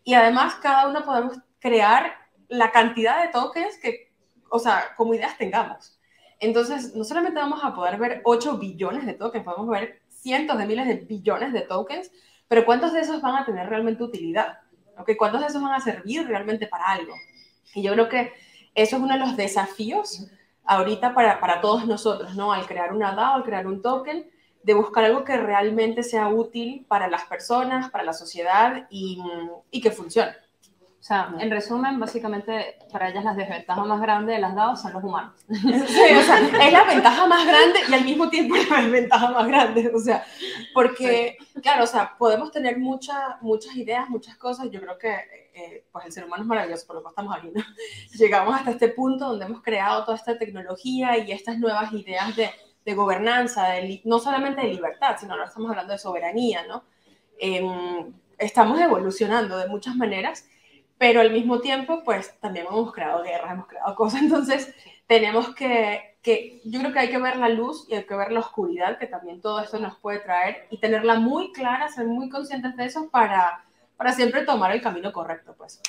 Y 0.03 0.13
además 0.13 0.55
cada 0.61 0.87
uno 0.87 1.03
podemos 1.03 1.37
crear 1.59 2.13
la 2.47 2.71
cantidad 2.71 3.23
de 3.23 3.29
tokens 3.29 3.77
que 3.79 4.09
o 4.49 4.59
sea, 4.59 4.93
como 4.95 5.13
ideas 5.13 5.37
tengamos. 5.37 5.97
Entonces, 6.39 6.95
no 6.95 7.03
solamente 7.03 7.39
vamos 7.39 7.61
a 7.63 7.73
poder 7.73 7.97
ver 7.97 8.21
8 8.23 8.57
billones 8.57 9.05
de 9.05 9.13
tokens, 9.13 9.43
podemos 9.43 9.67
ver 9.67 10.01
cientos 10.09 10.57
de 10.57 10.65
miles 10.65 10.87
de 10.87 10.95
billones 10.95 11.53
de 11.53 11.61
tokens, 11.61 12.11
pero 12.49 12.65
¿cuántos 12.65 12.91
de 12.91 12.99
esos 12.99 13.21
van 13.21 13.37
a 13.37 13.45
tener 13.45 13.69
realmente 13.69 14.03
utilidad? 14.03 14.59
¿Okay? 14.97 15.15
¿Cuántos 15.15 15.39
de 15.39 15.47
esos 15.47 15.61
van 15.61 15.71
a 15.71 15.79
servir 15.79 16.27
realmente 16.27 16.67
para 16.67 16.87
algo? 16.87 17.13
Y 17.73 17.83
yo 17.83 17.93
creo 17.93 18.09
que 18.09 18.33
eso 18.75 18.97
es 18.97 19.01
uno 19.01 19.13
de 19.13 19.19
los 19.19 19.37
desafíos 19.37 20.27
ahorita 20.65 21.13
para, 21.13 21.39
para 21.39 21.61
todos 21.61 21.85
nosotros, 21.85 22.35
¿no? 22.35 22.51
Al 22.51 22.65
crear 22.65 22.93
una 22.93 23.13
DAO, 23.13 23.35
al 23.35 23.43
crear 23.43 23.65
un 23.65 23.81
token, 23.81 24.29
de 24.63 24.73
buscar 24.73 25.05
algo 25.05 25.23
que 25.23 25.37
realmente 25.37 26.03
sea 26.03 26.27
útil 26.27 26.85
para 26.87 27.07
las 27.07 27.23
personas, 27.25 27.89
para 27.89 28.03
la 28.03 28.13
sociedad 28.13 28.87
y, 28.89 29.21
y 29.71 29.79
que 29.79 29.91
funcione. 29.91 30.33
Sea, 31.09 31.33
en 31.39 31.49
resumen, 31.49 31.99
básicamente 31.99 32.77
para 32.91 33.09
ellas 33.09 33.23
las 33.23 33.35
desventajas 33.35 33.83
más 33.87 33.99
grandes 33.99 34.35
de 34.35 34.41
las 34.41 34.53
DAO 34.53 34.75
son 34.75 34.93
los 34.93 35.03
humanos. 35.03 35.33
Sí, 35.47 35.55
o 36.15 36.21
sea, 36.21 36.67
es 36.67 36.71
la 36.71 36.83
ventaja 36.83 37.25
más 37.25 37.47
grande 37.47 37.79
y 37.89 37.93
al 37.95 38.05
mismo 38.05 38.29
tiempo 38.29 38.55
la 38.55 38.79
desventaja 38.83 39.31
más 39.31 39.47
grande. 39.47 39.91
O 39.91 39.97
sea, 39.97 40.23
porque, 40.71 41.35
claro, 41.63 41.85
o 41.85 41.87
sea, 41.87 42.15
podemos 42.15 42.51
tener 42.51 42.77
muchas 42.77 43.41
muchas 43.41 43.75
ideas, 43.75 44.07
muchas 44.07 44.37
cosas. 44.37 44.69
Yo 44.69 44.79
creo 44.81 44.99
que 44.99 45.15
eh, 45.55 45.83
pues 45.91 46.05
el 46.05 46.11
ser 46.11 46.25
humano 46.25 46.43
es 46.43 46.47
maravilloso, 46.47 46.85
por 46.85 46.97
lo 46.97 47.01
que 47.01 47.09
estamos 47.09 47.35
aquí, 47.35 47.49
¿no? 47.55 47.63
Llegamos 48.19 48.53
hasta 48.53 48.69
este 48.69 48.89
punto 48.89 49.29
donde 49.29 49.45
hemos 49.45 49.63
creado 49.63 50.05
toda 50.05 50.15
esta 50.15 50.37
tecnología 50.37 51.17
y 51.17 51.31
estas 51.31 51.57
nuevas 51.57 51.91
ideas 51.91 52.35
de, 52.35 52.51
de 52.85 52.93
gobernanza, 52.93 53.69
de, 53.69 53.99
no 54.05 54.19
solamente 54.19 54.61
de 54.61 54.75
libertad, 54.75 55.15
sino 55.19 55.33
ahora 55.33 55.45
estamos 55.45 55.71
hablando 55.71 55.91
de 55.91 55.97
soberanía, 55.97 56.67
¿no? 56.67 56.83
Em, 57.39 58.13
estamos 58.37 58.79
evolucionando 58.79 59.57
de 59.57 59.67
muchas 59.67 59.95
maneras 59.95 60.45
pero 60.99 61.21
al 61.21 61.31
mismo 61.31 61.61
tiempo, 61.61 62.03
pues 62.03 62.37
también 62.41 62.67
hemos 62.67 62.93
creado 62.93 63.23
guerras, 63.23 63.53
hemos 63.53 63.67
creado 63.67 63.95
cosas, 63.95 64.21
entonces 64.21 64.75
tenemos 65.07 65.55
que, 65.55 66.17
que, 66.21 66.61
yo 66.65 66.81
creo 66.81 66.91
que 66.91 66.99
hay 66.99 67.09
que 67.09 67.17
ver 67.17 67.37
la 67.37 67.49
luz 67.49 67.87
y 67.89 67.95
hay 67.95 68.05
que 68.05 68.15
ver 68.15 68.33
la 68.33 68.41
oscuridad 68.41 68.99
que 68.99 69.07
también 69.07 69.41
todo 69.41 69.61
esto 69.61 69.79
nos 69.79 69.97
puede 69.97 70.19
traer 70.19 70.67
y 70.69 70.77
tenerla 70.77 71.15
muy 71.15 71.53
clara, 71.53 71.87
ser 71.87 72.05
muy 72.05 72.29
conscientes 72.29 72.75
de 72.75 72.85
eso 72.85 73.09
para, 73.09 73.63
para 73.95 74.11
siempre 74.11 74.43
tomar 74.43 74.71
el 74.73 74.81
camino 74.81 75.13
correcto, 75.13 75.55
pues. 75.57 75.81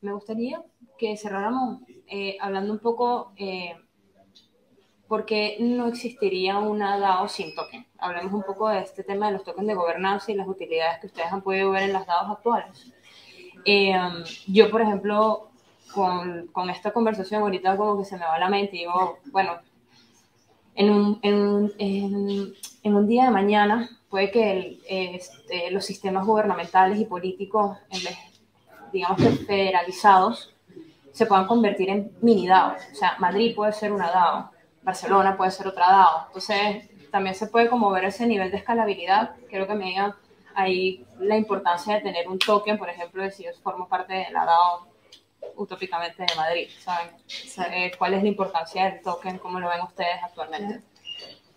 Me 0.00 0.12
gustaría 0.12 0.60
que 0.98 1.16
cerráramos 1.16 1.82
eh, 2.08 2.36
hablando 2.40 2.72
un 2.72 2.80
poco 2.80 3.32
eh, 3.36 3.76
porque 5.06 5.56
no 5.60 5.86
existiría 5.86 6.58
una 6.58 6.98
DAO 6.98 7.28
sin 7.28 7.54
token. 7.54 7.86
Hablemos 7.98 8.32
un 8.32 8.42
poco 8.42 8.68
de 8.68 8.80
este 8.80 9.04
tema 9.04 9.26
de 9.26 9.34
los 9.34 9.44
tokens 9.44 9.68
de 9.68 9.74
gobernanza 9.74 10.32
y 10.32 10.34
las 10.34 10.48
utilidades 10.48 10.98
que 10.98 11.06
ustedes 11.06 11.32
han 11.32 11.42
podido 11.42 11.70
ver 11.70 11.84
en 11.84 11.92
las 11.92 12.08
DAOs 12.08 12.30
actuales. 12.32 12.92
Eh, 13.64 13.94
yo, 14.46 14.70
por 14.70 14.82
ejemplo, 14.82 15.48
con, 15.92 16.48
con, 16.48 16.70
esta 16.70 16.92
conversación 16.92 17.42
ahorita 17.42 17.76
como 17.76 17.98
que 17.98 18.04
se 18.04 18.16
me 18.16 18.24
va 18.24 18.38
la 18.38 18.48
mente 18.48 18.76
y 18.76 18.80
digo, 18.80 19.18
bueno, 19.26 19.58
en 20.74 20.90
un, 20.90 21.18
en, 21.22 21.72
en, 21.78 22.54
en 22.82 22.94
un 22.94 23.06
día 23.06 23.24
de 23.24 23.30
mañana 23.30 23.90
puede 24.08 24.30
que 24.30 24.52
el, 24.52 24.80
este, 24.88 25.70
los 25.70 25.84
sistemas 25.84 26.26
gubernamentales 26.26 26.98
y 26.98 27.04
políticos, 27.04 27.78
en 27.90 28.04
vez, 28.04 28.16
digamos 28.92 29.18
que 29.18 29.30
federalizados, 29.30 30.54
se 31.12 31.26
puedan 31.26 31.46
convertir 31.46 31.90
en 31.90 32.12
mini 32.20 32.46
DAO. 32.46 32.74
O 32.74 32.94
sea, 32.94 33.16
Madrid 33.18 33.54
puede 33.54 33.72
ser 33.72 33.92
una 33.92 34.10
DAO, 34.10 34.50
Barcelona 34.82 35.36
puede 35.36 35.50
ser 35.50 35.66
otra 35.66 35.86
DAO. 35.86 36.26
Entonces, 36.26 36.90
también 37.10 37.34
se 37.34 37.46
puede 37.46 37.68
como 37.68 37.90
ver 37.90 38.04
ese 38.04 38.26
nivel 38.26 38.50
de 38.50 38.56
escalabilidad. 38.56 39.36
Creo 39.48 39.66
que 39.66 39.74
me 39.74 39.86
digan 39.86 40.14
hay 40.54 41.04
la 41.18 41.36
importancia 41.36 41.94
de 41.94 42.00
tener 42.00 42.28
un 42.28 42.38
token, 42.38 42.78
por 42.78 42.88
ejemplo, 42.88 43.22
de 43.22 43.30
si 43.30 43.44
yo 43.44 43.50
formo 43.62 43.88
parte 43.88 44.12
de 44.12 44.30
la 44.30 44.44
DAO 44.44 44.86
utópicamente 45.56 46.22
de 46.22 46.34
Madrid, 46.34 46.68
¿saben? 46.78 47.10
Eh, 47.72 47.92
¿Cuál 47.98 48.14
es 48.14 48.22
la 48.22 48.28
importancia 48.28 48.84
del 48.84 49.02
token? 49.02 49.38
¿Cómo 49.38 49.60
lo 49.60 49.68
ven 49.68 49.80
ustedes 49.80 50.22
actualmente? 50.22 50.80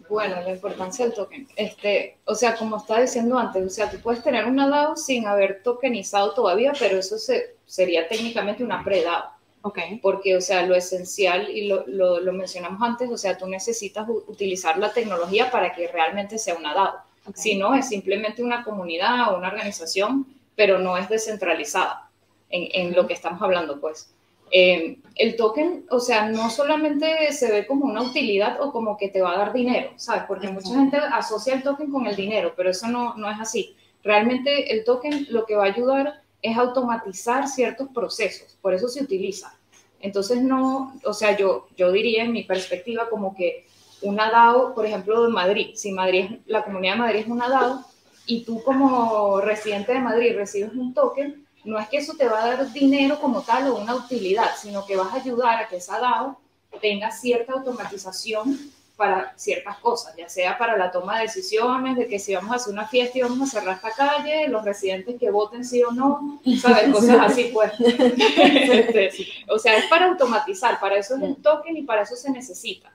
Bueno, 0.10 0.40
la 0.42 0.52
importancia 0.52 1.06
del 1.06 1.14
token. 1.14 1.48
Este, 1.56 2.18
o 2.26 2.36
sea, 2.36 2.56
como 2.56 2.78
estaba 2.78 3.02
diciendo 3.02 3.38
antes, 3.38 3.66
o 3.66 3.70
sea, 3.70 3.90
tú 3.90 4.00
puedes 4.00 4.24
tener 4.24 4.46
una 4.46 4.68
DAO 4.68 4.96
sin 4.96 5.26
haber 5.28 5.64
tokenizado 5.64 6.34
todavía, 6.34 6.74
pero 6.78 6.98
eso 6.98 7.18
se, 7.18 7.56
sería 7.66 8.08
técnicamente 8.08 8.64
una 8.64 8.84
pre-DAO. 8.84 9.36
Okay. 9.64 9.98
Porque, 9.98 10.36
o 10.36 10.42
sea, 10.42 10.64
lo 10.64 10.76
esencial, 10.76 11.50
y 11.50 11.68
lo, 11.68 11.88
lo, 11.88 12.20
lo, 12.20 12.34
mencionamos 12.34 12.80
antes, 12.84 13.10
o 13.10 13.18
sea, 13.18 13.36
tú 13.36 13.48
necesitas 13.48 14.08
utilizar 14.08 14.78
la 14.78 14.94
tecnología 14.94 15.50
para 15.50 15.74
que 15.74 15.88
realmente 15.88 16.38
sea 16.38 16.54
una 16.54 16.76
DAO. 16.76 17.00
Si 17.34 17.56
no, 17.56 17.74
es 17.76 17.90
simplemente 17.90 18.44
una 18.44 18.64
comunidad 18.64 19.34
o 19.34 19.38
una 19.38 19.48
organización, 19.48 20.28
pero 20.56 20.80
no 20.80 20.98
es 20.98 21.10
descentralizada 21.10 22.10
en, 22.50 22.88
en 22.90 22.96
lo 22.96 23.08
que 23.08 23.14
estamos 23.14 23.42
hablando, 23.42 23.80
pues. 23.80 24.16
Eh, 24.52 25.00
el 25.16 25.36
token, 25.36 25.86
o 25.90 26.00
sea, 26.00 26.30
no 26.30 26.50
solamente 26.50 27.32
se 27.34 27.52
ve 27.52 27.66
como 27.66 27.86
una 27.86 28.04
utilidad 28.04 28.62
o 28.62 28.72
como 28.72 28.98
que 28.98 29.10
te 29.10 29.22
va 29.22 29.34
a 29.34 29.38
dar 29.38 29.54
dinero, 29.54 29.92
¿sabes? 29.96 30.24
Porque 30.28 30.50
mucha 30.50 30.70
gente 30.70 30.98
asocia 30.98 31.56
el 31.56 31.64
token 31.64 31.92
con 31.92 32.06
el 32.06 32.16
dinero, 32.16 32.54
pero 32.56 32.70
eso 32.70 32.88
no, 32.88 33.16
no 33.16 33.30
es 33.30 33.40
así. 33.40 33.76
Realmente 34.04 34.72
el 34.72 34.84
token 34.84 35.28
lo 35.30 35.46
que 35.46 35.56
va 35.56 35.64
a 35.64 35.74
ayudar 35.74 36.22
es 36.42 36.56
automatizar 36.58 37.48
ciertos 37.48 37.90
procesos, 37.90 38.58
por 38.62 38.74
eso 38.74 38.88
se 38.88 39.04
utiliza. 39.04 39.58
Entonces, 40.00 40.42
no, 40.42 40.94
o 41.04 41.14
sea, 41.14 41.36
yo, 41.36 41.68
yo 41.76 41.92
diría 41.92 42.24
en 42.24 42.32
mi 42.32 42.44
perspectiva 42.44 43.10
como 43.10 43.36
que 43.36 43.66
una 44.02 44.30
DAO, 44.30 44.74
por 44.74 44.86
ejemplo, 44.86 45.24
de 45.24 45.30
Madrid, 45.30 45.76
si 45.76 45.92
Madrid, 45.92 46.40
la 46.46 46.64
comunidad 46.64 46.94
de 46.94 47.00
Madrid 47.00 47.20
es 47.22 47.28
una 47.28 47.50
DAO 47.50 47.84
y 48.26 48.44
tú 48.44 48.64
como 48.64 49.40
residente 49.42 49.94
de 49.94 50.00
Madrid 50.00 50.36
recibes 50.36 50.74
un 50.74 50.94
token, 50.94 51.46
no 51.64 51.80
es 51.80 51.88
que 51.90 51.98
eso 51.98 52.14
te 52.18 52.28
va 52.28 52.44
a 52.44 52.48
dar 52.48 52.74
dinero 52.74 53.20
como 53.20 53.42
tal 53.42 53.68
o 53.68 53.78
una 53.78 53.96
utilidad, 53.96 54.52
sino 54.60 54.86
que 54.86 54.96
vas 54.96 55.14
a 55.14 55.18
ayudar 55.18 55.64
a 55.64 55.68
que 55.68 55.78
esa 55.78 56.00
DAO 56.00 56.40
tenga 56.82 57.12
cierta 57.12 57.54
automatización 57.54 58.60
para 58.96 59.34
ciertas 59.36 59.78
cosas, 59.80 60.16
ya 60.16 60.30
sea 60.30 60.58
para 60.58 60.78
la 60.78 60.92
toma 60.92 61.18
de 61.18 61.24
decisiones, 61.24 61.98
de 61.98 62.08
que 62.08 62.18
si 62.18 62.34
vamos 62.34 62.52
a 62.52 62.56
hacer 62.56 62.72
una 62.72 62.88
fiesta 62.88 63.18
y 63.18 63.22
vamos 63.22 63.42
a 63.42 63.60
cerrar 63.60 63.76
esta 63.76 63.92
calle, 63.92 64.48
los 64.48 64.64
residentes 64.64 65.20
que 65.20 65.30
voten 65.30 65.66
sí 65.66 65.84
o 65.84 65.92
no, 65.92 66.40
¿sabes? 66.62 66.94
Cosas 66.94 67.18
así, 67.20 67.52
pues. 67.54 67.74
Este, 67.80 69.12
o 69.50 69.60
sea, 69.60 69.78
es 69.78 69.86
para 69.88 70.08
automatizar, 70.08 70.80
para 70.80 70.98
eso 70.98 71.16
es 71.16 71.24
el 71.24 71.36
token 71.38 71.76
y 71.76 71.84
para 71.84 72.04
eso 72.04 72.16
se 72.16 72.32
necesita. 72.32 72.92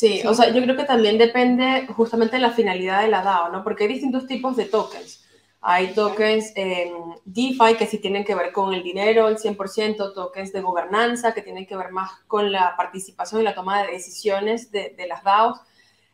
Sí, 0.00 0.22
o 0.26 0.32
sea, 0.32 0.50
yo 0.50 0.62
creo 0.62 0.76
que 0.78 0.84
también 0.84 1.18
depende 1.18 1.86
justamente 1.88 2.36
de 2.36 2.40
la 2.40 2.52
finalidad 2.52 3.02
de 3.02 3.08
la 3.08 3.20
DAO, 3.20 3.50
¿no? 3.50 3.62
Porque 3.62 3.84
hay 3.84 3.90
distintos 3.90 4.26
tipos 4.26 4.56
de 4.56 4.64
tokens. 4.64 5.22
Hay 5.60 5.92
tokens 5.92 6.54
en 6.56 6.94
DeFi 7.26 7.74
que 7.78 7.86
sí 7.86 7.98
tienen 7.98 8.24
que 8.24 8.34
ver 8.34 8.50
con 8.50 8.72
el 8.72 8.82
dinero, 8.82 9.28
el 9.28 9.36
100%, 9.36 10.14
tokens 10.14 10.54
de 10.54 10.62
gobernanza 10.62 11.34
que 11.34 11.42
tienen 11.42 11.66
que 11.66 11.76
ver 11.76 11.90
más 11.90 12.12
con 12.28 12.50
la 12.50 12.76
participación 12.78 13.42
y 13.42 13.44
la 13.44 13.54
toma 13.54 13.82
de 13.82 13.92
decisiones 13.92 14.70
de, 14.70 14.94
las 15.06 15.22
DAOs. 15.22 15.60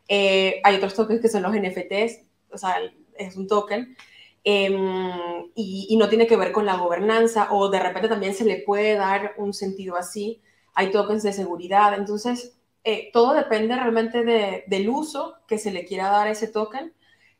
Eh, 0.09 0.61
hay 0.65 0.75
otros 0.75 0.95
tokens 0.95 1.21
que 1.21 1.29
son 1.29 1.45
los 1.45 1.53
NFTs, 1.53 2.25
o 2.51 2.59
sea, 2.59 2.79
es 3.17 3.37
un 3.37 3.47
token. 3.47 3.97
Em, 4.43 5.53
y, 5.55 5.97
no 5.97 6.09
tiene 6.09 6.27
que 6.27 6.37
ver 6.37 6.51
con 6.51 6.67
la 6.67 6.77
gobernanza 6.77 7.53
o 7.53 7.69
de 7.69 7.79
repente 7.79 8.09
también 8.09 8.35
se 8.35 8.45
le 8.45 8.63
puede 8.63 8.97
dar 8.97 9.35
un 9.37 9.55
sentido 9.55 9.95
así. 9.97 10.43
Hay 10.75 10.91
tokens 10.91 11.23
de 11.23 11.33
seguridad, 11.33 11.95
entonces 11.97 12.56
eh, 12.87 13.11
todo 13.13 13.35
depende 13.35 13.75
realmente 13.75 14.25
del 14.67 14.89
uso 14.89 15.37
que 15.47 15.59
se 15.59 15.71
le 15.71 15.85
quiera 15.85 16.09
dar 16.09 16.29
a 16.29 16.31
ese 16.31 16.49
token 16.49 16.95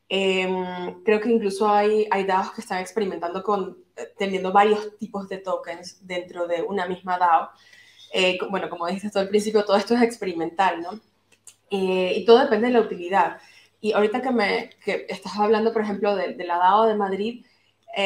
Em, 0.09 1.03
creo 1.03 1.19
que 1.19 1.29
incluso 1.29 1.67
hay, 1.69 2.07
hay 2.11 2.23
DAOs 2.25 2.51
que 2.53 2.61
están 2.61 2.79
experimentando 2.79 3.43
con 3.43 3.77
eh, 3.95 4.13
teniendo 4.17 4.51
varios 4.53 4.97
tipos 4.97 5.27
de 5.27 5.39
tokens 5.39 6.05
dentro 6.07 6.47
de 6.47 6.61
una 6.61 6.87
misma 6.87 7.17
DAO. 7.17 7.49
Eh, 8.13 8.37
bueno, 8.49 8.69
como 8.69 8.87
dijiste 8.87 9.09
todo 9.09 9.23
al 9.23 9.29
principio, 9.29 9.65
todo 9.65 9.77
esto 9.77 9.95
es 9.95 10.01
experimental, 10.01 10.81
¿no? 10.81 10.99
Eh, 11.71 12.13
y 12.17 12.25
todo 12.25 12.39
depende 12.39 12.67
de 12.67 12.73
la 12.73 12.81
utilidad. 12.81 13.39
Y 13.81 13.93
ahorita 13.93 14.21
que, 14.21 14.31
me, 14.31 14.69
que 14.83 15.05
estás 15.09 15.37
hablando, 15.37 15.73
por 15.73 15.81
ejemplo, 15.83 16.15
de, 16.15 16.33
de 16.35 16.45
la 16.45 16.57
DAO 16.57 16.85
de 16.85 16.95
Madrid, 16.95 17.45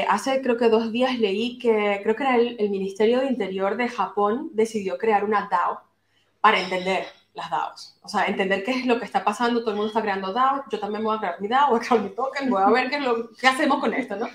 hace 0.07 0.41
creo 0.41 0.57
que 0.57 0.69
dos 0.69 0.91
días 0.91 1.19
leí 1.19 1.57
que 1.59 1.99
creo 2.03 2.15
que 2.15 2.23
era 2.23 2.35
el, 2.37 2.55
el 2.59 2.69
Ministerio 2.69 3.19
de 3.19 3.27
Interior 3.27 3.75
de 3.75 3.89
Japón 3.89 4.49
decidió 4.53 4.97
crear 4.97 5.25
una 5.25 5.49
DAO 5.51 5.81
para 6.39 6.61
entender 6.61 7.05
las 7.33 7.49
DAOs. 7.49 7.97
O 8.01 8.09
sea, 8.09 8.25
entender 8.25 8.63
qué 8.63 8.71
es 8.71 8.85
lo 8.85 8.99
que 8.99 9.05
está 9.05 9.23
pasando, 9.23 9.61
todo 9.61 9.71
el 9.71 9.77
mundo 9.77 9.89
está 9.89 10.01
creando 10.01 10.33
DAO, 10.33 10.63
yo 10.69 10.79
también 10.79 11.03
voy 11.03 11.15
a 11.15 11.19
crear 11.19 11.41
mi 11.41 11.47
DAO, 11.47 11.69
voy 11.69 11.79
a 11.79 11.81
crear 11.81 12.01
mi 12.01 12.09
token, 12.09 12.49
voy 12.49 12.61
a 12.61 12.69
ver 12.69 12.89
qué, 12.89 12.99
lo, 12.99 13.29
qué 13.31 13.47
hacemos 13.47 13.79
con 13.79 13.93
esto, 13.93 14.15
¿no? 14.15 14.27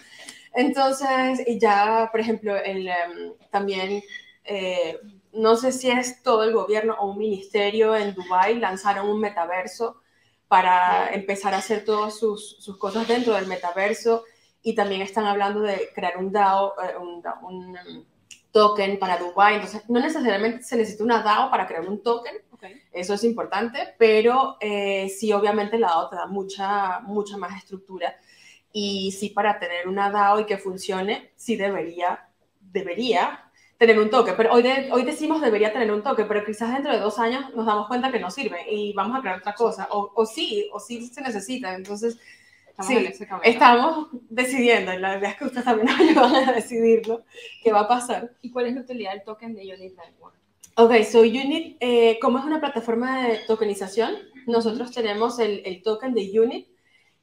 Entonces, 0.55 1.47
y 1.47 1.59
ya, 1.59 2.09
por 2.11 2.21
ejemplo, 2.21 2.57
el, 2.57 2.89
em, 2.89 3.35
también, 3.51 4.03
eh, 4.45 4.99
no 5.33 5.57
sé 5.57 5.71
si 5.73 5.91
es 5.91 6.23
todo 6.23 6.45
el 6.45 6.55
gobierno 6.55 6.97
o 6.99 7.11
un 7.11 7.19
ministerio 7.19 7.95
en 7.95 8.15
Dubai 8.15 8.59
lanzaron 8.59 9.09
un 9.11 9.21
metaverso 9.21 10.01
para 10.49 11.13
empezar 11.13 11.53
a 11.53 11.59
hacer 11.59 11.85
todas 11.85 12.19
sus, 12.19 12.57
sus 12.61 12.79
cosas 12.79 13.07
dentro 13.07 13.35
del 13.35 13.47
metaverso 13.47 14.25
y 14.63 14.75
también 14.75 15.03
están 15.03 15.27
hablando 15.27 15.61
de 15.61 15.91
crear 15.95 16.17
un 16.17 16.33
DAO, 16.33 16.75
eh, 16.83 16.97
un, 16.97 17.23
un 17.43 17.77
em, 17.77 18.05
token 18.57 18.99
para 18.99 19.19
Dubai. 19.19 19.57
Entonces, 19.57 19.83
no 19.87 20.01
necesariamente 20.01 20.63
se 20.63 20.77
necesita 20.77 21.05
una 21.05 21.23
DAO 21.23 21.51
para 21.51 21.67
crear 21.67 21.87
un 21.87 22.03
token, 22.03 22.37
eso 22.91 23.13
es 23.13 23.23
importante, 23.23 23.95
pero 23.99 24.57
eh, 24.61 25.11
sí, 25.11 25.31
obviamente 25.31 25.79
la 25.79 25.89
DAO 25.89 26.09
te 26.09 26.17
da 26.17 26.27
mucha, 26.27 27.01
mucha 27.01 27.37
más 27.37 27.55
estructura. 27.55 28.17
Y 28.73 29.13
sí, 29.13 29.29
para 29.29 29.59
tener 29.59 29.87
una 29.87 30.11
DAO 30.11 30.41
y 30.41 30.47
que 30.47 30.57
funcione, 30.57 31.33
sí 31.37 31.57
debería, 31.57 32.31
debería 32.59 33.45
tener 33.77 33.99
un 33.99 34.09
toque. 34.09 34.33
Pero 34.33 34.55
hoy, 34.55 34.65
hoy 34.91 35.03
decimos 35.05 35.43
debería 35.43 35.71
tener 35.71 35.93
un 35.93 36.03
toque, 36.03 36.25
pero 36.25 36.43
quizás 36.43 36.73
dentro 36.73 36.95
de 36.95 36.99
dos 36.99 37.19
años 37.19 37.55
nos 37.55 37.67
damos 37.67 37.89
cuenta 37.89 38.11
que 38.11 38.21
no 38.21 38.31
sirve 38.31 38.65
y 38.71 38.95
vamos 38.95 39.19
a 39.19 39.21
crear 39.21 39.39
otra 39.41 39.55
cosa. 39.55 39.87
O, 39.91 40.13
o 40.15 40.25
sí, 40.25 40.71
o 40.73 40.81
sí 40.81 41.07
se 41.09 41.21
necesita. 41.21 41.75
Entonces, 41.75 42.19
estamos, 42.79 43.17
sí, 43.17 43.25
estamos 43.45 44.09
decidiendo. 44.29 44.93
Y 44.93 44.99
la 44.99 45.19
idea 45.19 45.31
es 45.31 45.37
que 45.37 45.45
ustedes 45.45 45.65
también 45.65 45.87
nos 45.91 46.01
ayudan 46.01 46.49
a 46.49 46.53
decidirlo 46.53 47.25
qué 47.63 47.73
va 47.73 47.81
a 47.81 47.89
pasar. 47.89 48.33
¿Y 48.43 48.51
cuál 48.51 48.67
es 48.67 48.75
la 48.75 48.83
utilidad 48.83 49.13
del 49.13 49.25
token 49.25 49.55
de 49.55 49.63
Unit 49.63 49.97
Network? 49.97 50.35
Ok, 50.77 51.03
so 51.05 51.21
Unit, 51.21 51.77
eh, 51.81 52.19
como 52.21 52.39
es 52.39 52.45
una 52.45 52.61
plataforma 52.61 53.27
de 53.27 53.39
tokenización, 53.47 54.15
nosotros 54.47 54.93
tenemos 54.93 55.39
el, 55.39 55.63
el 55.65 55.83
token 55.83 56.13
de 56.13 56.39
Unit 56.39 56.69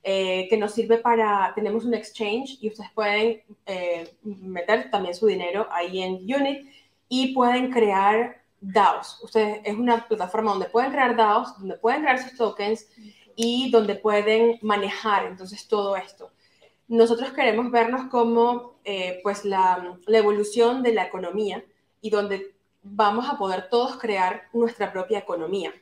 eh, 0.05 0.47
que 0.49 0.57
nos 0.57 0.73
sirve 0.73 0.97
para, 0.97 1.53
tenemos 1.55 1.85
un 1.85 1.93
exchange 1.93 2.57
y 2.59 2.67
ustedes 2.67 2.91
pueden 2.91 3.41
eh, 3.65 4.13
meter 4.23 4.91
también 4.91 5.15
su 5.15 5.27
dinero 5.27 5.65
ahí 5.71 6.01
en 6.01 6.15
Unit 6.15 6.67
y 7.07 7.33
pueden 7.33 7.71
crear 7.71 8.43
DAOs. 8.59 9.21
Ustedes, 9.23 9.61
es 9.63 9.73
una 9.75 10.05
plataforma 10.05 10.51
donde 10.51 10.65
pueden 10.65 10.91
crear 10.91 11.15
DAOs, 11.15 11.57
donde 11.57 11.77
pueden 11.77 12.01
crear 12.01 12.21
sus 12.21 12.35
tokens 12.37 12.89
y 13.35 13.71
donde 13.71 13.95
pueden 13.95 14.59
manejar 14.61 15.25
entonces 15.25 15.67
todo 15.67 15.95
esto. 15.95 16.31
Nosotros 16.87 17.31
queremos 17.31 17.71
vernos 17.71 18.09
como 18.09 18.73
pues 19.23 19.45
la, 19.45 19.97
evolución 20.07 20.83
de 20.83 20.93
la 20.93 21.05
economía 21.05 21.63
y 22.01 22.09
donde 22.09 22.53
vamos 22.83 23.27
a 23.29 23.37
poder 23.37 23.69
todos 23.69 23.97
crear 23.97 24.43
nuestra 24.53 24.91
propia 24.91 25.19
economía, 25.19 25.73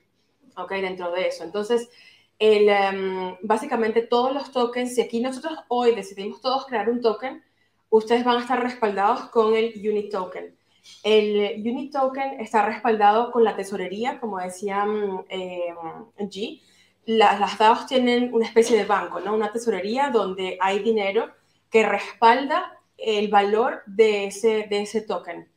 ¿ok? 0.56 0.72
Dentro 0.74 1.12
de 1.12 1.28
eso. 1.28 1.44
Entonces, 1.44 1.90
el, 2.38 2.70
em, 2.70 3.36
básicamente 3.42 4.04
todos 4.04 4.34
los 4.34 4.52
tokens, 4.52 4.96
si 4.96 5.02
aquí 5.02 5.20
nosotros 5.20 5.58
hoy 5.68 5.96
decidimos 5.96 6.42
todos 6.42 6.66
crear 6.66 6.90
un 6.90 7.02
token, 7.02 7.44
ustedes 7.90 8.24
van 8.24 8.38
a 8.38 8.42
estar 8.42 8.62
respaldados 8.62 9.30
con 9.30 9.56
el 9.56 9.74
Unit 9.76 10.12
Token. 10.12 10.56
El 11.04 11.62
Unit 11.62 11.92
Token 11.92 12.40
está 12.40 12.66
respaldado 12.66 13.32
con 13.32 13.44
la 13.44 13.56
tesorería, 13.56 14.20
como 14.20 14.40
decía 14.40 14.86
eh, 15.30 15.74
G. 16.20 16.62
las 17.18 17.58
DAOs 17.58 17.88
tienen 17.88 18.34
una 18.34 18.46
especie 18.46 18.78
de 18.78 18.86
banco, 18.86 19.20
¿no? 19.20 19.34
Una 19.34 19.52
tesorería 19.52 20.10
donde 20.10 20.58
hay 20.62 20.80
dinero 20.80 21.32
que 21.70 21.86
respalda 21.86 22.80
el 22.98 23.30
valor 23.30 23.84
de 23.86 24.26
ese, 24.26 24.68
de 24.70 24.82
ese 24.82 25.02
token. 25.02 25.50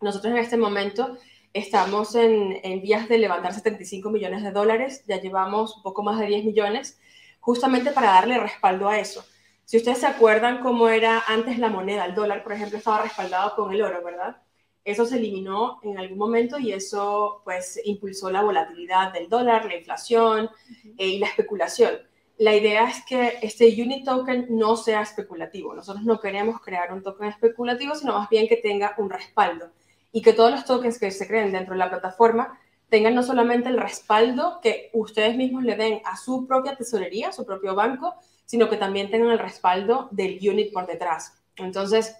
Nosotros 0.00 0.32
en 0.32 0.38
este 0.38 0.56
momento 0.56 1.16
estamos 1.52 2.14
en, 2.14 2.60
en 2.62 2.82
vías 2.82 3.08
de 3.08 3.18
levantar 3.18 3.52
75 3.52 4.10
millones 4.10 4.42
de 4.42 4.52
dólares, 4.52 5.04
ya 5.06 5.20
llevamos 5.20 5.76
un 5.76 5.82
poco 5.82 6.02
más 6.02 6.18
de 6.18 6.26
10 6.26 6.44
millones, 6.44 7.00
justamente 7.40 7.90
para 7.90 8.12
darle 8.12 8.38
respaldo 8.38 8.88
a 8.88 8.98
eso. 8.98 9.24
Si 9.64 9.76
ustedes 9.76 9.98
se 9.98 10.06
acuerdan 10.06 10.60
cómo 10.60 10.88
era 10.88 11.22
antes 11.26 11.58
la 11.58 11.68
moneda, 11.70 12.04
el 12.04 12.14
dólar, 12.14 12.42
por 12.42 12.52
ejemplo, 12.52 12.78
estaba 12.78 13.02
respaldado 13.02 13.54
con 13.56 13.72
el 13.72 13.82
oro, 13.82 14.02
¿verdad? 14.04 14.36
Eso 14.84 15.04
se 15.04 15.16
eliminó 15.16 15.78
en 15.82 15.98
algún 15.98 16.18
momento 16.18 16.58
y 16.58 16.72
eso 16.72 17.42
pues 17.44 17.80
impulsó 17.84 18.30
la 18.30 18.42
volatilidad 18.42 19.12
del 19.12 19.28
dólar, 19.28 19.66
la 19.66 19.76
inflación 19.76 20.50
eh, 20.96 21.06
y 21.06 21.18
la 21.18 21.26
especulación. 21.26 21.98
La 22.38 22.56
idea 22.56 22.88
es 22.88 23.04
que 23.04 23.38
este 23.42 23.66
unit 23.66 24.04
token 24.04 24.46
no 24.48 24.74
sea 24.76 25.02
especulativo. 25.02 25.74
Nosotros 25.74 26.04
no 26.06 26.20
queremos 26.20 26.60
crear 26.62 26.92
un 26.92 27.02
token 27.02 27.28
especulativo, 27.28 27.94
sino 27.94 28.14
más 28.14 28.30
bien 28.30 28.48
que 28.48 28.56
tenga 28.56 28.94
un 28.96 29.10
respaldo 29.10 29.70
y 30.10 30.22
que 30.22 30.32
todos 30.32 30.50
los 30.50 30.64
tokens 30.64 30.98
que 30.98 31.10
se 31.10 31.28
creen 31.28 31.52
dentro 31.52 31.74
de 31.74 31.78
la 31.78 31.90
plataforma 31.90 32.58
tengan 32.88 33.14
no 33.14 33.22
solamente 33.22 33.68
el 33.68 33.78
respaldo 33.78 34.60
que 34.62 34.90
ustedes 34.94 35.36
mismos 35.36 35.64
le 35.64 35.76
den 35.76 36.00
a 36.04 36.16
su 36.16 36.46
propia 36.46 36.76
tesorería, 36.76 37.28
a 37.28 37.32
su 37.32 37.44
propio 37.44 37.74
banco, 37.74 38.14
sino 38.46 38.68
que 38.68 38.76
también 38.76 39.10
tengan 39.10 39.30
el 39.30 39.38
respaldo 39.38 40.08
del 40.10 40.38
unit 40.42 40.72
por 40.72 40.86
detrás. 40.86 41.40
Entonces, 41.56 42.16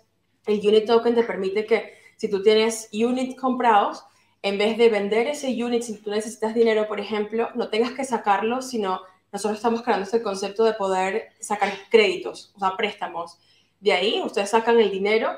el 0.47 0.61
unit 0.67 0.87
token 0.87 1.15
te 1.15 1.25
permite 1.25 1.67
que 1.67 2.00
si 2.21 2.29
tú 2.29 2.43
tienes 2.43 2.91
unit 2.93 3.35
comprados, 3.39 4.05
en 4.43 4.59
vez 4.59 4.77
de 4.77 4.91
vender 4.91 5.27
ese 5.27 5.49
unit, 5.49 5.83
si 5.83 5.97
tú 5.97 6.11
necesitas 6.11 6.55
dinero, 6.55 6.87
por 6.87 7.01
ejemplo, 7.01 7.49
no 7.55 7.69
tengas 7.69 7.93
que 7.93 8.05
sacarlo, 8.05 8.61
sino 8.61 9.01
nosotros 9.33 9.57
estamos 9.57 9.81
creando 9.81 10.05
este 10.05 10.23
concepto 10.23 10.65
de 10.65 10.75
poder 10.75 11.31
sacar 11.41 11.73
créditos, 11.91 12.53
o 12.57 12.59
sea, 12.59 12.77
préstamos. 12.77 13.39
De 13.81 13.93
ahí 13.93 14.21
ustedes 14.23 14.51
sacan 14.51 14.79
el 14.79 14.91
dinero 14.91 15.31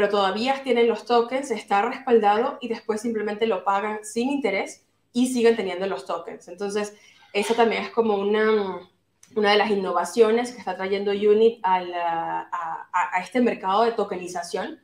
pero 0.00 0.08
todavía 0.08 0.62
tienen 0.62 0.88
los 0.88 1.04
tokens, 1.04 1.50
está 1.50 1.82
respaldado 1.82 2.56
y 2.62 2.68
después 2.68 3.02
simplemente 3.02 3.46
lo 3.46 3.64
pagan 3.64 4.02
sin 4.02 4.30
interés 4.30 4.86
y 5.12 5.26
siguen 5.26 5.56
teniendo 5.56 5.86
los 5.86 6.06
tokens. 6.06 6.48
Entonces, 6.48 6.96
eso 7.34 7.54
también 7.54 7.82
es 7.82 7.90
como 7.90 8.14
una, 8.14 8.88
una 9.34 9.50
de 9.50 9.58
las 9.58 9.70
innovaciones 9.70 10.52
que 10.52 10.58
está 10.58 10.76
trayendo 10.76 11.10
Unit 11.10 11.60
a, 11.62 12.48
a, 12.92 13.20
este 13.22 13.40
mercado 13.40 13.82
de 13.82 13.92
tokenización. 13.92 14.80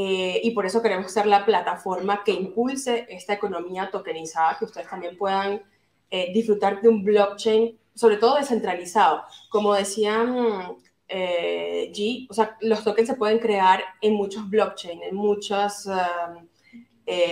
Eh, 0.00 0.40
y 0.44 0.52
por 0.52 0.64
eso 0.64 0.80
queremos 0.80 1.10
ser 1.10 1.26
la 1.26 1.44
plataforma 1.44 2.22
que 2.22 2.30
impulse 2.30 3.04
esta 3.08 3.32
economía 3.32 3.90
tokenizada, 3.90 4.56
que 4.56 4.66
ustedes 4.66 4.88
también 4.88 5.16
puedan 5.18 5.60
eh, 6.08 6.32
disfrutar 6.32 6.80
de 6.80 6.88
un 6.88 7.02
blockchain, 7.02 7.76
sobre 7.96 8.16
todo 8.16 8.36
descentralizado. 8.36 9.24
Como 9.50 9.74
decían 9.74 10.76
eh, 11.08 11.90
G, 11.92 12.28
o 12.30 12.32
sea, 12.32 12.56
los 12.60 12.84
tokens 12.84 13.08
se 13.08 13.16
pueden 13.16 13.40
crear 13.40 13.82
en 14.00 14.14
muchos 14.14 14.48
blockchains, 14.48 15.02
en 15.02 15.16
muchas, 15.16 15.86
um, 15.86 16.46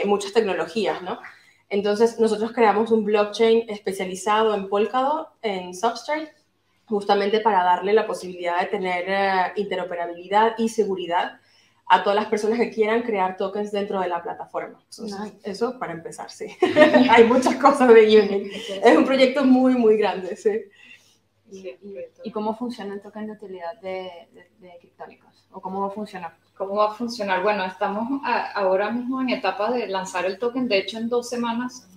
muchas 0.06 0.32
tecnologías, 0.32 1.02
¿no? 1.02 1.20
Entonces, 1.68 2.18
nosotros 2.18 2.50
creamos 2.52 2.90
un 2.90 3.04
blockchain 3.04 3.70
especializado 3.70 4.56
en 4.56 4.68
Polkadot, 4.68 5.28
en 5.40 5.72
Substrate, 5.72 6.32
justamente 6.86 7.38
para 7.38 7.62
darle 7.62 7.92
la 7.92 8.08
posibilidad 8.08 8.60
de 8.60 8.66
tener 8.66 9.04
eh, 9.06 9.52
interoperabilidad 9.54 10.54
y 10.58 10.68
seguridad 10.68 11.38
a 11.88 12.02
todas 12.02 12.16
las 12.16 12.26
personas 12.26 12.58
que 12.58 12.70
quieran 12.70 13.02
crear 13.02 13.36
tokens 13.36 13.70
dentro 13.70 14.00
de 14.00 14.08
la 14.08 14.22
plataforma. 14.22 14.80
Eso 15.44 15.78
para 15.78 15.92
empezar, 15.92 16.30
sí. 16.30 16.46
Hay 17.10 17.24
muchas 17.24 17.56
cosas 17.56 17.88
de 17.88 18.18
Unity. 18.18 18.50
Es 18.82 18.96
un 18.96 19.04
proyecto 19.04 19.44
muy, 19.44 19.74
muy 19.74 19.96
grande, 19.96 20.36
sí. 20.36 20.62
¿Y, 22.24 22.30
cómo 22.32 22.56
funciona 22.56 22.94
el 22.94 23.00
token 23.00 23.26
de 23.26 23.32
utilidad 23.32 23.80
de, 23.80 24.10
de, 24.58 24.78
Criptónicos? 24.80 25.46
¿O 25.52 25.60
cómo 25.60 25.82
va 25.82 25.86
a 25.86 25.90
funcionar? 25.90 26.36
¿Cómo 26.56 26.74
va 26.74 26.90
a 26.90 26.94
funcionar? 26.94 27.42
Bueno, 27.42 27.64
estamos 27.64 28.20
ahora 28.54 28.90
mismo 28.90 29.20
en 29.20 29.30
etapa 29.30 29.70
de 29.70 29.86
lanzar 29.86 30.24
el 30.24 30.38
token. 30.38 30.66
De 30.66 30.78
hecho, 30.78 30.98
en 30.98 31.08
dos 31.08 31.28
semanas 31.28 31.88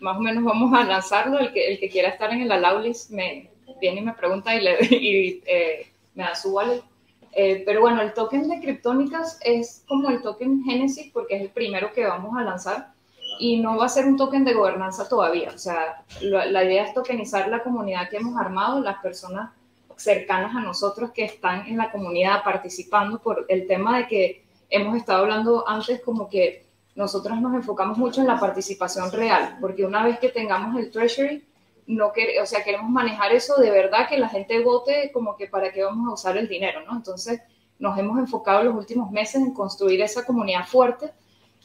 más 0.00 0.16
o 0.16 0.20
menos 0.20 0.44
vamos 0.44 0.72
a 0.72 0.84
lanzarlo. 0.84 1.38
El 1.38 1.52
que, 1.52 1.72
el 1.72 1.80
que 1.80 1.88
quiera 1.88 2.08
estar 2.08 2.32
en 2.32 2.42
el 2.42 2.52
allow 2.52 2.80
list 2.80 3.10
me, 3.10 3.50
viene 3.80 4.00
y 4.00 4.04
me 4.04 4.12
pregunta 4.12 4.54
y, 4.54 4.60
le, 4.60 4.78
y 4.90 5.42
eh, 5.46 5.86
me 6.14 6.24
da 6.24 6.34
su 6.34 6.52
wallet. 6.54 6.82
Eh, 7.32 7.62
pero 7.64 7.80
bueno, 7.80 8.02
el 8.02 8.12
token 8.12 8.48
de 8.48 8.60
criptónicas 8.60 9.38
es 9.42 9.84
como 9.88 10.10
el 10.10 10.20
token 10.22 10.62
Genesis 10.64 11.10
porque 11.12 11.36
es 11.36 11.42
el 11.42 11.48
primero 11.48 11.92
que 11.92 12.04
vamos 12.04 12.36
a 12.36 12.42
lanzar 12.42 12.92
y 13.38 13.58
no 13.60 13.78
va 13.78 13.86
a 13.86 13.88
ser 13.88 14.06
un 14.06 14.16
token 14.16 14.44
de 14.44 14.52
gobernanza 14.52 15.08
todavía. 15.08 15.50
O 15.54 15.58
sea, 15.58 16.04
la 16.20 16.64
idea 16.64 16.84
es 16.84 16.94
tokenizar 16.94 17.48
la 17.48 17.62
comunidad 17.62 18.08
que 18.10 18.18
hemos 18.18 18.36
armado, 18.38 18.80
las 18.80 18.98
personas 18.98 19.50
cercanas 19.96 20.54
a 20.54 20.60
nosotros 20.60 21.12
que 21.12 21.24
están 21.24 21.66
en 21.66 21.76
la 21.76 21.90
comunidad 21.90 22.42
participando 22.44 23.18
por 23.18 23.46
el 23.48 23.66
tema 23.66 23.98
de 23.98 24.06
que 24.06 24.44
hemos 24.68 24.96
estado 24.96 25.22
hablando 25.22 25.68
antes 25.68 26.00
como 26.00 26.28
que 26.28 26.66
nosotros 26.94 27.40
nos 27.40 27.54
enfocamos 27.54 27.96
mucho 27.96 28.20
en 28.20 28.26
la 28.26 28.38
participación 28.38 29.10
real, 29.12 29.56
porque 29.60 29.84
una 29.84 30.04
vez 30.04 30.18
que 30.18 30.28
tengamos 30.28 30.78
el 30.78 30.90
treasury, 30.90 31.42
no 31.96 32.08
o 32.08 32.46
sea, 32.46 32.64
queremos 32.64 32.90
manejar 32.90 33.32
eso 33.32 33.56
de 33.56 33.70
verdad, 33.70 34.08
que 34.08 34.18
la 34.18 34.28
gente 34.28 34.62
vote 34.62 35.10
como 35.12 35.36
que 35.36 35.46
para 35.46 35.72
qué 35.72 35.82
vamos 35.82 36.08
a 36.08 36.14
usar 36.14 36.36
el 36.36 36.48
dinero, 36.48 36.80
¿no? 36.86 36.96
Entonces, 36.96 37.40
nos 37.78 37.98
hemos 37.98 38.18
enfocado 38.18 38.60
en 38.60 38.66
los 38.66 38.76
últimos 38.76 39.10
meses 39.10 39.36
en 39.36 39.52
construir 39.52 40.00
esa 40.02 40.24
comunidad 40.24 40.66
fuerte 40.66 41.12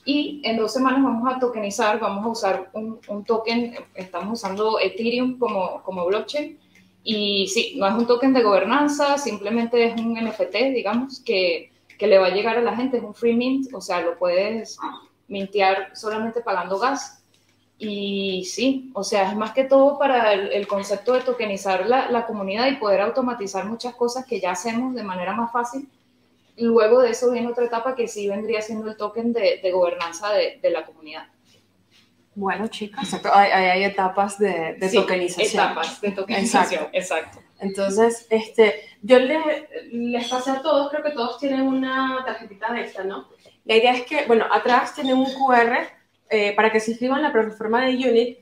y 0.03 0.41
en 0.43 0.57
dos 0.57 0.73
semanas 0.73 1.03
vamos 1.03 1.31
a 1.31 1.39
tokenizar, 1.39 1.99
vamos 1.99 2.25
a 2.25 2.29
usar 2.29 2.69
un, 2.73 2.99
un 3.07 3.23
token, 3.25 3.75
estamos 3.93 4.39
usando 4.39 4.79
Ethereum 4.79 5.37
como, 5.37 5.83
como 5.83 6.05
blockchain 6.05 6.57
y 7.03 7.47
sí, 7.47 7.75
no 7.77 7.87
es 7.87 7.93
un 7.93 8.05
token 8.05 8.33
de 8.33 8.43
gobernanza, 8.43 9.17
simplemente 9.17 9.83
es 9.85 9.99
un 9.99 10.13
NFT, 10.13 10.55
digamos, 10.73 11.21
que, 11.21 11.71
que 11.97 12.07
le 12.07 12.17
va 12.17 12.27
a 12.27 12.31
llegar 12.31 12.57
a 12.57 12.61
la 12.61 12.75
gente, 12.75 12.97
es 12.97 13.03
un 13.03 13.13
free 13.13 13.35
mint, 13.35 13.73
o 13.73 13.79
sea, 13.79 14.01
lo 14.01 14.17
puedes 14.17 14.77
mintear 15.27 15.91
solamente 15.93 16.41
pagando 16.41 16.79
gas 16.79 17.23
y 17.79 18.43
sí, 18.45 18.91
o 18.93 19.03
sea, 19.03 19.29
es 19.29 19.35
más 19.35 19.51
que 19.51 19.63
todo 19.63 19.99
para 19.99 20.33
el, 20.33 20.67
concepto 20.67 21.13
de 21.13 21.21
tokenizar 21.21 21.85
la, 21.85 22.09
la, 22.09 22.25
comunidad 22.25 22.67
y 22.67 22.77
poder 22.77 23.01
automatizar 23.01 23.65
muchas 23.65 23.93
cosas 23.93 24.25
que 24.25 24.39
ya 24.39 24.51
hacemos 24.51 24.95
de 24.95 25.03
manera 25.03 25.33
más 25.33 25.51
fácil. 25.51 25.87
Luego 26.57 27.01
de 27.01 27.11
eso 27.11 27.31
viene 27.31 27.49
otra 27.49 27.65
etapa 27.65 27.95
que 27.95 28.07
sí 28.07 28.27
vendría 28.27 28.63
siendo 28.63 28.89
el 28.89 28.97
token 28.97 29.31
de, 29.31 29.59
de 29.61 29.71
gobernanza 29.71 30.33
de, 30.33 30.59
de, 30.59 30.71
la 30.71 30.87
comunidad. 30.87 31.27
Bueno, 32.33 32.67
chicas, 32.67 33.15
hay, 33.31 33.51
hay, 33.51 33.83
etapas 33.83 34.39
de, 34.39 34.75
de 34.79 34.89
tokenización. 34.89 35.63
Etapas 35.63 36.01
de 36.01 36.11
tokenización, 36.11 36.87
exacto. 36.93 37.39
Entonces, 37.59 38.25
este, 38.31 38.81
yo 39.03 39.19
les, 39.19 39.39
les 39.91 40.27
pasé 40.27 40.49
a 40.49 40.61
todos, 40.63 40.89
creo 40.89 41.03
que 41.03 41.11
todos 41.11 41.39
tienen 41.39 41.61
una 41.61 42.23
tarjetita 42.25 42.73
de 42.73 42.81
esta, 42.81 43.03
¿no? 43.03 43.27
La 43.65 43.75
idea 43.75 43.93
es 43.93 44.03
que, 44.05 44.25
bueno, 44.25 44.45
atrás 44.51 44.95
tiene 44.95 45.13
un 45.13 45.25
QR 45.25 45.96
eh, 46.29 46.55
para 46.55 46.71
que 46.71 46.79
se 46.79 46.91
inscriban 46.91 47.17
en 47.17 47.23
la 47.23 47.33
plataforma 47.33 47.85
de 47.85 47.95
Unit, 47.95 48.39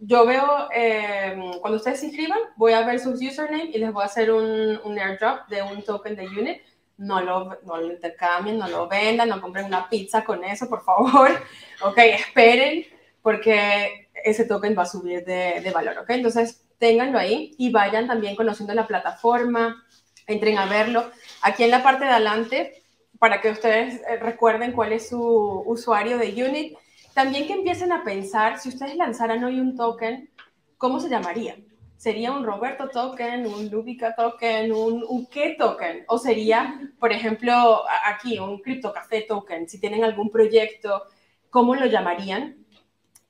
yo 0.00 0.26
veo, 0.26 0.68
eh, 0.74 1.36
cuando 1.60 1.76
ustedes 1.76 2.00
se 2.00 2.06
inscriban, 2.06 2.38
voy 2.56 2.72
a 2.72 2.84
ver 2.84 2.98
sus 2.98 3.22
username 3.22 3.70
y 3.72 3.78
les 3.78 3.92
voy 3.92 4.02
a 4.02 4.06
hacer 4.06 4.32
un, 4.32 4.80
un 4.82 4.98
airdrop 4.98 5.48
de 5.48 5.62
un 5.62 5.82
token 5.82 6.16
de 6.16 6.26
Unit. 6.26 6.60
No 6.96 7.20
lo, 7.20 7.58
no 7.64 7.76
lo 7.78 7.92
intercambien, 7.92 8.58
no 8.58 8.68
lo 8.68 8.88
vendan, 8.88 9.28
no 9.28 9.40
compren 9.40 9.66
una 9.66 9.88
pizza 9.88 10.24
con 10.24 10.44
eso, 10.44 10.68
por 10.68 10.84
favor. 10.84 11.30
Ok, 11.84 11.98
esperen, 11.98 12.86
porque 13.22 14.08
ese 14.24 14.44
token 14.44 14.76
va 14.78 14.82
a 14.82 14.86
subir 14.86 15.24
de, 15.24 15.68
valor, 15.74 15.98
¿ok? 15.98 16.10
Entonces, 16.10 16.64
ténganlo 16.78 17.18
ahí 17.18 17.54
y 17.58 17.72
vayan 17.72 18.06
también 18.06 18.36
conociendo 18.36 18.72
la 18.72 18.86
plataforma, 18.86 19.84
entren 20.28 20.58
a 20.58 20.66
verlo. 20.66 21.10
Aquí 21.42 21.64
en 21.64 21.72
la 21.72 21.82
parte 21.82 22.04
de 22.04 22.10
adelante, 22.10 22.82
para 23.18 23.40
que 23.40 23.50
ustedes 23.50 24.00
eh, 24.08 24.16
recuerden 24.20 24.72
cuál 24.72 24.92
es 24.92 25.08
su 25.08 25.20
usuario 25.66 26.18
de 26.18 26.44
Unit, 26.44 26.76
también 27.14 27.46
que 27.46 27.52
empiecen 27.52 27.92
a 27.92 28.04
pensar, 28.04 28.58
si 28.58 28.68
ustedes 28.68 28.96
lanzaran 28.96 29.44
hoy 29.44 29.60
un 29.60 29.76
token, 29.76 30.30
¿cómo 30.78 31.00
se 31.00 31.08
llamaría? 31.08 31.56
¿Sería 31.96 32.32
un 32.32 32.44
Roberto 32.44 32.88
token, 32.88 33.46
un 33.46 33.70
Lubica 33.70 34.14
token, 34.14 34.72
un, 34.72 35.04
un 35.08 35.26
qué 35.26 35.54
token? 35.56 36.04
¿O 36.08 36.18
sería, 36.18 36.80
por 36.98 37.12
ejemplo, 37.12 37.82
aquí, 38.06 38.38
un 38.38 38.60
CryptoCafé 38.60 39.22
token? 39.22 39.68
Si 39.68 39.78
tienen 39.78 40.02
algún 40.02 40.30
proyecto, 40.30 41.04
¿cómo 41.48 41.74
lo 41.76 41.86
llamarían? 41.86 42.56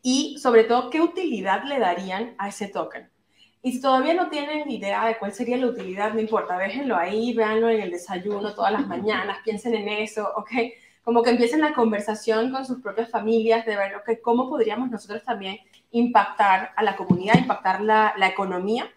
Y 0.01 0.39
sobre 0.39 0.65
todo, 0.65 0.89
¿qué 0.89 1.01
utilidad 1.01 1.65
le 1.65 1.79
darían 1.79 2.35
a 2.39 2.49
ese 2.49 2.69
token? 2.69 3.11
Y 3.63 3.73
si 3.73 3.81
todavía 3.81 4.15
no 4.15 4.29
tienen 4.29 4.69
idea 4.71 5.07
de 5.07 5.19
cuál 5.19 5.33
sería 5.33 5.57
la 5.57 5.67
utilidad, 5.67 6.15
no 6.15 6.21
importa, 6.21 6.59
déjenlo 6.59 6.97
ahí, 6.97 7.33
véanlo 7.33 7.69
en 7.69 7.81
el 7.81 7.91
desayuno 7.91 8.55
todas 8.55 8.73
las 8.73 8.87
mañanas, 8.89 9.39
piensen 9.45 9.75
en 9.75 9.89
eso, 9.89 10.29
¿ok? 10.37 10.51
Como 11.05 11.23
que 11.23 11.31
empiecen 11.31 11.61
la 11.61 11.75
conversación 11.75 12.51
con 12.51 12.65
sus 12.65 12.81
propias 12.81 13.11
familias 13.11 13.67
de 13.67 13.77
ver 13.77 13.97
okay, 13.97 14.19
cómo 14.23 14.49
podríamos 14.49 14.91
nosotros 14.91 15.23
también 15.25 15.59
impactar 15.91 16.73
a 16.77 16.83
la 16.83 16.97
comunidad, 16.97 17.35
impactar 17.39 17.81
la, 17.81 18.15
la 18.17 18.29
economía, 18.29 18.91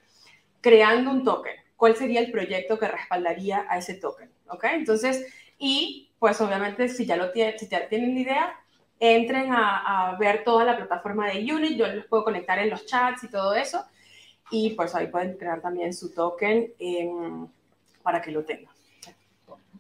creando 0.62 1.12
un 1.12 1.24
token. 1.24 1.56
¿Cuál 1.76 1.96
sería 1.96 2.22
el 2.22 2.32
proyecto 2.32 2.80
que 2.80 2.88
respaldaría 2.88 3.66
a 3.70 3.78
ese 3.78 3.96
token? 3.96 4.30
¿Ok? 4.48 4.64
Entonces, 4.72 5.26
y 5.58 6.10
pues 6.20 6.40
obviamente 6.42 6.90
si 6.90 7.06
ya 7.06 7.18
lo 7.18 7.32
tienen, 7.32 7.60
si 7.60 7.68
ya 7.68 7.88
tienen 7.88 8.14
la 8.16 8.22
idea, 8.22 8.60
entren 9.00 9.52
a, 9.52 10.12
a, 10.12 10.18
ver 10.18 10.44
toda 10.44 10.64
la 10.64 10.78
plataforma 10.78 11.28
de 11.28 11.54
Unit, 11.54 11.78
yo 11.78 11.88
les 11.88 12.06
puedo 12.06 12.24
conectar 12.24 12.60
en 12.60 12.70
los 12.70 12.86
chats 12.86 13.24
y 13.24 13.30
todo 13.30 13.54
eso, 13.54 13.84
y 14.52 14.72
pues 14.72 14.96
ahí 14.96 15.08
pueden 15.08 15.38
crear 15.38 15.62
también 15.62 15.94
su 15.94 16.14
token 16.14 16.72
para 18.04 18.22
que 18.22 18.32
lo 18.32 18.44
tengan. 18.44 18.75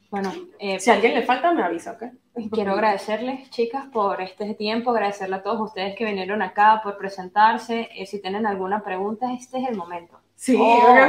Bueno, 0.10 0.34
eh, 0.60 0.80
si 0.80 0.90
a 0.90 0.94
alguien 0.94 1.14
le 1.14 1.24
falta, 1.24 1.52
me 1.54 1.64
avisa, 1.64 1.94
¿ok? 1.94 2.04
Quiero 2.52 2.74
agradecerles, 2.74 3.50
chicas, 3.50 3.86
por 3.92 4.22
este 4.22 4.54
tiempo, 4.56 4.92
agradecerle 4.92 5.38
a 5.38 5.44
todos 5.44 5.62
ustedes 5.62 5.96
que 5.96 6.06
vinieron 6.06 6.42
acá 6.42 6.82
por 6.84 6.98
presentarse. 6.98 7.90
Eh, 7.96 8.06
si 8.06 8.22
tienen 8.22 8.46
alguna 8.46 8.84
pregunta, 8.84 9.34
este 9.34 9.60
es 9.60 9.70
el 9.70 9.76
momento. 9.76 10.20
Sí, 10.36 10.58
oh. 10.60 11.08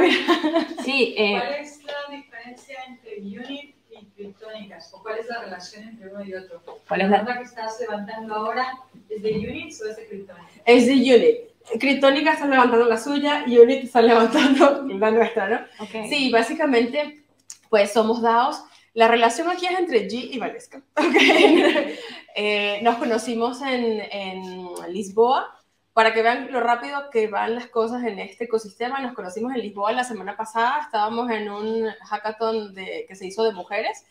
sí 0.85 1.13
eh, 1.17 1.37
¿Cuál 1.37 1.53
es 1.55 1.83
la 1.83 2.15
diferencia 2.15 2.77
entre 2.87 3.17
Unit 3.19 3.75
y 3.91 4.05
criptónicas? 4.15 4.93
¿O 4.93 5.01
cuál 5.01 5.19
es 5.19 5.27
la 5.27 5.41
relación 5.41 5.83
entre 5.83 6.07
uno 6.09 6.23
y 6.23 6.33
otro? 6.33 6.63
¿Cuál 6.87 7.01
es 7.01 7.09
la 7.09 7.17
pregunta 7.17 7.39
que 7.39 7.45
estás 7.45 7.79
levantando 7.81 8.33
ahora? 8.33 8.79
¿Es 9.09 9.21
de 9.21 9.31
Unit 9.31 9.73
o 9.81 9.89
es 9.89 9.97
de 9.97 10.07
criptónicas? 10.07 10.61
Es 10.65 10.87
de 10.87 10.93
Unit. 10.93 11.79
Criptónica 11.79 12.33
está 12.33 12.47
levantando 12.47 12.85
la 12.85 12.97
suya 12.97 13.43
y 13.45 13.57
Unit 13.57 13.83
está 13.83 14.01
levantando 14.01 14.83
la 14.87 15.11
nuestra, 15.11 15.49
¿no? 15.49 15.85
Okay. 15.85 16.09
Sí, 16.09 16.31
básicamente, 16.31 17.21
pues 17.69 17.91
somos 17.91 18.21
DAOs 18.21 18.63
la 18.97 19.07
relación 19.07 19.47
aquí 19.47 19.67
es 19.67 19.77
entre 19.77 20.09
G 20.09 20.27
y 20.31 20.39
Valesca. 20.39 20.81
Okay. 20.95 21.99
eh, 22.35 22.79
nos 22.81 22.97
conocimos 22.97 23.61
en, 23.61 24.01
en, 24.11 24.69
Lisboa. 24.89 25.55
Para 25.93 26.15
que 26.15 26.23
vean 26.23 26.51
lo 26.51 26.61
rápido 26.61 27.11
que 27.11 27.27
van 27.27 27.53
las 27.53 27.67
cosas 27.67 28.03
en 28.03 28.17
este 28.17 28.45
ecosistema, 28.45 28.99
nos 28.99 29.13
conocimos 29.13 29.53
en 29.53 29.61
Lisboa 29.61 29.91
la 29.91 30.03
semana 30.03 30.35
pasada. 30.35 30.81
Estábamos 30.81 31.29
en 31.29 31.47
un 31.47 31.87
hackathon 32.09 32.73
de, 32.73 33.05
que 33.07 33.15
se 33.15 33.27
hizo 33.27 33.43
de 33.43 33.51
mujeres 33.51 34.03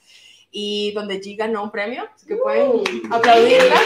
y 0.53 0.93
donde 0.93 1.21
G 1.21 1.37
ganó 1.37 1.65
un 1.65 1.73
premio. 1.73 2.09
Así 2.15 2.25
que 2.25 2.37
pueden 2.37 2.69
uh. 2.71 2.85
aplaudirla. 3.11 3.81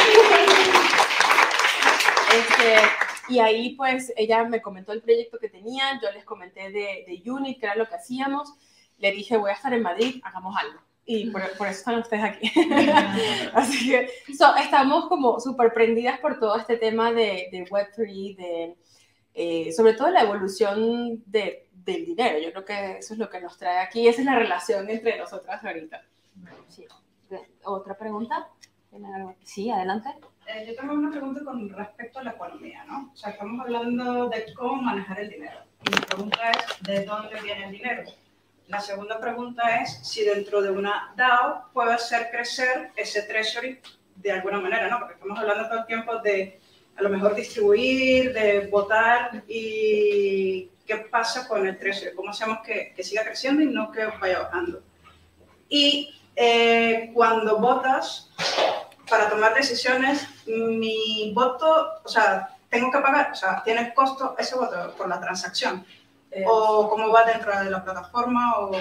Este, 2.29 2.75
y 3.31 3.39
ahí 3.39 3.75
pues 3.75 4.13
ella 4.19 4.45
me 4.45 4.61
comentó 4.61 4.93
el 4.93 5.01
proyecto 5.01 5.39
que 5.39 5.49
tenía, 5.49 5.99
yo 6.03 6.13
les 6.13 6.27
comenté 6.27 6.71
de, 6.71 7.07
de 7.07 7.31
Unit, 7.31 7.59
que 7.59 7.65
era 7.65 7.75
lo 7.75 7.89
que 7.89 7.95
hacíamos. 7.95 8.53
Le 8.99 9.13
dije, 9.13 9.39
voy 9.39 9.51
a 9.51 9.55
estar 9.55 9.73
en 9.73 9.83
Madrid, 9.83 10.21
hagamos 10.23 10.55
algo 10.59 10.90
y 11.05 11.31
por, 11.31 11.43
eso 11.43 11.65
están 11.67 11.99
ustedes 11.99 12.23
aquí. 12.23 12.53
Así 13.55 13.91
que 13.91 14.09
estamos 14.63 15.09
como 15.09 15.41
súper 15.41 15.73
prendidas 15.73 16.21
por 16.21 16.39
todo 16.39 16.57
este 16.57 16.77
tema 16.77 17.13
de, 17.13 17.49
de 17.51 17.65
Web3, 17.69 18.37
de, 18.37 18.77
eh, 19.35 19.73
sobre 19.73 19.95
todo 19.95 20.11
la 20.11 20.23
evolución 20.23 21.23
de, 21.27 21.69
del 21.73 22.05
dinero. 22.05 22.39
Yo 22.39 22.53
creo 22.53 22.65
que 22.65 22.99
eso 22.99 23.15
es 23.15 23.19
lo 23.19 23.29
que 23.29 23.41
nos 23.41 23.57
trae 23.59 23.79
aquí, 23.79 24.07
esa 24.07 24.21
es 24.21 24.27
la 24.27 24.39
relación 24.39 24.89
entre 24.89 25.19
nosotras 25.19 25.65
ahorita. 25.65 26.03
Sí. 26.69 26.87
¿Otra 27.65 27.97
pregunta? 27.97 28.49
Sí, 29.43 29.71
adelante. 29.71 30.11
Eh, 30.47 30.65
yo 30.67 30.75
tengo 30.75 30.95
una 30.95 31.11
pregunta 31.11 31.45
con 31.45 31.69
respecto 31.69 32.19
a 32.19 32.25
la 32.25 32.33
economía, 32.33 32.85
¿no? 32.85 33.11
O 33.13 33.17
sea, 33.17 33.31
estamos 33.31 33.61
hablando 33.61 34.29
de 34.29 34.53
cómo 34.55 34.83
manejar 34.83 35.21
el 35.21 35.31
dinero. 35.31 35.61
Y 35.87 35.91
mi 35.91 36.07
pregunta 36.07 36.51
es, 36.51 36.83
¿de 36.83 37.05
dónde 37.05 37.41
viene 37.41 37.65
el 37.67 37.73
dinero? 37.73 38.03
La 38.71 38.81
segunda 38.81 39.19
pregunta 39.19 39.83
es 39.83 39.99
si 40.05 40.25
dentro 40.25 40.63
de 40.63 40.71
una 40.71 41.13
DAO 41.17 41.71
puedo 41.73 41.91
hacer 41.91 42.31
crecer 42.31 42.93
ese 42.95 43.23
treasury 43.23 43.81
de 44.15 44.31
alguna 44.31 44.61
manera, 44.61 44.89
¿no? 44.89 45.01
Porque 45.01 45.15
estamos 45.15 45.37
hablando 45.37 45.69
todo 45.69 45.81
el 45.81 45.87
tiempo 45.87 46.19
de 46.19 46.61
a 46.97 47.03
lo 47.03 47.09
mejor 47.09 47.35
distribuir, 47.35 48.33
de 48.33 48.69
votar 48.69 49.43
y 49.49 50.71
qué 50.87 50.97
pasa 51.11 51.49
con 51.49 51.67
el 51.67 51.77
treasury, 51.81 52.15
cómo 52.15 52.31
hacemos 52.31 52.61
que, 52.65 52.93
que 52.95 53.03
siga 53.03 53.25
creciendo 53.25 53.61
y 53.61 53.67
no 53.67 53.91
que 53.91 54.07
vaya 54.21 54.39
bajando. 54.39 54.81
Y 55.69 56.15
eh, 56.37 57.11
cuando 57.13 57.59
votas, 57.59 58.31
para 59.09 59.29
tomar 59.29 59.53
decisiones, 59.53 60.29
mi 60.47 61.33
voto, 61.35 61.89
o 62.05 62.09
sea, 62.09 62.57
tengo 62.69 62.93
que 62.93 62.99
pagar, 63.01 63.33
o 63.33 63.35
sea, 63.35 63.65
tiene 63.65 63.93
costo 63.95 64.37
ese 64.39 64.55
voto 64.55 64.95
por 64.97 65.09
la 65.09 65.21
transacción. 65.21 65.85
Eh, 66.31 66.45
¿O 66.47 66.89
cómo 66.89 67.11
va 67.11 67.25
dentro 67.25 67.59
de 67.59 67.71
la 67.71 67.83
plataforma? 67.83 68.59
O 68.59 68.73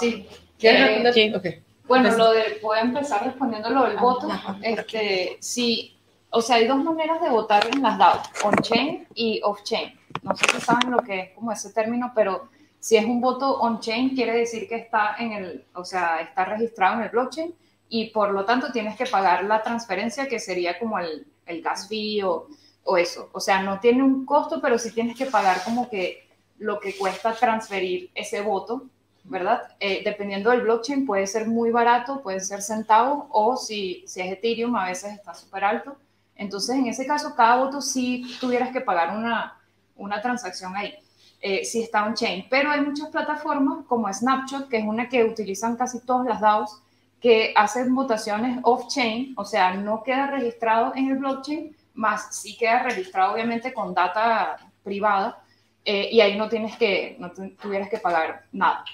Sí. 0.00 0.28
¿Quieres 0.58 1.16
eh, 1.16 1.62
Bueno, 1.86 2.10
lo 2.16 2.32
de, 2.32 2.58
voy 2.62 2.78
a 2.78 2.80
empezar 2.80 3.24
respondiendo 3.24 3.70
lo 3.70 3.84
del 3.84 3.98
ah, 3.98 4.00
voto. 4.00 4.28
Este, 4.62 5.36
sí, 5.40 5.96
o 6.30 6.42
sea, 6.42 6.56
hay 6.56 6.66
dos 6.66 6.82
maneras 6.82 7.20
de 7.20 7.30
votar 7.30 7.66
en 7.72 7.82
las 7.82 7.98
DAO, 7.98 8.22
on-chain 8.44 9.06
y 9.14 9.40
off-chain. 9.42 9.98
No 10.22 10.34
sé 10.34 10.44
si 10.52 10.60
saben 10.60 10.90
lo 10.90 10.98
que 10.98 11.20
es 11.20 11.30
como 11.32 11.52
ese 11.52 11.72
término, 11.72 12.12
pero 12.14 12.48
si 12.80 12.96
es 12.96 13.04
un 13.04 13.20
voto 13.20 13.58
on-chain, 13.60 14.14
quiere 14.14 14.36
decir 14.36 14.68
que 14.68 14.76
está 14.76 15.16
en 15.18 15.32
el, 15.32 15.64
o 15.74 15.84
sea, 15.84 16.20
está 16.20 16.44
registrado 16.44 16.96
en 16.96 17.02
el 17.02 17.08
blockchain 17.10 17.54
y 17.88 18.10
por 18.10 18.32
lo 18.32 18.44
tanto 18.44 18.72
tienes 18.72 18.96
que 18.96 19.06
pagar 19.06 19.44
la 19.44 19.62
transferencia 19.62 20.28
que 20.28 20.38
sería 20.38 20.78
como 20.78 20.98
el, 20.98 21.26
el 21.46 21.62
gas 21.62 21.88
fee 21.88 22.22
o, 22.22 22.48
o, 22.84 22.96
eso. 22.96 23.30
O 23.32 23.40
sea, 23.40 23.62
no 23.62 23.78
tiene 23.80 24.02
un 24.02 24.26
costo, 24.26 24.60
pero 24.60 24.78
sí 24.78 24.92
tienes 24.92 25.16
que 25.16 25.26
pagar 25.26 25.62
como 25.64 25.88
que 25.88 26.25
lo 26.58 26.80
que 26.80 26.96
cuesta 26.96 27.34
transferir 27.34 28.10
ese 28.14 28.40
voto, 28.40 28.86
¿verdad? 29.24 29.62
Eh, 29.80 30.02
dependiendo 30.04 30.50
del 30.50 30.62
blockchain 30.62 31.04
puede 31.04 31.26
ser 31.26 31.46
muy 31.46 31.70
barato, 31.70 32.22
puede 32.22 32.40
ser 32.40 32.62
centavos 32.62 33.26
o 33.30 33.56
si, 33.56 34.04
si 34.06 34.20
es 34.20 34.32
Ethereum 34.32 34.76
a 34.76 34.86
veces 34.86 35.14
está 35.14 35.34
súper 35.34 35.64
alto. 35.64 35.96
Entonces, 36.34 36.76
en 36.76 36.86
ese 36.86 37.06
caso, 37.06 37.34
cada 37.34 37.56
voto 37.56 37.80
sí 37.80 38.36
tuvieras 38.40 38.70
que 38.70 38.80
pagar 38.80 39.16
una, 39.16 39.58
una 39.96 40.20
transacción 40.20 40.76
ahí. 40.76 40.94
Eh, 41.40 41.64
si 41.64 41.82
está 41.82 42.04
on-chain. 42.04 42.46
Pero 42.48 42.70
hay 42.70 42.80
muchas 42.80 43.08
plataformas 43.10 43.84
como 43.86 44.12
Snapshot, 44.12 44.68
que 44.68 44.78
es 44.78 44.84
una 44.84 45.08
que 45.08 45.22
utilizan 45.22 45.76
casi 45.76 46.00
todas 46.00 46.26
las 46.26 46.40
DAOs, 46.40 46.82
que 47.20 47.52
hacen 47.54 47.94
votaciones 47.94 48.58
off-chain, 48.62 49.34
o 49.36 49.44
sea, 49.44 49.74
no 49.74 50.02
queda 50.02 50.28
registrado 50.28 50.92
en 50.94 51.08
el 51.10 51.18
blockchain, 51.18 51.76
más 51.94 52.34
sí 52.34 52.56
queda 52.56 52.82
registrado 52.82 53.34
obviamente 53.34 53.72
con 53.72 53.94
data 53.94 54.56
privada, 54.82 55.42
eh, 55.86 56.08
y 56.10 56.20
ahí 56.20 56.36
no 56.36 56.48
tienes 56.48 56.76
que, 56.76 57.16
no 57.20 57.30
tuvieras 57.30 57.88
que 57.88 57.98
pagar 57.98 58.44
nada. 58.50 58.84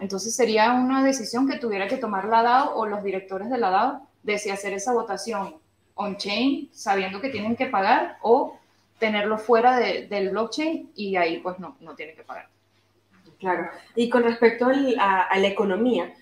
Entonces 0.00 0.36
sería 0.36 0.72
una 0.74 1.02
decisión 1.02 1.48
que 1.48 1.58
tuviera 1.58 1.88
que 1.88 1.96
tomar 1.96 2.26
la 2.26 2.42
DAO 2.42 2.76
o 2.76 2.86
los 2.86 3.02
directores 3.02 3.48
de 3.48 3.56
la 3.56 3.70
DAO 3.70 4.06
de 4.22 4.38
si 4.38 4.50
hacer 4.50 4.74
esa 4.74 4.92
votación 4.92 5.56
on-chain 5.94 6.68
sabiendo 6.72 7.22
que 7.22 7.30
tienen 7.30 7.56
que 7.56 7.66
pagar 7.66 8.18
o 8.20 8.58
tenerlo 8.98 9.38
fuera 9.38 9.78
del 9.78 10.30
blockchain 10.30 10.92
y 10.94 11.16
ahí 11.16 11.38
pues 11.38 11.58
no, 11.58 11.76
no 11.80 11.94
tiene 11.94 12.14
que 12.14 12.22
pagar. 12.22 12.48
Claro. 13.40 13.70
Y 13.96 14.10
con 14.10 14.22
respecto 14.22 14.66
a, 14.66 15.38
la 15.38 15.48
economía, 15.48 16.14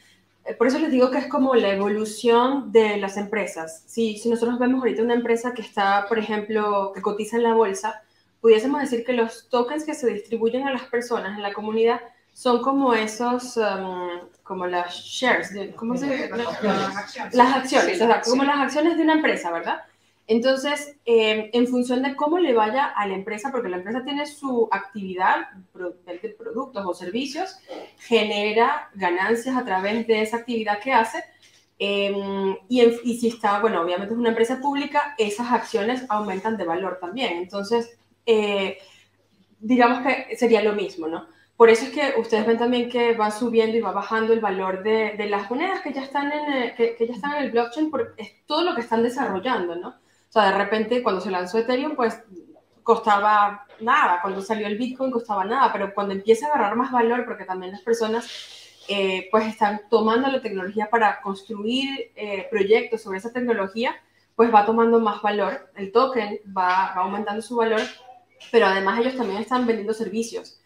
eh, 0.44 0.54
por 0.54 0.68
eso 0.68 0.78
les 0.78 0.92
digo 0.92 1.10
que 1.10 1.18
es 1.18 1.26
como 1.26 1.54
la 1.56 1.70
evolución 1.70 2.70
de 2.70 2.96
las 2.98 3.16
empresas. 3.16 3.82
Si, 3.86 4.16
si 4.16 4.30
nosotros 4.30 4.58
vemos 4.60 4.80
ahorita 4.80 5.02
una 5.02 5.14
empresa 5.14 5.52
que 5.52 5.62
está, 5.62 6.06
por 6.08 6.18
ejemplo, 6.18 6.92
que 6.94 7.02
cotiza 7.02 7.36
en 7.36 7.42
la 7.42 7.52
bolsa, 7.52 8.02
pudiésemos 8.40 8.80
decir 8.80 9.04
que 9.04 9.12
los 9.12 9.48
tokens 9.48 9.84
que 9.84 9.94
se 9.94 10.10
distribuyen 10.10 10.66
a 10.66 10.72
las 10.72 10.84
personas 10.84 11.36
en 11.36 11.42
la 11.42 11.52
comunidad 11.52 12.00
son 12.32 12.62
como 12.62 12.94
esos, 12.94 13.56
um, 13.56 14.28
como 14.42 14.66
las 14.66 14.94
shares, 14.94 15.52
¿cómo 15.76 15.96
se 15.96 16.06
dice? 16.06 16.30
Las 16.30 16.96
acciones. 16.96 17.34
Las 17.34 17.54
acciones, 17.54 18.28
como 18.28 18.44
las 18.44 18.58
acciones 18.58 18.96
de 18.96 19.02
una 19.02 19.14
empresa, 19.14 19.50
¿verdad? 19.50 19.82
Entonces, 20.26 20.96
eh, 21.06 21.50
en 21.52 21.66
función 21.66 22.02
de 22.02 22.14
cómo 22.14 22.38
le 22.38 22.54
vaya 22.54 22.86
a 22.86 23.06
la 23.08 23.14
empresa, 23.14 23.50
porque 23.50 23.68
la 23.68 23.78
empresa 23.78 24.04
tiene 24.04 24.26
su 24.26 24.68
actividad, 24.70 25.48
de 25.74 26.28
productos 26.38 26.86
o 26.86 26.94
servicios, 26.94 27.58
genera 27.98 28.90
ganancias 28.94 29.56
a 29.56 29.64
través 29.64 30.06
de 30.06 30.22
esa 30.22 30.36
actividad 30.36 30.78
que 30.78 30.92
hace. 30.92 31.24
Em, 31.80 32.56
y, 32.68 32.80
y, 32.80 33.18
si 33.18 33.28
está, 33.28 33.58
bueno, 33.58 33.80
obviamente 33.80 34.14
es 34.14 34.20
una 34.20 34.28
empresa 34.28 34.60
pública, 34.60 35.14
esas 35.18 35.50
acciones 35.50 36.04
aumentan 36.08 36.56
de 36.56 36.64
valor 36.64 36.98
también. 37.00 37.38
Entonces, 37.38 37.98
eh, 38.26 38.78
digamos 39.58 40.00
que 40.06 40.36
sería 40.36 40.62
lo 40.62 40.72
mismo, 40.72 41.06
¿no? 41.06 41.26
Por 41.56 41.68
eso 41.68 41.84
es 41.84 41.90
que 41.90 42.14
ustedes 42.18 42.46
ven 42.46 42.56
también 42.56 42.88
que 42.88 43.14
va 43.14 43.30
subiendo 43.30 43.76
y 43.76 43.82
va 43.82 43.92
bajando 43.92 44.32
el 44.32 44.40
valor 44.40 44.82
de, 44.82 45.12
de 45.18 45.26
las 45.28 45.50
monedas 45.50 45.82
que 45.82 45.92
ya, 45.92 46.02
están 46.02 46.32
en 46.32 46.74
que, 46.74 46.94
que, 46.96 47.06
ya 47.06 47.12
están 47.12 47.34
en 47.34 47.44
el 47.44 47.50
blockchain, 47.50 47.90
porque 47.90 48.22
es 48.22 48.46
todo 48.46 48.64
lo 48.64 48.74
que 48.74 48.80
están 48.80 49.02
desarrollando, 49.02 49.76
¿no? 49.76 49.88
O 49.88 50.32
sea, 50.32 50.46
de 50.46 50.56
repente 50.56 51.02
cuando 51.02 51.20
se 51.20 51.30
lanzó 51.30 51.58
Ethereum, 51.58 51.96
pues 51.96 52.22
costaba 52.82 53.66
nada, 53.80 54.20
cuando 54.22 54.40
salió 54.40 54.66
el 54.66 54.78
Bitcoin 54.78 55.10
costaba 55.10 55.44
nada, 55.44 55.72
pero 55.72 55.92
cuando 55.92 56.14
empieza 56.14 56.46
a 56.46 56.50
agarrar 56.50 56.76
más 56.76 56.92
valor, 56.92 57.24
porque 57.24 57.44
también 57.44 57.72
las 57.72 57.82
personas 57.82 58.26
eh, 58.88 59.28
pues 59.30 59.46
están 59.46 59.82
tomando 59.90 60.28
la 60.28 60.40
tecnología 60.40 60.88
para 60.90 61.20
construir 61.20 62.10
eh, 62.16 62.48
proyectos 62.50 63.02
sobre 63.02 63.18
esa 63.18 63.32
tecnología, 63.32 63.94
pues 64.34 64.52
va 64.52 64.64
tomando 64.64 64.98
más 64.98 65.20
valor, 65.20 65.70
el 65.76 65.92
token 65.92 66.40
va, 66.56 66.94
va 66.96 67.02
aumentando 67.02 67.42
su 67.42 67.56
valor, 67.56 67.82
pero 68.50 68.66
además 68.66 69.00
ellos 69.00 69.16
también 69.16 69.40
están 69.40 69.66
vendiendo 69.66 69.94
servicios. 69.94 70.60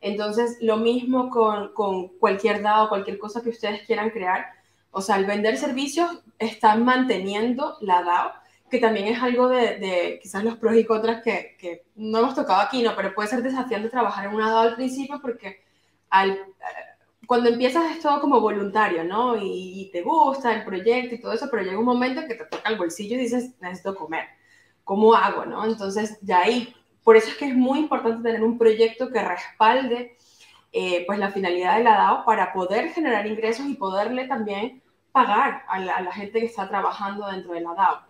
Entonces, 0.00 0.58
lo 0.60 0.76
mismo 0.76 1.30
con, 1.30 1.72
con 1.72 2.08
cualquier 2.18 2.62
DAO, 2.62 2.88
cualquier 2.88 3.18
cosa 3.18 3.42
que 3.42 3.48
ustedes 3.50 3.82
quieran 3.86 4.10
crear. 4.10 4.46
O 4.90 5.00
sea, 5.00 5.16
al 5.16 5.26
vender 5.26 5.56
servicios, 5.56 6.22
están 6.38 6.84
manteniendo 6.84 7.76
la 7.80 8.02
DAO, 8.02 8.32
que 8.70 8.78
también 8.78 9.08
es 9.08 9.22
algo 9.22 9.48
de, 9.48 10.18
quizás 10.22 10.44
los 10.44 10.56
pros 10.56 10.76
y 10.76 10.84
contras 10.84 11.22
que, 11.22 11.56
que, 11.58 11.86
no 11.94 12.18
hemos 12.18 12.34
tocado 12.34 12.60
aquí, 12.60 12.82
¿no? 12.82 12.94
Pero 12.96 13.14
puede 13.14 13.28
ser 13.28 13.42
desafiante 13.42 13.88
trabajar 13.88 14.26
en 14.26 14.34
una 14.34 14.50
DAO 14.50 14.60
al 14.60 14.76
principio 14.76 15.20
porque 15.20 15.64
al, 16.10 16.30
eh, 16.30 16.36
cuando 17.26 17.48
empiezas 17.48 17.90
es 17.90 18.00
todo 18.00 18.20
como 18.20 18.40
voluntario, 18.40 19.04
¿no? 19.04 19.36
Y, 19.36 19.90
te 19.92 20.02
gusta 20.02 20.54
el 20.54 20.64
proyecto 20.64 21.14
y 21.14 21.20
todo 21.20 21.32
eso, 21.32 21.48
pero 21.50 21.62
llega 21.62 21.78
un 21.78 21.84
momento 21.84 22.26
que 22.26 22.34
te 22.34 22.44
toca 22.44 22.68
el 22.68 22.76
bolsillo 22.76 23.16
y 23.16 23.20
dices, 23.20 23.54
necesito 23.60 23.94
comer. 23.94 24.26
¿Cómo 24.84 25.14
hago, 25.14 25.44
no? 25.46 25.64
Entonces, 25.64 26.18
ya 26.22 26.40
ahí, 26.42 26.74
por 27.06 27.16
eso 27.16 27.28
es 27.28 27.36
que 27.36 27.46
es 27.46 27.54
muy 27.54 27.78
importante 27.78 28.20
tener 28.20 28.42
un 28.42 28.58
proyecto 28.58 29.12
que 29.12 29.22
respalde 29.22 30.16
eh, 30.72 31.04
pues 31.06 31.20
la 31.20 31.30
finalidad 31.30 31.76
de 31.76 31.84
la 31.84 31.92
DAO 31.92 32.24
para 32.24 32.52
poder 32.52 32.88
generar 32.88 33.28
ingresos 33.28 33.64
y 33.68 33.74
poderle 33.74 34.26
también 34.26 34.82
pagar 35.12 35.62
a 35.68 35.78
la, 35.78 36.10
gente 36.10 36.40
que 36.40 36.46
está 36.46 36.68
trabajando 36.68 37.28
dentro 37.28 37.52
de 37.52 37.60
la 37.60 37.74
DAO. 37.74 38.02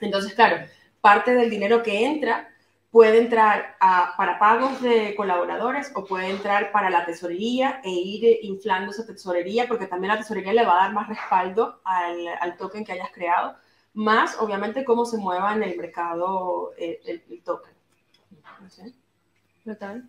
Entonces, 0.00 0.32
claro, 0.32 0.66
parte 1.02 1.34
del 1.34 1.50
dinero 1.50 1.82
que 1.82 2.06
entra 2.06 2.48
puede 2.90 3.18
entrar 3.18 3.76
para 4.16 4.38
pagos 4.38 4.80
de 4.80 5.14
colaboradores 5.14 5.92
o 5.94 6.06
puede 6.06 6.30
entrar 6.30 6.72
para 6.72 6.88
la 6.88 7.04
tesorería 7.04 7.82
e 7.84 7.90
ir 7.90 8.38
inflando 8.44 8.92
esa 8.92 9.04
tesorería, 9.04 9.68
porque 9.68 9.86
también 9.86 10.14
la 10.14 10.20
tesorería 10.20 10.54
le 10.54 10.64
va 10.64 10.72
a 10.72 10.84
dar 10.84 10.94
más 10.94 11.06
respaldo 11.06 11.82
al, 11.84 12.56
token 12.56 12.82
que 12.82 12.92
hayas 12.92 13.10
creado, 13.12 13.56
más 13.92 14.40
obviamente 14.40 14.86
cómo 14.86 15.04
se 15.04 15.18
mueva 15.18 15.52
en 15.52 15.64
el 15.64 15.76
mercado 15.76 16.72
eh, 16.78 16.98
el, 17.04 17.42
token. 17.42 17.77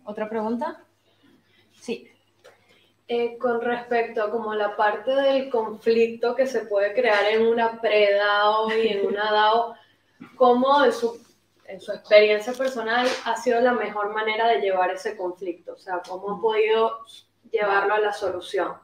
¿Otra 0.04 0.28
pregunta? 0.28 0.84
Sí. 1.80 2.08
Eh, 3.08 3.36
con 3.38 3.60
respecto 3.60 4.22
a 4.22 4.30
como 4.30 4.54
la 4.54 4.76
parte 4.76 5.10
del 5.10 5.50
conflicto 5.50 6.34
que 6.36 6.46
se 6.46 6.60
puede 6.60 6.94
crear 6.94 7.24
en 7.26 7.46
una 7.46 7.80
pre-DAO 7.80 8.72
y 8.72 8.88
en 8.88 9.06
una 9.08 9.32
DAO, 9.32 9.74
¿cómo 10.36 10.84
en 10.84 10.92
su, 10.92 11.20
en 11.64 11.80
su 11.80 11.92
experiencia 11.92 12.52
personal 12.52 13.08
ha 13.24 13.36
sido 13.36 13.60
la 13.60 13.72
mejor 13.72 14.14
manera 14.14 14.48
de 14.48 14.60
llevar 14.60 14.92
ese 14.92 15.16
conflicto? 15.16 15.72
O 15.72 15.78
sea, 15.78 16.00
¿cómo 16.06 16.36
ha 16.36 16.40
podido 16.40 16.98
llevarlo 17.50 17.94
a 17.94 18.00
la 18.00 18.12
solución? 18.12 18.74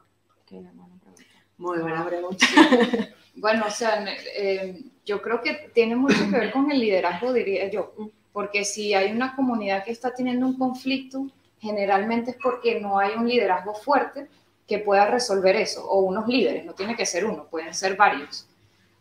Muy 1.57 1.79
buena 1.79 2.05
pregunta. 2.05 2.45
bueno, 3.35 3.65
o 3.65 3.71
sea, 3.71 4.05
eh, 4.35 4.79
yo 5.05 5.21
creo 5.21 5.41
que 5.41 5.71
tiene 5.73 5.95
mucho 5.95 6.29
que 6.29 6.37
ver 6.37 6.51
con 6.51 6.69
el 6.69 6.79
liderazgo, 6.79 7.31
diría 7.33 7.69
yo, 7.69 7.93
porque 8.37 8.65
si 8.65 8.93
hay 8.93 9.11
una 9.11 9.35
comunidad 9.35 9.83
que 9.83 9.89
está 9.89 10.13
teniendo 10.13 10.45
un 10.45 10.59
conflicto, 10.59 11.25
generalmente 11.59 12.29
es 12.29 12.37
porque 12.37 12.79
no 12.79 12.99
hay 12.99 13.15
un 13.15 13.27
liderazgo 13.27 13.73
fuerte 13.73 14.27
que 14.67 14.77
pueda 14.77 15.07
resolver 15.07 15.55
eso, 15.55 15.83
o 15.89 16.01
unos 16.01 16.27
líderes, 16.27 16.63
no 16.63 16.73
tiene 16.73 16.95
que 16.95 17.07
ser 17.07 17.25
uno, 17.25 17.45
pueden 17.45 17.73
ser 17.73 17.95
varios. 17.95 18.47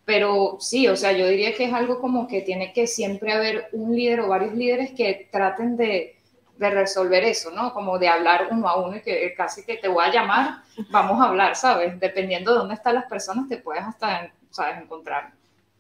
Pero 0.06 0.56
sí, 0.58 0.88
o 0.88 0.96
sea, 0.96 1.12
yo 1.12 1.28
diría 1.28 1.54
que 1.54 1.64
es 1.64 1.74
algo 1.74 2.00
como 2.00 2.26
que 2.26 2.40
tiene 2.40 2.72
que 2.72 2.86
siempre 2.86 3.30
haber 3.30 3.68
un 3.72 3.94
líder 3.94 4.20
o 4.20 4.28
varios 4.28 4.54
líderes 4.54 4.92
que 4.92 5.28
traten 5.30 5.76
de, 5.76 6.16
de 6.56 6.70
resolver 6.70 7.22
eso, 7.22 7.50
¿no? 7.50 7.74
Como 7.74 7.98
de 7.98 8.08
hablar 8.08 8.48
uno 8.50 8.66
a 8.66 8.82
uno 8.82 8.96
y 8.96 9.02
que 9.02 9.34
casi 9.36 9.66
que 9.66 9.76
te 9.76 9.88
voy 9.88 10.06
a 10.06 10.12
llamar, 10.14 10.62
vamos 10.88 11.20
a 11.20 11.28
hablar, 11.28 11.56
¿sabes? 11.56 12.00
Dependiendo 12.00 12.52
de 12.52 12.60
dónde 12.60 12.74
están 12.74 12.94
las 12.94 13.04
personas, 13.04 13.50
te 13.50 13.58
puedes 13.58 13.84
hasta, 13.84 14.32
¿sabes? 14.48 14.80
Encontrar. 14.80 15.32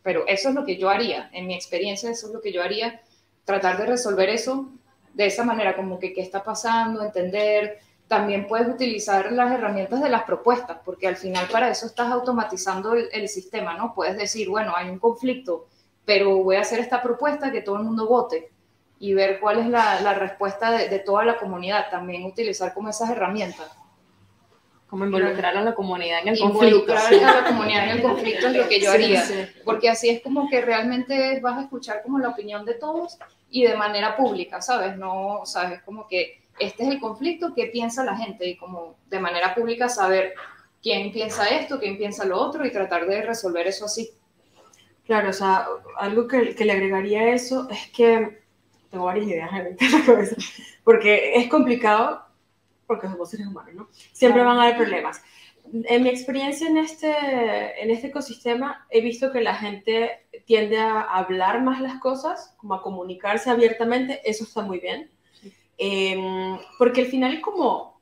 Pero 0.02 0.26
eso 0.26 0.50
es 0.50 0.54
lo 0.54 0.66
que 0.66 0.76
yo 0.76 0.90
haría, 0.90 1.30
en 1.32 1.46
mi 1.46 1.54
experiencia, 1.54 2.10
eso 2.10 2.26
es 2.26 2.34
lo 2.34 2.42
que 2.42 2.52
yo 2.52 2.62
haría, 2.62 3.00
tratar 3.46 3.78
de 3.78 3.86
resolver 3.86 4.28
eso 4.28 4.68
de 5.14 5.24
esa 5.24 5.44
manera, 5.44 5.74
como 5.74 5.98
que 5.98 6.12
qué 6.12 6.20
está 6.20 6.44
pasando, 6.44 7.02
entender, 7.02 7.78
también 8.08 8.46
puedes 8.46 8.68
utilizar 8.68 9.32
las 9.32 9.50
herramientas 9.50 10.02
de 10.02 10.10
las 10.10 10.24
propuestas, 10.24 10.78
porque 10.84 11.08
al 11.08 11.16
final 11.16 11.48
para 11.50 11.70
eso 11.70 11.86
estás 11.86 12.12
automatizando 12.12 12.94
el, 12.94 13.28
sistema, 13.28 13.74
¿no? 13.74 13.94
Puedes 13.94 14.16
decir, 14.18 14.50
bueno, 14.50 14.74
hay 14.76 14.90
un 14.90 14.98
conflicto, 14.98 15.66
pero 16.04 16.36
voy 16.42 16.56
a 16.56 16.60
hacer 16.60 16.78
esta 16.80 17.02
propuesta 17.02 17.50
que 17.50 17.62
todo 17.62 17.76
el 17.78 17.84
mundo 17.84 18.06
vote 18.06 18.50
y 18.98 19.14
ver 19.14 19.40
cuál 19.40 19.58
es 19.58 19.68
la, 19.68 20.14
respuesta 20.14 20.70
de, 20.70 20.98
toda 20.98 21.24
la 21.24 21.38
comunidad. 21.38 21.90
También 21.90 22.24
utilizar 22.24 22.74
como 22.74 22.90
esas 22.90 23.10
herramientas. 23.10 23.70
Como 24.96 25.04
involucrar 25.04 25.54
a 25.54 25.62
la 25.62 25.74
comunidad 25.74 26.20
en 26.22 26.28
el 26.28 26.38
conflicto. 26.38 26.66
Involucrar 26.68 27.12
a 27.12 27.40
la 27.42 27.48
comunidad 27.48 27.84
en 27.84 27.96
el 27.98 28.02
conflicto 28.02 28.46
es 28.46 28.56
lo 28.56 28.66
que 28.66 28.80
yo 28.80 28.92
haría. 28.92 29.22
Porque 29.62 29.90
así 29.90 30.08
es 30.08 30.22
como 30.22 30.48
que 30.48 30.62
realmente 30.62 31.38
vas 31.40 31.58
a 31.58 31.64
escuchar 31.64 32.02
como 32.02 32.18
la 32.18 32.30
opinión 32.30 32.64
de 32.64 32.72
todos 32.72 33.18
y 33.50 33.64
de 33.64 33.76
manera 33.76 34.16
pública, 34.16 34.62
¿sabes? 34.62 34.96
No, 34.96 35.42
¿sabes? 35.44 35.82
Como 35.82 36.08
que 36.08 36.40
este 36.58 36.84
es 36.84 36.88
el 36.88 36.98
conflicto, 36.98 37.52
qué 37.54 37.66
piensa 37.66 38.04
la 38.04 38.16
gente 38.16 38.48
y 38.48 38.56
como 38.56 38.96
de 39.10 39.20
manera 39.20 39.54
pública 39.54 39.90
saber 39.90 40.32
quién 40.82 41.12
piensa 41.12 41.46
esto, 41.48 41.78
quién 41.78 41.98
piensa 41.98 42.24
lo 42.24 42.40
otro 42.40 42.64
y 42.64 42.72
tratar 42.72 43.06
de 43.06 43.20
resolver 43.20 43.66
eso 43.66 43.84
así. 43.84 44.10
Claro, 45.04 45.28
o 45.28 45.34
sea, 45.34 45.66
algo 45.98 46.26
que, 46.26 46.54
que 46.54 46.64
le 46.64 46.72
agregaría 46.72 47.20
a 47.20 47.28
eso 47.34 47.68
es 47.70 47.88
que 47.88 48.40
tengo 48.90 49.04
varias 49.04 49.26
ideas 49.26 49.50
en 49.52 49.58
la 49.58 50.04
cabeza, 50.06 50.36
porque 50.84 51.34
es 51.34 51.48
complicado, 51.48 52.25
porque 52.86 53.08
somos 53.08 53.30
seres 53.30 53.46
humanos, 53.46 53.74
¿no? 53.74 53.88
Siempre 54.12 54.42
van 54.42 54.58
a 54.58 54.62
haber 54.62 54.76
problemas. 54.76 55.22
En 55.84 56.02
mi 56.04 56.08
experiencia 56.08 56.68
en 56.68 56.78
este, 56.78 57.82
en 57.82 57.90
este 57.90 58.08
ecosistema, 58.08 58.86
he 58.90 59.00
visto 59.00 59.32
que 59.32 59.40
la 59.40 59.54
gente 59.54 60.26
tiende 60.44 60.78
a 60.78 61.00
hablar 61.00 61.62
más 61.62 61.80
las 61.80 61.98
cosas, 62.00 62.54
como 62.58 62.74
a 62.74 62.82
comunicarse 62.82 63.50
abiertamente, 63.50 64.20
eso 64.24 64.44
está 64.44 64.62
muy 64.62 64.78
bien 64.78 65.10
Em, 65.78 66.58
porque 66.78 67.02
al 67.02 67.06
final 67.08 67.40
como 67.40 68.00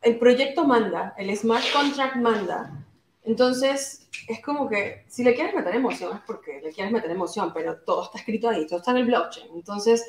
el 0.00 0.18
proyecto 0.18 0.64
manda, 0.64 1.14
el 1.16 1.34
smart 1.36 1.64
contract 1.72 2.16
manda. 2.16 2.84
Entonces, 3.24 4.08
es 4.28 4.42
como 4.42 4.68
que 4.68 5.04
si 5.08 5.22
le 5.22 5.34
quieres 5.34 5.54
meter 5.54 5.74
emoción 5.76 6.16
es 6.16 6.22
porque 6.26 6.60
le 6.60 6.72
quieres 6.72 6.92
meter 6.92 7.10
emoción, 7.10 7.52
pero 7.54 7.78
todo 7.82 8.04
está 8.04 8.18
escrito 8.18 8.48
ahí, 8.48 8.66
todo 8.66 8.80
está 8.80 8.90
en 8.90 8.96
el 8.98 9.04
blockchain. 9.04 9.46
Entonces, 9.54 10.04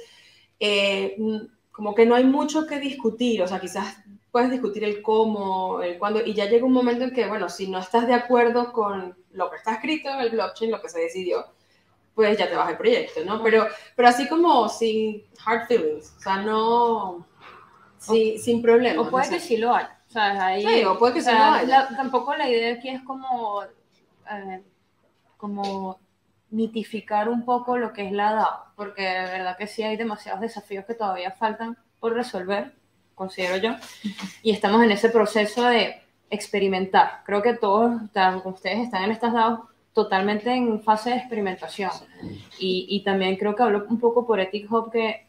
eh, 0.59 1.15
como 1.71 1.93
que 1.93 2.05
no 2.05 2.15
hay 2.15 2.24
mucho 2.24 2.65
que 2.65 2.80
discutir, 2.80 3.41
o 3.43 3.47
sea, 3.47 3.59
quizás 3.59 3.97
puedes 4.34 4.49
discutir 4.49 4.84
el 4.84 5.03
cómo, 5.03 5.84
el 5.84 5.99
cuándo, 5.99 6.19
y 6.25 6.34
ya 6.34 6.45
llega 6.45 6.65
un 6.65 6.73
momento 6.73 7.03
en 7.03 7.11
que, 7.11 7.27
bueno, 7.27 7.49
si 7.49 7.67
no 7.67 7.77
estás 7.77 8.07
de 8.07 8.15
acuerdo 8.15 8.73
con 8.73 9.15
lo 9.31 9.51
que 9.51 9.57
está 9.57 9.73
escrito 9.73 10.09
en 10.09 10.21
el 10.21 10.31
blockchain, 10.31 10.71
lo 10.71 10.81
que 10.81 10.89
se 10.89 11.01
decidió, 11.01 11.45
pues 12.15 12.36
ya 12.36 12.49
te 12.49 12.55
vas 12.55 12.67
el 12.71 12.77
proyecto, 12.77 13.23
¿no? 13.23 13.43
Pero, 13.43 13.67
pero 13.95 14.07
así 14.07 14.27
como 14.27 14.67
sin 14.69 15.23
hard 15.45 15.67
feelings, 15.67 16.15
o 16.17 16.19
sea, 16.19 16.38
no, 16.38 17.27
sí, 17.99 18.39
sin 18.39 18.59
problemas. 18.63 19.05
O 19.05 19.11
puede 19.11 19.29
que 19.29 19.39
sí 19.39 19.57
lo 19.57 19.75
hay. 19.75 19.86
O 19.86 20.11
sea, 20.11 20.47
ahí, 20.47 20.65
sí, 20.65 20.84
o 20.84 20.97
puede 20.97 21.13
que 21.13 21.21
sí 21.21 21.29
lo 21.31 21.38
hay. 21.38 21.67
tampoco 21.95 22.36
la 22.36 22.49
idea 22.49 22.73
aquí 22.73 22.89
es 22.89 23.03
como, 23.03 23.61
eh, 23.61 24.63
como 25.38 25.99
mitificar 26.49 27.29
un 27.29 27.45
poco 27.45 27.77
lo 27.77 27.93
que 27.93 28.07
es 28.07 28.11
la 28.11 28.34
DAO, 28.34 28.65
porque 28.75 29.03
de 29.03 29.31
verdad 29.31 29.57
que 29.57 29.67
sí 29.67 29.84
hay 29.84 29.95
demasiados 29.95 30.41
desafíos 30.41 30.86
que 30.86 30.95
todavía 30.95 31.29
faltan 31.29 31.77
por 31.99 32.13
resolver, 32.13 32.73
considero 33.16 33.57
yo, 33.57 33.76
y 34.41 34.51
estamos 34.51 34.84
en 34.84 34.91
ese 34.91 35.09
proceso 35.09 35.64
de 35.64 36.01
experimentar. 36.30 37.22
Creo 37.26 37.41
que 37.41 37.53
todos 37.53 38.01
ustedes 38.45 38.80
están 38.80 39.03
en 39.03 39.11
estas 39.11 39.34
DAOs 39.34 39.59
totalmente 39.93 40.51
en 40.51 40.82
fase 40.82 41.11
de 41.11 41.18
experimentación. 41.18 41.91
Y, 42.57 42.88
y, 42.89 43.03
también 43.03 43.38
creo 43.38 43.55
que 43.55 43.64
hablo 43.64 43.86
un 43.88 43.99
poco 43.99 44.26
por 44.26 44.39
Ethic 44.39 44.72
Hub 44.72 44.91
que 44.91 45.28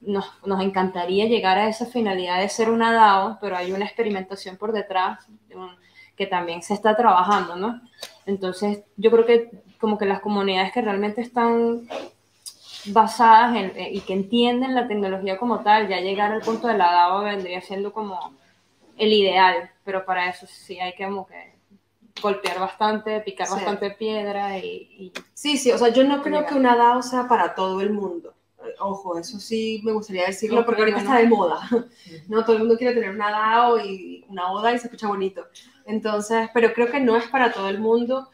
nos, 0.00 0.26
nos, 0.46 0.62
encantaría 0.62 1.26
llegar 1.26 1.58
a 1.58 1.68
esa 1.68 1.86
finalidad 1.86 2.40
de 2.40 2.48
ser 2.48 2.70
una 2.70 2.92
DAO, 2.92 3.38
pero 3.40 3.56
hay 3.56 3.72
una 3.72 3.84
experimentación 3.84 4.56
por 4.56 4.72
detrás 4.72 5.26
que 6.16 6.26
también 6.26 6.62
se 6.62 6.74
está 6.74 6.96
trabajando, 6.96 7.56
¿no? 7.56 7.80
Entonces, 8.26 8.82
yo 8.96 9.10
creo 9.10 9.24
que 9.24 9.50
como 9.80 9.98
que 9.98 10.04
las 10.04 10.20
comunidades 10.20 10.72
que 10.72 10.82
realmente 10.82 11.20
están 11.20 11.88
basadas 12.86 13.56
en, 13.56 13.72
eh, 13.76 13.90
y 13.92 14.00
que 14.00 14.12
entienden 14.12 14.74
la 14.74 14.88
tecnología 14.88 15.38
como 15.38 15.60
tal, 15.60 15.88
ya 15.88 16.00
llegar 16.00 16.32
al 16.32 16.42
punto 16.42 16.68
de 16.68 16.78
la 16.78 16.92
DAO 16.92 17.24
vendría 17.24 17.60
siendo 17.60 17.92
como 17.92 18.18
el 18.96 19.12
ideal, 19.12 19.70
pero 19.84 20.04
para 20.04 20.28
eso 20.28 20.46
sí 20.46 20.78
hay 20.80 20.94
que 20.94 21.04
como 21.04 21.26
que 21.26 21.58
golpear 22.20 22.58
bastante, 22.58 23.20
picar 23.20 23.48
bastante 23.48 23.90
piedra 23.92 24.58
y, 24.58 25.12
Sí, 25.34 25.56
sí, 25.56 25.70
o 25.70 25.78
sea, 25.78 25.88
yo 25.90 26.04
no 26.04 26.22
creo 26.22 26.44
que 26.46 26.54
una 26.54 26.76
DAO 26.76 27.02
sea 27.02 27.28
para 27.28 27.54
todo 27.54 27.80
el 27.80 27.92
mundo. 27.92 28.34
Ojo, 28.80 29.18
eso 29.18 29.38
sí 29.38 29.80
me 29.84 29.92
gustaría 29.92 30.26
decirlo 30.26 30.66
porque 30.66 30.82
ahorita 30.82 30.98
está 30.98 31.18
de 31.18 31.28
moda. 31.28 31.60
No, 32.28 32.44
todo 32.44 32.54
el 32.54 32.60
mundo 32.60 32.76
quiere 32.76 32.94
tener 32.94 33.10
una 33.10 33.30
DAO 33.30 33.78
y 33.78 34.24
una 34.28 34.50
ODA 34.50 34.74
y 34.74 34.78
se 34.78 34.86
escucha 34.86 35.06
bonito. 35.06 35.46
Entonces, 35.86 36.50
pero 36.52 36.72
creo 36.74 36.90
que 36.90 37.00
no 37.00 37.16
es 37.16 37.26
para 37.28 37.52
todo 37.52 37.68
el 37.68 37.78
mundo. 37.78 38.28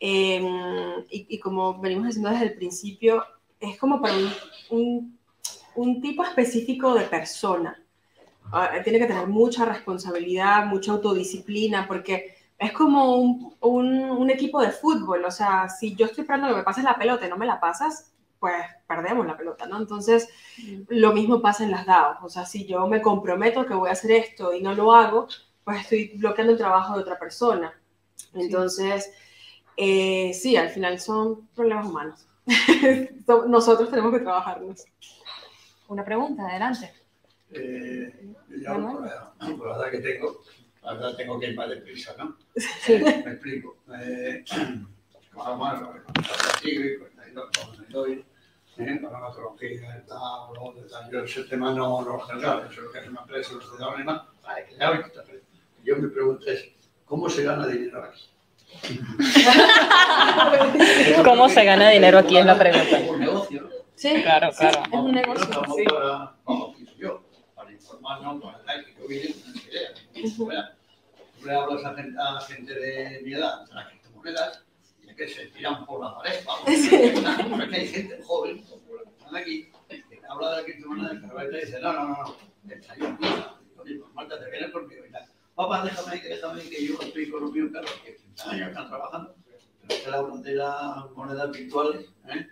Em, 0.00 1.04
y, 1.10 1.38
como 1.40 1.78
venimos 1.80 2.06
diciendo 2.06 2.30
desde 2.30 2.46
el 2.46 2.54
principio, 2.54 3.24
es 3.60 3.78
como 3.78 4.00
para 4.00 4.14
un, 4.14 4.32
un, 4.70 5.18
un 5.74 6.00
tipo 6.00 6.24
específico 6.24 6.94
de 6.94 7.04
persona. 7.04 7.82
Ah, 8.52 8.70
tiene 8.82 8.98
que 8.98 9.06
tener 9.06 9.26
mucha 9.26 9.64
responsabilidad, 9.64 10.66
mucha 10.66 10.92
autodisciplina, 10.92 11.86
porque 11.86 12.34
es 12.58 12.72
como 12.72 13.16
un, 13.16 13.54
un, 13.60 14.30
equipo 14.30 14.60
de 14.60 14.70
fútbol, 14.70 15.24
o 15.24 15.30
sea, 15.30 15.68
si 15.68 15.94
yo 15.94 16.06
estoy 16.06 16.22
esperando 16.22 16.48
que 16.48 16.54
me 16.54 16.62
pases 16.62 16.82
la 16.82 16.96
pelota 16.96 17.26
y 17.26 17.30
no 17.30 17.36
me 17.36 17.46
la 17.46 17.60
pasas, 17.60 18.12
pues 18.40 18.54
perdemos 18.86 19.26
la 19.26 19.36
pelota, 19.36 19.66
¿no? 19.66 19.78
Entonces, 19.78 20.28
lo 20.88 21.12
mismo 21.12 21.40
pasa 21.40 21.64
en 21.64 21.70
las 21.70 21.86
DAO, 21.86 22.18
o 22.24 22.28
sea, 22.28 22.46
si 22.46 22.66
yo 22.66 22.86
me 22.88 23.02
comprometo 23.02 23.66
que 23.66 23.74
voy 23.74 23.90
a 23.90 23.92
hacer 23.92 24.12
esto 24.12 24.52
y 24.52 24.62
no 24.62 24.74
lo 24.74 24.92
hago, 24.92 25.28
pues 25.64 25.82
estoy 25.82 26.12
bloqueando 26.16 26.52
el 26.52 26.58
trabajo 26.58 26.94
de 26.96 27.02
otra 27.02 27.18
persona. 27.18 27.72
Entonces, 28.34 29.04
sí, 29.04 29.10
eh, 29.76 30.32
sí 30.34 30.56
al 30.56 30.70
final 30.70 30.98
son 30.98 31.48
problemas 31.54 31.86
humanos. 31.86 32.27
Nosotros 33.48 33.90
tenemos 33.90 34.12
que 34.12 34.20
trabajarnos. 34.20 34.84
Una 35.88 36.04
pregunta, 36.04 36.46
adelante. 36.46 36.92
Eh, 37.50 38.34
yo, 38.60 38.74
por 39.56 39.68
la 39.68 39.76
edad 39.76 39.90
que 39.90 39.98
tengo, 39.98 40.42
la 40.82 40.94
verdad 40.94 41.16
tengo 41.16 41.40
que 41.40 41.48
ir 41.48 41.56
más 41.56 41.68
deprisa, 41.68 42.14
¿no? 42.18 42.36
Sí. 42.56 42.98
Me 42.98 43.32
explico. 43.32 43.76
Eh, 44.00 44.44
más, 45.34 45.80
el 45.80 46.60
tigre, 46.60 46.98
doy, 47.88 48.24
¿eh? 48.78 49.00
con 49.00 49.12
la 49.12 49.28
metodología, 49.28 49.96
el 49.96 50.06
tablo, 50.06 50.74
tal. 50.90 51.10
Yo 51.10 51.20
ese 51.20 51.44
tema 51.44 51.72
no 51.72 52.02
lo 52.02 52.26
sé, 52.26 52.36
eso 52.36 52.68
es 52.68 52.76
lo 52.78 52.92
que 52.92 52.98
hace 52.98 53.08
una 53.08 53.20
empresa, 53.22 53.54
los 53.54 53.78
de 53.78 53.84
la 53.84 53.96
misma, 53.96 54.32
hay 54.44 54.64
que 54.64 54.76
dar 54.76 55.12
Yo 55.84 55.96
me 55.96 56.08
pregunto 56.08 56.46
es, 56.50 56.70
¿cómo 57.04 57.28
se 57.28 57.44
gana 57.44 57.66
dinero 57.66 58.02
aquí? 58.04 58.28
¿Cómo 61.24 61.48
se 61.48 61.64
gana 61.64 61.90
dinero 61.90 62.18
aquí? 62.18 62.36
Es 62.36 62.46
la 62.46 62.58
pregunta. 62.58 62.98
Es 62.98 63.08
un 63.08 63.20
negocio. 63.20 63.70
Sí, 63.94 64.22
claro, 64.22 64.50
claro. 64.56 64.82
Es 64.86 64.92
un 64.92 65.12
negocio. 65.12 65.62
Sí. 65.76 65.84
Vamos, 66.44 66.76
yo, 66.96 67.22
para 67.54 67.72
informarnos, 67.72 68.42
para 68.42 68.84
que 68.84 68.94
yo 68.94 69.08
vine 69.08 69.32
con 69.32 70.24
esa 70.24 70.42
idea 70.42 70.74
le 71.44 71.54
hablas 71.54 71.84
a 71.84 71.94
gente, 71.94 72.18
a 72.18 72.40
gente 72.40 72.74
de 72.74 73.20
mi 73.22 73.34
edad 73.34 73.64
de 73.66 73.74
las 73.74 73.88
criptomonedas 73.88 74.64
y 75.02 75.10
es 75.10 75.16
que 75.16 75.28
se 75.28 75.46
tiran 75.46 75.86
por 75.86 76.04
la 76.04 76.16
pared, 76.16 76.44
vamos. 76.44 76.64
Porque 77.50 77.76
hay 77.76 77.88
gente 77.88 78.20
joven, 78.24 78.62
como 78.62 78.96
la 78.96 79.04
que 79.04 79.10
están 79.10 79.36
aquí, 79.36 79.72
que 79.88 80.20
habla 80.28 80.50
de 80.50 80.56
la 80.56 80.64
criptomoneda 80.64 81.12
y 81.12 81.60
dice, 81.60 81.80
no, 81.80 81.92
no, 81.92 82.08
no, 82.08 82.08
no, 82.08 82.36
el 82.68 82.80
chayo 82.80 83.06
empieza. 83.06 83.54
Digo, 83.84 84.04
pues 84.04 84.14
Marta, 84.14 84.38
te 84.38 84.50
vienes 84.50 84.70
porque 84.70 85.00
hoy 85.00 85.10
Papá, 85.58 85.82
déjame 85.82 86.22
que 86.22 86.28
déjame 86.28 86.62
que 86.62 86.86
yo 86.86 86.94
estoy 87.00 87.30
con 87.30 87.52
míos, 87.52 87.70
claro, 87.72 87.88
que 88.04 88.14
15 88.14 88.48
años 88.48 88.68
están 88.68 88.88
trabajando, 88.88 89.34
pero 89.88 90.04
que 90.04 90.08
hablan 90.08 90.42
de 90.42 90.54
las 90.54 91.10
monedas 91.16 91.50
virtuales, 91.50 92.06
¿eh? 92.28 92.46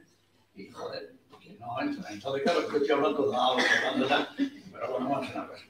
Y 0.56 0.68
joder, 0.72 1.14
que 1.40 1.50
no 1.50 1.80
entra. 1.80 2.10
Entonces, 2.10 2.42
claro, 2.42 2.60
estoy 2.62 2.90
hablando 2.90 3.30
de 3.30 3.36
algo, 3.36 3.58
hablando 3.86 4.08
de 4.08 4.50
pero 4.72 4.90
bueno, 4.90 5.08
vamos 5.08 5.18
a 5.18 5.20
hacer 5.20 5.36
una 5.36 5.48
cosa. 5.48 5.64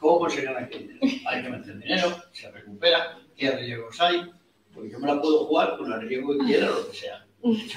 ¿Cómo 0.00 0.30
se 0.30 0.40
gana 0.40 0.60
aquí 0.60 0.78
dinero? 0.78 1.00
Hay 1.28 1.42
que 1.42 1.50
meter 1.50 1.78
dinero, 1.78 2.16
se 2.32 2.50
recupera, 2.50 3.18
qué 3.36 3.50
riesgos 3.50 4.00
hay, 4.00 4.32
porque 4.72 4.88
yo 4.92 4.98
me 4.98 5.08
la 5.08 5.20
puedo 5.20 5.44
jugar 5.44 5.76
con 5.76 5.92
el 5.92 6.08
riesgo 6.08 6.32
que 6.38 6.46
quiera, 6.46 6.70
lo 6.70 6.90
que 6.90 6.96
sea. 6.96 7.26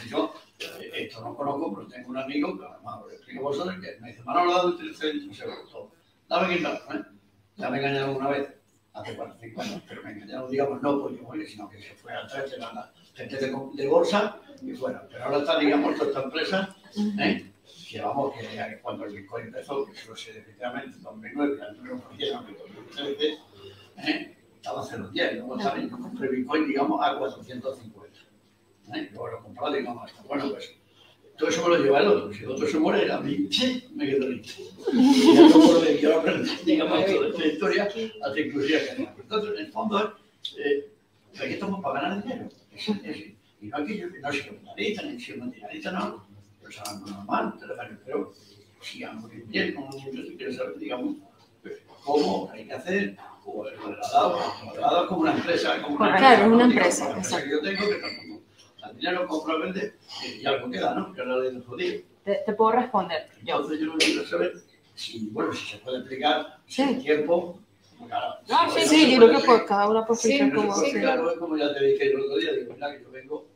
Yo 0.09 0.33
eh, 0.59 0.91
esto 0.93 1.19
no 1.19 1.35
conozco, 1.35 1.75
pero 1.75 1.87
tengo 1.89 2.11
un 2.11 2.17
amigo 2.17 2.57
que 2.57 2.65
además 2.65 3.01
lo 3.01 3.11
explico 3.11 3.43
vosotros, 3.43 3.75
que 3.75 3.99
me 3.99 4.07
dice, 4.07 4.23
Manolo, 4.23 4.53
dame 4.53 4.69
un 4.69 4.77
teléfono, 4.77 5.33
se 5.33 5.43
todo. 5.69 5.91
Dame 6.29 6.55
que 6.55 6.63
¿eh? 6.63 7.03
Ya 7.57 7.69
me 7.69 7.77
he 7.77 7.79
engañado 7.81 8.17
una 8.17 8.29
vez 8.29 8.54
hace 8.95 9.15
45 9.15 9.61
años, 9.61 9.81
pero 9.87 10.01
venga, 10.03 10.25
ya 10.25 10.39
no 10.39 10.47
digamos 10.47 10.81
no 10.81 11.01
porque 11.01 11.21
muere, 11.21 11.45
sino 11.45 11.69
que 11.69 11.81
se 11.81 11.93
fue 11.95 12.13
atrás 12.13 12.49
de 12.49 12.57
la 12.57 12.91
gente 13.13 13.35
de, 13.35 13.53
de, 13.73 13.87
bolsa 13.87 14.39
y 14.61 14.71
fuera. 14.73 15.05
Pero 15.09 15.25
ahora 15.25 15.37
está, 15.39 15.59
digamos, 15.59 15.95
toda 15.95 16.09
esta 16.09 16.23
empresa, 16.23 16.75
¿eh? 17.19 17.51
que 17.89 18.01
vamos, 18.01 18.33
que 18.35 18.79
cuando 18.81 19.05
el 19.05 19.13
Bitcoin 19.13 19.47
empezó, 19.47 19.85
que 19.85 19.91
eso 19.91 20.15
sé 20.15 20.39
efectivamente 20.39 20.97
en 20.97 21.03
2009, 21.03 21.61
al 21.61 21.77
menos 21.77 22.01
en 22.17 22.57
2013, 22.57 23.37
¿eh? 23.97 24.37
estaba 24.55 24.81
a 24.81 24.85
0,10, 24.85 25.33
luego 25.33 25.59
¿sabes? 25.59 25.91
yo 25.91 25.99
compré 25.99 26.29
Bitcoin, 26.29 26.67
digamos, 26.67 27.05
a 27.05 27.17
450. 27.17 28.19
¿eh? 28.93 29.09
Luego 29.11 29.27
lo 29.27 29.43
comprado, 29.43 29.73
digamos, 29.75 30.09
hasta, 30.09 30.23
bueno, 30.23 30.49
pues 30.51 30.73
todo 31.37 31.49
eso 31.49 31.67
me 31.67 31.77
lo 31.77 31.83
lleva 31.83 31.99
el 31.99 32.07
otro. 32.07 32.33
Si 32.33 32.43
el 32.43 32.51
otro 32.51 32.67
se 32.67 32.79
muere, 32.79 33.11
a 33.11 33.19
mí 33.19 33.49
me 33.95 34.05
quedo 34.05 34.29
listo. 34.29 34.63
Y 34.93 35.35
ya 35.35 35.41
no 35.49 35.53
puedo 35.53 35.81
quiero 35.81 36.19
aprender, 36.19 36.65
digamos, 36.65 37.05
toda 37.05 37.29
esta 37.29 37.45
historia, 37.45 37.89
hasta 38.23 38.39
inclusive 38.39 38.79
que 38.95 39.09
Entonces, 39.21 39.51
en 39.51 39.65
el 39.65 39.71
fondo, 39.71 40.15
eh, 40.57 40.91
aquí 41.37 41.53
estamos 41.53 41.83
para 41.83 42.01
ganar 42.01 42.23
dinero. 42.23 42.49
Es, 42.71 42.89
es, 42.89 43.17
y 43.61 43.67
no 43.67 43.77
aquí, 43.77 44.01
no 44.21 44.31
soy 44.31 44.41
capitalista, 44.41 45.01
ni 45.03 45.19
soy 45.19 45.37
materialista, 45.37 45.91
no. 45.91 46.25
Pero 46.59 46.69
es 46.69 46.79
algo 46.79 47.07
normal, 47.07 47.53
pero 48.05 48.33
si 48.81 49.03
algo 49.03 49.27
que 49.27 49.37
bien, 49.37 49.73
como 49.73 49.91
yo 49.91 50.37
quiero 50.37 50.53
saber, 50.53 50.77
digamos, 50.77 51.15
pues, 51.63 51.79
cómo 52.03 52.49
hay 52.53 52.65
que 52.65 52.73
hacer, 52.73 53.17
o 53.45 53.67
el 53.67 53.77
moderado, 53.77 54.39
el 54.61 54.65
moderado 54.67 55.03
es 55.03 55.09
como 55.09 55.21
una 55.21 55.33
empresa. 55.33 55.81
Como 55.81 55.95
una 55.95 56.17
claro, 56.17 56.45
es 56.45 56.51
una 56.51 56.63
empresa. 56.65 57.05
Una 57.05 57.15
empresa 57.15 57.43
que 57.43 57.49
yo 57.49 57.61
tengo 57.61 57.89
que 57.89 57.95
al 58.95 58.99
dinero 58.99 59.27
compro, 59.27 59.59
vende 59.59 59.93
y 60.41 60.45
algo 60.45 60.69
queda, 60.69 60.95
¿no? 60.95 61.13
Que 61.13 61.21
es 61.21 61.27
la 61.27 61.37
ley 61.37 61.53
del 61.53 61.63
jodido. 61.63 62.01
Te, 62.23 62.35
te, 62.45 62.53
puedo 62.53 62.71
responder. 62.71 63.29
Entonces 63.39 63.79
yo 63.79 63.85
no 63.87 63.97
quiero 63.97 64.25
saber 64.25 64.53
si, 64.95 65.29
bueno, 65.31 65.53
si 65.53 65.65
se 65.65 65.77
puede 65.77 65.99
explicar 65.99 66.57
sí. 66.65 66.81
el 66.81 67.03
tiempo. 67.03 67.59
Claro, 68.07 68.35
no, 68.47 68.71
sí, 68.71 68.81
sí, 68.85 69.11
yo 69.11 69.27
creo 69.27 69.39
que 69.39 69.45
por 69.45 69.65
cada 69.65 69.89
una 69.89 70.01
explicar 70.01 70.49
sí, 70.49 70.53
como... 70.53 70.75
Sí, 70.75 70.91
claro, 70.91 71.31
es 71.31 71.37
como 71.37 71.57
ya 71.57 71.73
te 71.73 71.83
dije 71.85 72.11
el 72.11 72.19
otro 72.19 72.37
día, 72.37 72.53
digo, 72.53 72.73
mira, 72.73 72.91
que 72.91 73.03
yo 73.03 73.11
vengo 73.11 73.47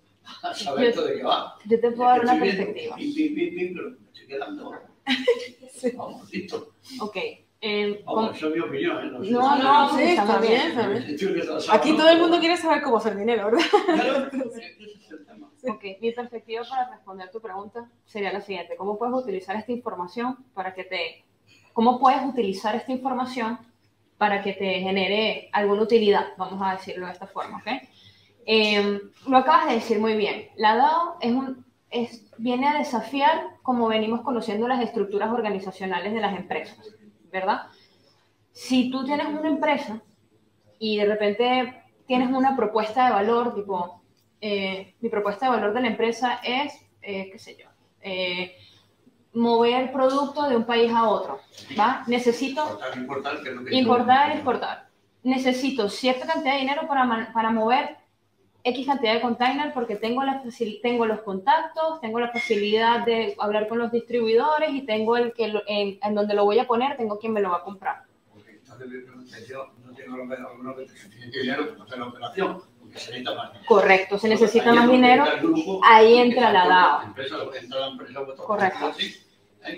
a 0.44 0.54
saber 0.54 0.84
yo, 0.84 0.90
esto 0.90 1.06
de 1.06 1.16
qué 1.16 1.24
va. 1.24 1.58
Yo 1.66 1.80
te 1.80 1.92
puedo 1.92 2.10
dar 2.10 2.22
una 2.22 2.40
perspectiva. 2.40 2.96
Pim, 2.96 3.14
pim, 3.14 3.36
pim, 3.36 3.56
pim, 3.56 3.74
pero 3.76 3.90
me 3.90 3.98
estoy 4.08 4.28
quedando... 4.28 4.74
sí. 5.74 5.92
Vamos, 5.92 6.32
listo. 6.32 6.72
Ok. 7.02 7.18
Eh, 7.62 8.04
es 8.06 8.44
mi 8.44 8.60
opinión. 8.60 9.24
¿eh? 9.24 9.32
No, 9.32 9.58
no, 9.58 9.64
no, 9.64 9.98
sí, 9.98 10.04
está 10.04 10.40
bien, 10.40 10.62
está 10.68 10.88
bien. 10.88 11.18
Aquí 11.72 11.98
todo 11.98 12.10
el 12.10 12.20
mundo 12.20 12.40
quiere 12.40 12.56
saber 12.56 12.82
cómo 12.82 12.98
hacer 12.98 13.18
dinero, 13.18 13.46
¿verdad? 13.52 13.66
Claro, 15.62 15.74
Ok, 15.74 15.84
mi 16.00 16.14
perspectiva 16.14 16.64
para 16.70 16.90
responder 16.90 17.30
tu 17.32 17.42
pregunta 17.42 17.90
sería 18.06 18.32
la 18.32 18.40
siguiente. 18.40 18.78
¿Cómo 18.78 18.98
puedes 18.98 19.14
utilizar 19.14 19.58
esta 19.58 19.74
información 19.74 20.38
para 20.54 20.74
que 20.74 20.86
te... 20.86 21.26
¿Cómo 21.74 22.00
puedes 22.00 22.24
utilizar 22.24 22.76
esta 22.76 22.94
información 22.94 23.60
para 24.18 24.42
que 24.42 24.54
te 24.54 24.80
genere 24.80 25.50
alguna 25.52 25.82
utilidad? 25.82 26.28
Vamos 26.38 26.62
a 26.62 26.74
decirlo 26.74 27.08
de 27.08 27.12
esta 27.12 27.28
forma, 27.28 27.58
¿ok? 27.58 27.68
Eh, 28.46 29.02
lo 29.28 29.38
acabas 29.38 29.68
de 29.68 29.74
decir 29.76 30.00
muy 30.00 30.16
bien. 30.16 30.48
La 30.56 30.78
DAO 30.78 31.18
es 31.20 31.32
un, 31.34 31.66
es, 31.92 32.32
viene 32.38 32.68
a 32.68 32.78
desafiar 32.78 33.58
como 33.62 33.88
venimos 33.88 34.22
conociendo 34.22 34.68
las 34.68 34.82
estructuras 34.82 35.32
organizacionales 35.32 36.14
de 36.14 36.22
las 36.22 36.38
empresas, 36.38 36.78
¿verdad? 37.32 37.68
Si 38.52 38.90
tú 38.90 39.06
tienes 39.06 39.28
una 39.28 39.48
empresa 39.48 40.02
y 40.80 40.98
de 40.98 41.06
repente 41.06 41.84
tienes 42.06 42.30
una 42.30 42.56
propuesta 42.56 43.06
de 43.06 43.12
valor, 43.12 43.56
tipo, 43.56 44.02
eh, 44.42 44.96
mi 45.02 45.10
propuesta 45.10 45.46
de 45.46 45.56
valor 45.56 45.74
de 45.74 45.82
la 45.82 45.88
empresa 45.88 46.40
es, 46.44 46.74
eh, 47.02 47.30
qué 47.32 47.40
sé 47.40 47.58
yo, 47.58 47.70
eh, 48.02 48.56
mover 49.34 49.92
producto 49.92 50.50
de 50.50 50.56
un 50.56 50.66
país 50.66 50.92
a 50.92 51.08
otro, 51.08 51.40
¿va? 51.80 52.04
Necesito... 52.08 52.64
Importar, 52.64 52.98
importar, 52.98 53.44
que 53.44 53.76
importar, 53.76 54.32
exportar. 54.32 54.90
Necesito 55.24 55.90
cierta 55.90 56.26
cantidad 56.26 56.54
de 56.54 56.60
dinero 56.60 56.88
para, 56.88 57.32
para 57.34 57.52
mover 57.52 57.98
X 58.64 58.86
cantidad 58.86 59.14
de 59.14 59.22
containers 59.22 59.74
porque 59.74 59.96
tengo, 59.96 60.24
la 60.24 60.44
tengo 60.82 61.06
los 61.06 61.22
contactos, 61.22 62.02
tengo 62.02 62.20
la 62.20 62.32
facilidad 62.32 63.06
de 63.06 63.36
hablar 63.40 63.68
con 63.68 63.80
los 63.80 63.92
distribuidores 63.92 64.72
y 64.72 64.82
tengo 64.82 65.16
el 65.18 65.34
que 65.34 65.54
en, 65.68 66.00
en 66.02 66.16
donde 66.16 66.34
lo 66.34 66.46
voy 66.46 66.60
a 66.60 66.68
poner, 66.68 66.98
tengo 66.98 67.18
quien 67.20 67.34
me 67.34 67.42
lo 67.42 67.52
va 67.52 67.58
a 67.58 67.64
comprar. 67.64 68.04
Entonces, 68.82 69.48
yo 69.48 69.72
no 69.86 69.94
tengo 69.94 70.16
alguno 70.16 70.76
que 70.76 70.86
te 70.86 71.40
dinero 71.40 71.70
para 71.72 71.84
hacer 71.84 72.00
la 72.00 72.08
operación 72.08 72.62
se 72.96 73.12
necesita 73.12 73.36
más 73.36 73.52
dinero. 73.52 73.66
Correcto, 73.68 74.18
se 74.18 74.30
necesita 74.30 74.74
más 74.74 74.90
dinero. 74.90 75.26
Ahí 75.84 76.18
entra 76.18 76.52
la 76.52 76.68
DAO. 76.68 77.02
Entra 77.04 77.80
la 77.80 77.88
empresa 77.88 78.26
Correcto. 78.38 78.92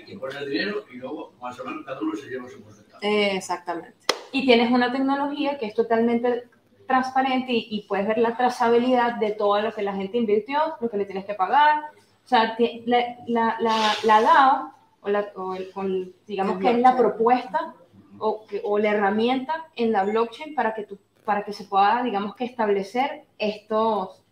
Que 0.06 0.16
pone 0.16 0.38
el 0.38 0.50
dinero 0.50 0.84
y 0.92 0.96
luego 0.96 1.34
más 1.40 1.58
o 1.58 1.64
menos 1.64 1.84
cada 1.84 2.00
uno 2.00 2.14
se 2.14 2.28
lleva 2.28 2.48
su 2.48 2.62
porcentaje. 2.62 3.36
Exactamente. 3.36 3.96
Y 4.30 4.46
tienes 4.46 4.70
una 4.70 4.92
tecnología 4.92 5.58
que 5.58 5.66
es 5.66 5.74
totalmente 5.74 6.44
transparente 6.86 7.52
y, 7.52 7.68
y, 7.70 7.82
puedes 7.82 8.06
ver 8.06 8.18
la 8.18 8.36
trazabilidad 8.36 9.16
de 9.16 9.32
todo 9.32 9.60
lo 9.60 9.72
que 9.72 9.82
la 9.82 9.94
gente 9.94 10.18
invirtió, 10.18 10.58
lo 10.80 10.90
que 10.90 10.96
le 10.96 11.04
tienes 11.04 11.24
que 11.24 11.34
pagar. 11.34 11.84
O 12.24 12.28
sea, 12.28 12.56
la, 12.86 13.16
la, 13.26 13.56
la, 13.60 13.92
la 14.04 14.20
DAO, 14.20 14.72
o, 15.00 15.08
la, 15.08 15.26
o, 15.36 15.54
el, 15.54 15.72
el, 15.74 16.14
digamos 16.26 16.58
que 16.58 16.70
es 16.70 16.78
la 16.78 16.96
propuesta 16.96 17.74
o, 18.18 18.44
o 18.64 18.78
la 18.78 18.90
herramienta 18.90 19.66
en 19.74 19.92
la 19.92 20.04
blockchain 20.04 20.54
para 20.54 20.74
que 20.74 20.84
tú 20.84 20.98
para 21.24 21.44
que 21.44 21.52
se 21.52 21.64
pueda, 21.64 22.02
digamos 22.02 22.34
que 22.34 22.44
establecer 22.44 23.24
estos, 23.38 24.22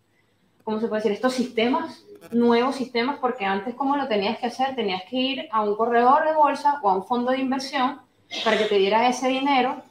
¿cómo 0.65 0.81
se 0.81 0.89
puede 0.89 1.01
decir? 1.01 1.13
Estos 1.13 1.35
sistemas, 1.35 2.05
nuevos 2.33 2.77
sistemas, 2.77 3.19
porque 3.21 3.45
antes 3.45 3.75
como 3.75 3.97
lo 3.97 4.09
tenías 4.09 4.39
que 4.39 4.47
hacer, 4.47 4.75
tenías 4.75 5.03
que 5.09 5.17
ir 5.17 5.49
a 5.53 5.63
un 5.63 5.77
corredor 5.77 6.25
de 6.27 6.35
bolsa 6.35 6.81
o 6.83 6.91
a 6.91 6.97
un 6.97 7.05
fondo 7.05 7.31
de 7.31 7.39
inversión 7.39 8.01
para 8.45 8.59
que 8.59 8.65
te 8.65 8.77
diera 8.77 9.09
ese 9.09 9.29
dinero. 9.29 9.83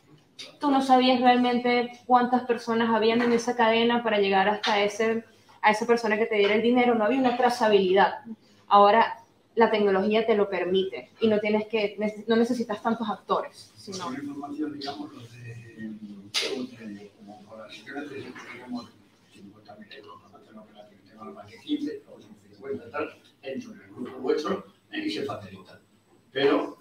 Tú 0.60 0.72
no 0.72 0.82
sabías 0.82 1.22
realmente 1.22 1.92
cuántas 2.06 2.44
personas 2.44 2.90
habían 2.90 3.22
en 3.22 3.34
esa 3.34 3.56
cadena 3.56 4.04
para 4.04 4.20
llegar 4.20 4.48
hasta 4.48 4.82
ese, 4.82 5.24
a 5.62 5.72
esa 5.72 5.86
persona 5.86 6.18
que 6.18 6.26
te 6.26 6.36
diera 6.36 6.56
el 6.56 6.62
dinero, 6.62 6.96
no 6.96 7.06
había 7.06 7.20
una 7.20 7.38
trazabilidad. 7.38 8.22
Ahora 8.68 9.20
la 9.56 9.70
tecnología 9.70 10.26
te 10.26 10.36
lo 10.36 10.50
permite 10.50 11.12
y 11.20 11.28
no 11.28 11.40
tienes 11.40 11.68
que, 11.68 11.98
no 12.28 12.36
necesitas 12.36 12.82
tantos 12.82 13.10
actores. 13.10 13.72
Sino... 13.76 14.14
información, 14.14 14.80
digamos, 14.80 15.14
los 15.14 15.32
de 15.34 15.60
como 16.40 17.70
si 17.70 17.86
yo 17.86 17.94
necesito, 17.94 18.40
digamos, 18.54 18.86
50.000 19.34 19.96
euros 19.98 20.22
para 20.24 20.38
hacer 20.38 20.54
una 20.54 20.62
operación, 20.62 21.02
tengo 21.08 21.26
más 21.26 21.50
de 21.50 21.58
15 21.60 22.04
o 22.10 22.22
50 22.22 22.90
tal, 22.90 23.22
entro 23.42 23.74
en 23.74 23.82
el 23.82 23.88
grupo 23.90 24.18
vuestro 24.20 24.66
y 24.92 25.10
se 25.10 25.24
facilita. 25.24 25.69
Pero 26.32 26.78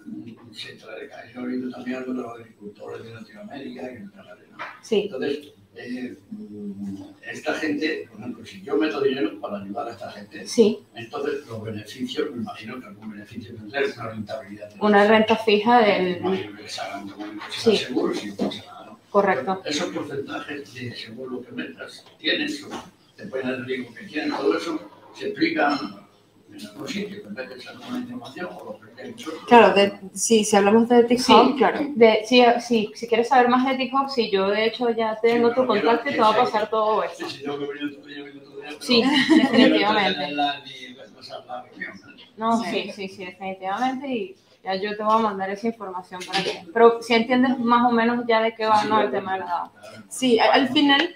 se 0.51 0.73
trae, 0.73 1.09
he 1.33 1.39
oído 1.39 1.69
también 1.71 1.97
a 1.97 2.01
los 2.01 2.33
agricultores 2.33 3.03
de 3.03 3.13
Latinoamérica 3.13 3.89
que 3.89 3.99
no 3.99 4.11
trabajan, 4.11 4.37
¿no? 4.51 4.57
Sí. 4.81 5.03
Entonces, 5.05 5.53
eh, 5.75 6.17
esta 7.21 7.53
gente, 7.53 8.07
por 8.11 8.19
ejemplo, 8.19 8.45
si 8.45 8.61
yo 8.61 8.77
meto 8.77 9.01
dinero 9.01 9.39
para 9.39 9.61
ayudar 9.61 9.87
a 9.87 9.91
esta 9.91 10.11
gente, 10.11 10.47
sí. 10.47 10.79
entonces 10.93 11.45
los 11.47 11.63
beneficios, 11.63 12.31
me 12.31 12.41
imagino 12.41 12.79
que 12.79 12.87
algún 12.87 13.11
beneficio 13.11 13.55
tendrá 13.55 13.81
una 13.95 14.09
rentabilidad. 14.09 14.71
Una 14.79 15.07
renta 15.07 15.35
fija 15.35 15.79
del... 15.79 16.03
Me 16.03 16.17
imagino 16.17 16.57
que 16.57 16.63
les 16.63 16.79
hagan, 16.79 17.07
bueno, 17.15 17.41
sí. 17.49 17.77
seguro 17.77 18.13
si 18.13 18.27
no 18.27 18.35
pasa 18.35 18.65
nada. 18.65 18.97
Correcto. 19.09 19.61
Esos 19.65 19.89
porcentajes 19.89 20.73
de 20.73 20.95
según 20.95 21.33
lo 21.33 21.41
que 21.41 21.51
metas 21.51 22.05
tienes, 22.17 22.67
te 23.15 23.25
ponen 23.27 23.47
el 23.47 23.65
riesgo 23.65 23.93
que 23.93 24.05
tienes, 24.05 24.35
todo 24.37 24.57
eso 24.57 24.91
se 25.15 25.27
explica 25.27 25.79
en 26.51 26.67
algún 26.67 26.87
sitio, 26.87 27.25
en 27.25 27.33
vez 27.33 27.49
de 27.49 27.55
echar 27.55 27.75
una 27.77 27.99
información 27.99 28.49
o 28.51 28.63
lo 28.63 28.71
explicáis 28.71 29.15
Claro, 29.47 29.73
de, 29.73 29.99
sí, 30.13 30.43
si 30.43 30.55
hablamos 30.55 30.89
de 30.89 31.03
TikTok, 31.03 31.47
sí, 31.47 31.55
claro. 31.57 31.79
De, 31.95 32.21
sí, 32.25 32.43
sí, 32.59 32.91
si 32.95 33.07
quieres 33.07 33.27
saber 33.27 33.49
más 33.49 33.65
de 33.65 33.75
TikTok, 33.75 34.09
sí, 34.09 34.29
yo 34.31 34.49
de 34.49 34.65
hecho 34.65 34.89
ya 34.89 35.17
tengo 35.21 35.49
sí, 35.49 35.55
tu 35.55 35.65
contacto 35.65 36.09
y 36.09 36.13
te 36.13 36.19
va 36.19 36.29
a 36.29 36.37
pasar 36.37 36.69
todo 36.69 37.03
eso. 37.03 37.15
Sí, 37.17 37.37
sí, 37.37 37.43
tengo 37.43 37.59
que 37.59 37.65
venir 37.65 37.97
otro 37.97 38.05
día, 38.05 38.23
venir 38.23 38.41
otro 38.45 38.61
día. 38.61 38.77
Sí, 38.79 39.03
definitivamente. 39.37 40.27
No, 42.37 42.63
sí, 42.63 42.91
sí, 42.95 43.07
sí, 43.07 43.25
definitivamente. 43.25 44.07
Y 44.07 44.35
ya 44.63 44.75
yo 44.75 44.95
te 44.95 45.03
voy 45.03 45.15
a 45.15 45.19
mandar 45.19 45.49
esa 45.49 45.67
información 45.67 46.21
para 46.25 46.43
que... 46.43 46.63
Pero 46.73 47.01
si 47.01 47.13
entiendes 47.13 47.59
más 47.59 47.85
o 47.85 47.91
menos 47.91 48.25
ya 48.27 48.41
de 48.41 48.53
qué 48.55 48.65
va 48.65 48.83
¿no? 48.85 49.01
el 49.01 49.11
tema 49.11 49.33
de 49.33 49.39
la. 49.39 49.71
Sí, 50.09 50.39
al 50.39 50.69
final, 50.69 51.15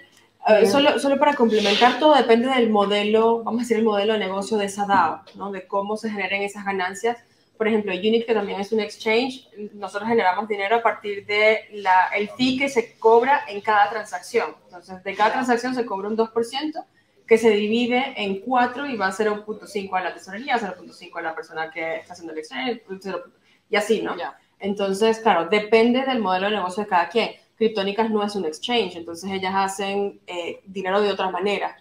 solo, 0.70 0.98
solo 0.98 1.18
para 1.18 1.34
complementar, 1.34 1.98
todo 1.98 2.14
depende 2.14 2.48
del 2.48 2.70
modelo, 2.70 3.42
vamos 3.42 3.60
a 3.60 3.62
decir, 3.62 3.76
el 3.78 3.84
modelo 3.84 4.12
de 4.14 4.18
negocio 4.18 4.56
de 4.56 4.66
esa 4.66 4.86
DAO, 4.86 5.22
¿no? 5.36 5.50
De 5.50 5.66
cómo 5.66 5.96
se 5.96 6.10
generen 6.10 6.42
esas 6.42 6.64
ganancias. 6.64 7.18
Por 7.56 7.68
ejemplo, 7.68 7.92
Unit, 7.92 8.26
que 8.26 8.34
también 8.34 8.60
es 8.60 8.72
un 8.72 8.80
exchange, 8.80 9.48
nosotros 9.74 10.08
generamos 10.08 10.48
dinero 10.48 10.76
a 10.76 10.82
partir 10.82 11.24
de 11.24 11.68
la, 11.72 12.08
el 12.14 12.28
fee 12.30 12.58
que 12.58 12.68
se 12.68 12.98
cobra 12.98 13.44
en 13.48 13.60
cada 13.60 13.88
transacción. 13.90 14.54
Entonces, 14.64 15.02
de 15.02 15.14
cada 15.14 15.32
transacción 15.32 15.74
se 15.74 15.86
cobra 15.86 16.08
un 16.08 16.16
2%, 16.16 16.84
que 17.26 17.38
se 17.38 17.50
divide 17.50 18.12
en 18.16 18.40
4 18.40 18.86
y 18.86 18.96
va 18.96 19.06
a 19.06 19.12
0.5 19.12 19.96
a 19.96 20.00
la 20.02 20.12
tesorería, 20.12 20.58
0.5 20.58 21.18
a 21.18 21.22
la 21.22 21.34
persona 21.34 21.70
que 21.70 21.96
está 21.96 22.12
haciendo 22.12 22.32
el 22.32 22.40
exchange, 22.40 22.82
0, 23.00 23.24
y 23.70 23.76
así, 23.76 24.02
¿no? 24.02 24.16
Ya. 24.16 24.38
Entonces, 24.58 25.20
claro, 25.20 25.46
depende 25.48 26.02
del 26.02 26.18
modelo 26.18 26.46
de 26.46 26.56
negocio 26.56 26.82
de 26.82 26.88
cada 26.88 27.08
quien. 27.08 27.30
Criptónicas 27.56 28.10
no 28.10 28.22
es 28.22 28.34
un 28.34 28.44
exchange, 28.44 28.96
entonces 28.96 29.30
ellas 29.30 29.52
hacen 29.54 30.20
eh, 30.26 30.60
dinero 30.66 31.00
de 31.00 31.10
otra 31.10 31.30
manera. 31.30 31.76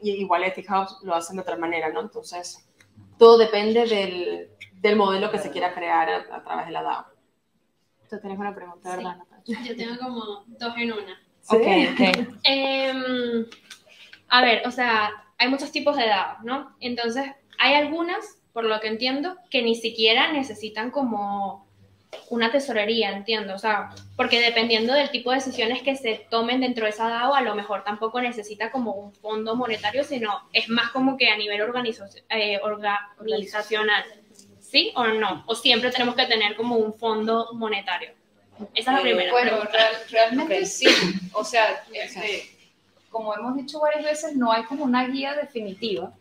Y 0.00 0.10
igual 0.10 0.44
Ethic 0.44 0.70
Hubs 0.70 0.98
lo 1.02 1.14
hacen 1.14 1.36
de 1.36 1.42
otra 1.42 1.56
manera, 1.56 1.90
¿no? 1.90 2.00
Entonces, 2.00 2.68
todo 3.18 3.38
depende 3.38 3.86
del, 3.86 4.50
del 4.74 4.96
modelo 4.96 5.30
que 5.30 5.38
se 5.38 5.50
quiera 5.50 5.74
crear 5.74 6.08
a, 6.08 6.36
a 6.36 6.44
través 6.44 6.66
de 6.66 6.72
la 6.72 6.82
DAO. 6.82 7.06
Tú 8.08 8.18
tienes 8.20 8.38
una 8.38 8.54
pregunta, 8.54 8.96
¿verdad, 8.96 9.16
Natalia? 9.16 9.62
Yo 9.64 9.76
tengo 9.76 9.98
como 9.98 10.44
dos 10.46 10.74
en 10.76 10.92
una. 10.92 11.20
Ok, 11.48 11.66
ok. 11.92 12.38
Em, 12.44 13.46
a 14.28 14.42
ver, 14.42 14.66
o 14.66 14.70
sea, 14.70 15.10
hay 15.38 15.48
muchos 15.48 15.72
tipos 15.72 15.96
de 15.96 16.06
dados, 16.06 16.42
¿no? 16.44 16.76
Entonces, 16.80 17.24
hay 17.58 17.74
algunas, 17.74 18.40
por 18.52 18.64
lo 18.64 18.78
que 18.80 18.88
entiendo, 18.88 19.36
que 19.50 19.62
ni 19.62 19.74
siquiera 19.74 20.32
necesitan 20.32 20.90
como 20.90 21.65
una 22.30 22.50
tesorería, 22.50 23.10
entiendo, 23.12 23.54
o 23.54 23.58
sea, 23.58 23.90
porque 24.16 24.40
dependiendo 24.40 24.92
del 24.94 25.10
tipo 25.10 25.30
de 25.30 25.36
decisiones 25.36 25.82
que 25.82 25.96
se 25.96 26.26
tomen 26.30 26.60
dentro 26.60 26.84
de 26.84 26.90
esa 26.90 27.08
DAO, 27.08 27.34
a 27.34 27.40
lo 27.40 27.54
mejor 27.54 27.84
tampoco 27.84 28.20
necesita 28.20 28.70
como 28.70 28.92
un 28.92 29.12
fondo 29.14 29.54
monetario, 29.56 30.02
sino 30.04 30.48
es 30.52 30.68
más 30.68 30.90
como 30.90 31.16
que 31.16 31.28
a 31.30 31.36
nivel 31.36 31.60
eh, 32.30 32.60
organizacional, 32.62 34.04
¿sí 34.60 34.92
o 34.94 35.04
no? 35.06 35.44
O 35.46 35.54
siempre 35.54 35.90
tenemos 35.90 36.14
que 36.14 36.26
tener 36.26 36.56
como 36.56 36.76
un 36.76 36.94
fondo 36.94 37.48
monetario. 37.54 38.10
Esa 38.74 38.90
es 38.90 38.94
la 38.94 38.98
Eh, 39.00 39.02
primera 39.02 39.32
Bueno, 39.32 39.50
pregunta. 39.50 39.72
real- 39.72 39.94
realmente 40.10 40.58
Ok. 40.60 40.64
sí. 40.64 40.86
O 41.32 41.44
sea, 41.44 41.84
este, 41.92 42.44
como 43.10 43.34
hemos 43.34 43.56
dicho 43.56 43.78
varias 43.80 44.04
veces, 44.04 44.36
no 44.36 44.50
hay 44.52 44.64
como 44.64 44.84
una 44.84 45.06
guía 45.06 45.34
definitiva, 45.34 46.12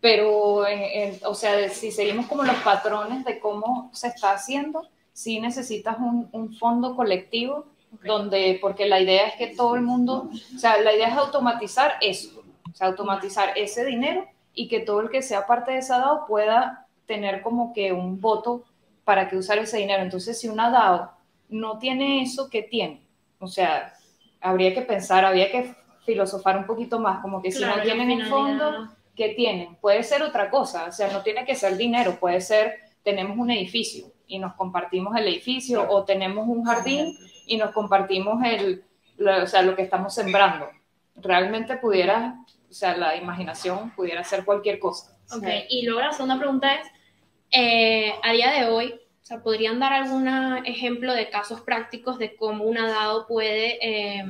pero, 0.00 0.66
eh, 0.66 1.08
eh, 1.08 1.20
o 1.24 1.34
sea, 1.34 1.54
de- 1.54 1.70
si 1.70 1.90
seguimos 1.90 2.26
como 2.26 2.44
los 2.44 2.56
patrones 2.56 3.24
de 3.24 3.38
cómo 3.40 3.90
se 3.94 4.08
está 4.08 4.32
haciendo, 4.32 4.88
sí 5.18 5.40
necesitas 5.40 5.98
un, 5.98 6.28
un 6.30 6.54
fondo 6.54 6.94
colectivo 6.94 7.66
donde, 8.04 8.56
porque 8.60 8.86
la 8.86 9.00
idea 9.00 9.26
es 9.26 9.34
que 9.34 9.48
todo 9.48 9.74
el 9.74 9.82
mundo, 9.82 10.30
o 10.54 10.58
sea, 10.58 10.80
la 10.80 10.94
idea 10.94 11.08
es 11.08 11.16
automatizar 11.16 11.94
eso, 12.00 12.40
o 12.70 12.76
sea, 12.76 12.86
automatizar 12.86 13.58
ese 13.58 13.84
dinero 13.84 14.24
y 14.54 14.68
que 14.68 14.78
todo 14.78 15.00
el 15.00 15.10
que 15.10 15.22
sea 15.22 15.44
parte 15.44 15.72
de 15.72 15.78
esa 15.78 15.98
DAO 15.98 16.24
pueda 16.24 16.86
tener 17.06 17.42
como 17.42 17.72
que 17.72 17.92
un 17.92 18.20
voto 18.20 18.62
para 19.02 19.28
que 19.28 19.36
usar 19.36 19.58
ese 19.58 19.78
dinero. 19.78 20.04
Entonces, 20.04 20.38
si 20.38 20.48
una 20.48 20.70
DAO 20.70 21.10
no 21.48 21.80
tiene 21.80 22.22
eso, 22.22 22.48
¿qué 22.48 22.62
tiene? 22.62 23.02
O 23.40 23.48
sea, 23.48 23.94
habría 24.40 24.72
que 24.72 24.82
pensar, 24.82 25.24
habría 25.24 25.50
que 25.50 25.74
filosofar 26.06 26.58
un 26.58 26.66
poquito 26.66 27.00
más, 27.00 27.20
como 27.22 27.42
que 27.42 27.50
si 27.50 27.58
Claro, 27.58 27.72
no 27.72 27.78
la 27.78 27.82
tienen 27.82 28.10
un 28.12 28.22
finalidad. 28.22 28.30
fondo, 28.30 28.88
¿qué 29.16 29.30
tienen? 29.30 29.74
Puede 29.80 30.04
ser 30.04 30.22
otra 30.22 30.48
cosa, 30.48 30.84
o 30.84 30.92
sea, 30.92 31.10
no 31.12 31.22
tiene 31.22 31.44
que 31.44 31.56
ser 31.56 31.76
dinero, 31.76 32.20
puede 32.20 32.40
ser, 32.40 32.76
tenemos 33.02 33.36
un 33.36 33.50
edificio 33.50 34.12
y 34.28 34.38
nos 34.38 34.54
compartimos 34.54 35.16
el 35.16 35.26
edificio, 35.26 35.88
o 35.88 36.04
tenemos 36.04 36.46
un 36.46 36.64
jardín 36.64 37.16
y 37.46 37.56
nos 37.56 37.72
compartimos 37.72 38.44
el, 38.44 38.84
lo, 39.16 39.42
o 39.42 39.46
sea, 39.46 39.62
lo 39.62 39.74
que 39.74 39.82
estamos 39.82 40.14
sembrando. 40.14 40.68
Realmente 41.16 41.76
pudiera, 41.78 42.38
o 42.68 42.72
sea, 42.72 42.96
la 42.96 43.16
imaginación 43.16 43.90
pudiera 43.96 44.22
ser 44.22 44.44
cualquier 44.44 44.78
cosa. 44.78 45.16
Ok, 45.34 45.46
y 45.68 45.84
luego 45.84 46.00
la 46.00 46.12
segunda 46.12 46.38
pregunta 46.38 46.74
es, 46.74 46.86
eh, 47.50 48.12
a 48.22 48.32
día 48.32 48.52
de 48.52 48.66
hoy, 48.66 48.94
o 49.22 49.24
sea, 49.24 49.42
¿podrían 49.42 49.80
dar 49.80 49.92
algún 49.92 50.28
ejemplo 50.64 51.12
de 51.14 51.30
casos 51.30 51.62
prácticos 51.62 52.18
de 52.18 52.36
cómo 52.36 52.64
una 52.64 52.88
DAO 52.88 53.26
puede 53.26 53.78
eh, 53.82 54.24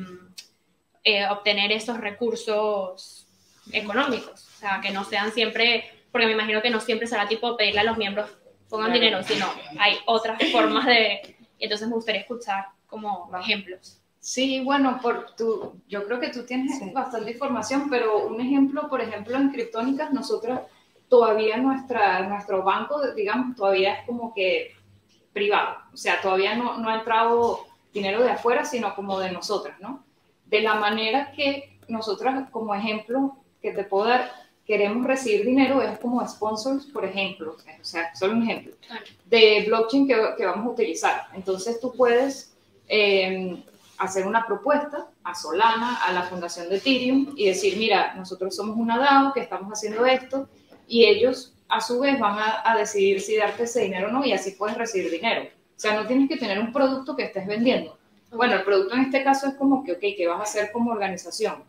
eh, 1.04 1.26
obtener 1.28 1.72
esos 1.72 1.98
recursos 1.98 3.26
económicos? 3.72 4.48
O 4.56 4.58
sea, 4.58 4.80
que 4.80 4.90
no 4.90 5.04
sean 5.04 5.32
siempre, 5.32 5.84
porque 6.10 6.26
me 6.26 6.32
imagino 6.32 6.62
que 6.62 6.70
no 6.70 6.80
siempre 6.80 7.06
será 7.06 7.28
tipo 7.28 7.56
pedirle 7.56 7.80
a 7.80 7.84
los 7.84 7.96
miembros 7.96 8.30
pongan 8.68 8.92
dinero, 8.92 9.22
sino 9.22 9.46
hay 9.78 9.96
otras 10.06 10.38
formas 10.52 10.86
de... 10.86 11.36
Y 11.58 11.64
entonces 11.64 11.88
me 11.88 11.94
gustaría 11.94 12.20
escuchar 12.22 12.66
como 12.86 13.30
ejemplos. 13.40 14.00
Sí, 14.20 14.60
bueno, 14.64 14.98
por 15.00 15.34
tu, 15.36 15.80
yo 15.88 16.04
creo 16.04 16.20
que 16.20 16.28
tú 16.28 16.44
tienes 16.44 16.78
Sí. 16.78 16.90
bastante 16.90 17.30
información, 17.32 17.88
pero 17.88 18.26
un 18.26 18.40
ejemplo, 18.40 18.88
por 18.88 19.00
ejemplo, 19.00 19.36
en 19.36 19.50
Criptónicas, 19.50 20.12
nosotros 20.12 20.60
todavía 21.08 21.56
nuestra, 21.56 22.28
nuestro 22.28 22.62
banco, 22.62 23.00
digamos, 23.12 23.56
todavía 23.56 23.94
es 23.94 24.06
como 24.06 24.34
que 24.34 24.74
privado, 25.32 25.76
o 25.92 25.96
sea, 25.96 26.20
todavía 26.20 26.54
no, 26.56 26.78
no 26.78 26.90
ha 26.90 26.96
entrado 26.96 27.60
dinero 27.92 28.22
de 28.22 28.30
afuera, 28.30 28.64
sino 28.64 28.94
como 28.94 29.18
de 29.18 29.32
nosotras, 29.32 29.78
¿no? 29.80 30.04
De 30.46 30.60
la 30.60 30.74
manera 30.74 31.32
que 31.32 31.78
nosotras, 31.88 32.50
como 32.50 32.74
ejemplo 32.74 33.36
que 33.62 33.72
te 33.72 33.84
puedo 33.84 34.06
dar, 34.08 34.30
queremos 34.68 35.06
recibir 35.06 35.46
dinero 35.46 35.80
es 35.80 35.98
como 35.98 36.26
sponsors, 36.28 36.84
por 36.84 37.02
ejemplo, 37.02 37.56
o 37.56 37.84
sea, 37.84 38.14
solo 38.14 38.34
un 38.34 38.42
ejemplo, 38.42 38.74
de 39.24 39.64
blockchain 39.66 40.06
que, 40.06 40.14
que 40.36 40.44
vamos 40.44 40.66
a 40.66 40.70
utilizar. 40.70 41.22
Entonces 41.32 41.80
tú 41.80 41.90
puedes 41.96 42.54
eh, 42.86 43.64
hacer 43.96 44.26
una 44.26 44.46
propuesta 44.46 45.08
a 45.24 45.34
Solana, 45.34 46.04
a 46.04 46.12
la 46.12 46.24
fundación 46.24 46.68
de 46.68 46.76
Ethereum 46.76 47.32
y 47.34 47.46
decir, 47.46 47.78
mira, 47.78 48.14
nosotros 48.14 48.54
somos 48.54 48.76
una 48.76 48.98
DAO 48.98 49.32
que 49.32 49.40
estamos 49.40 49.72
haciendo 49.72 50.04
esto 50.04 50.46
y 50.86 51.06
ellos 51.06 51.54
a 51.70 51.80
su 51.80 52.00
vez 52.00 52.20
van 52.20 52.38
a, 52.38 52.62
a 52.70 52.76
decidir 52.76 53.22
si 53.22 53.36
darte 53.36 53.62
ese 53.62 53.80
dinero 53.80 54.08
o 54.08 54.12
no 54.12 54.22
y 54.22 54.34
así 54.34 54.50
puedes 54.50 54.76
recibir 54.76 55.10
dinero. 55.10 55.44
O 55.44 55.80
sea, 55.80 55.94
no 55.94 56.06
tienes 56.06 56.28
que 56.28 56.36
tener 56.36 56.58
un 56.58 56.74
producto 56.74 57.16
que 57.16 57.24
estés 57.24 57.46
vendiendo. 57.46 57.96
Bueno, 58.30 58.56
el 58.56 58.64
producto 58.64 58.94
en 58.94 59.00
este 59.00 59.24
caso 59.24 59.46
es 59.46 59.54
como 59.54 59.82
que, 59.82 59.92
ok, 59.92 60.00
¿qué 60.14 60.26
vas 60.28 60.40
a 60.40 60.42
hacer 60.42 60.72
como 60.72 60.90
organización? 60.90 61.64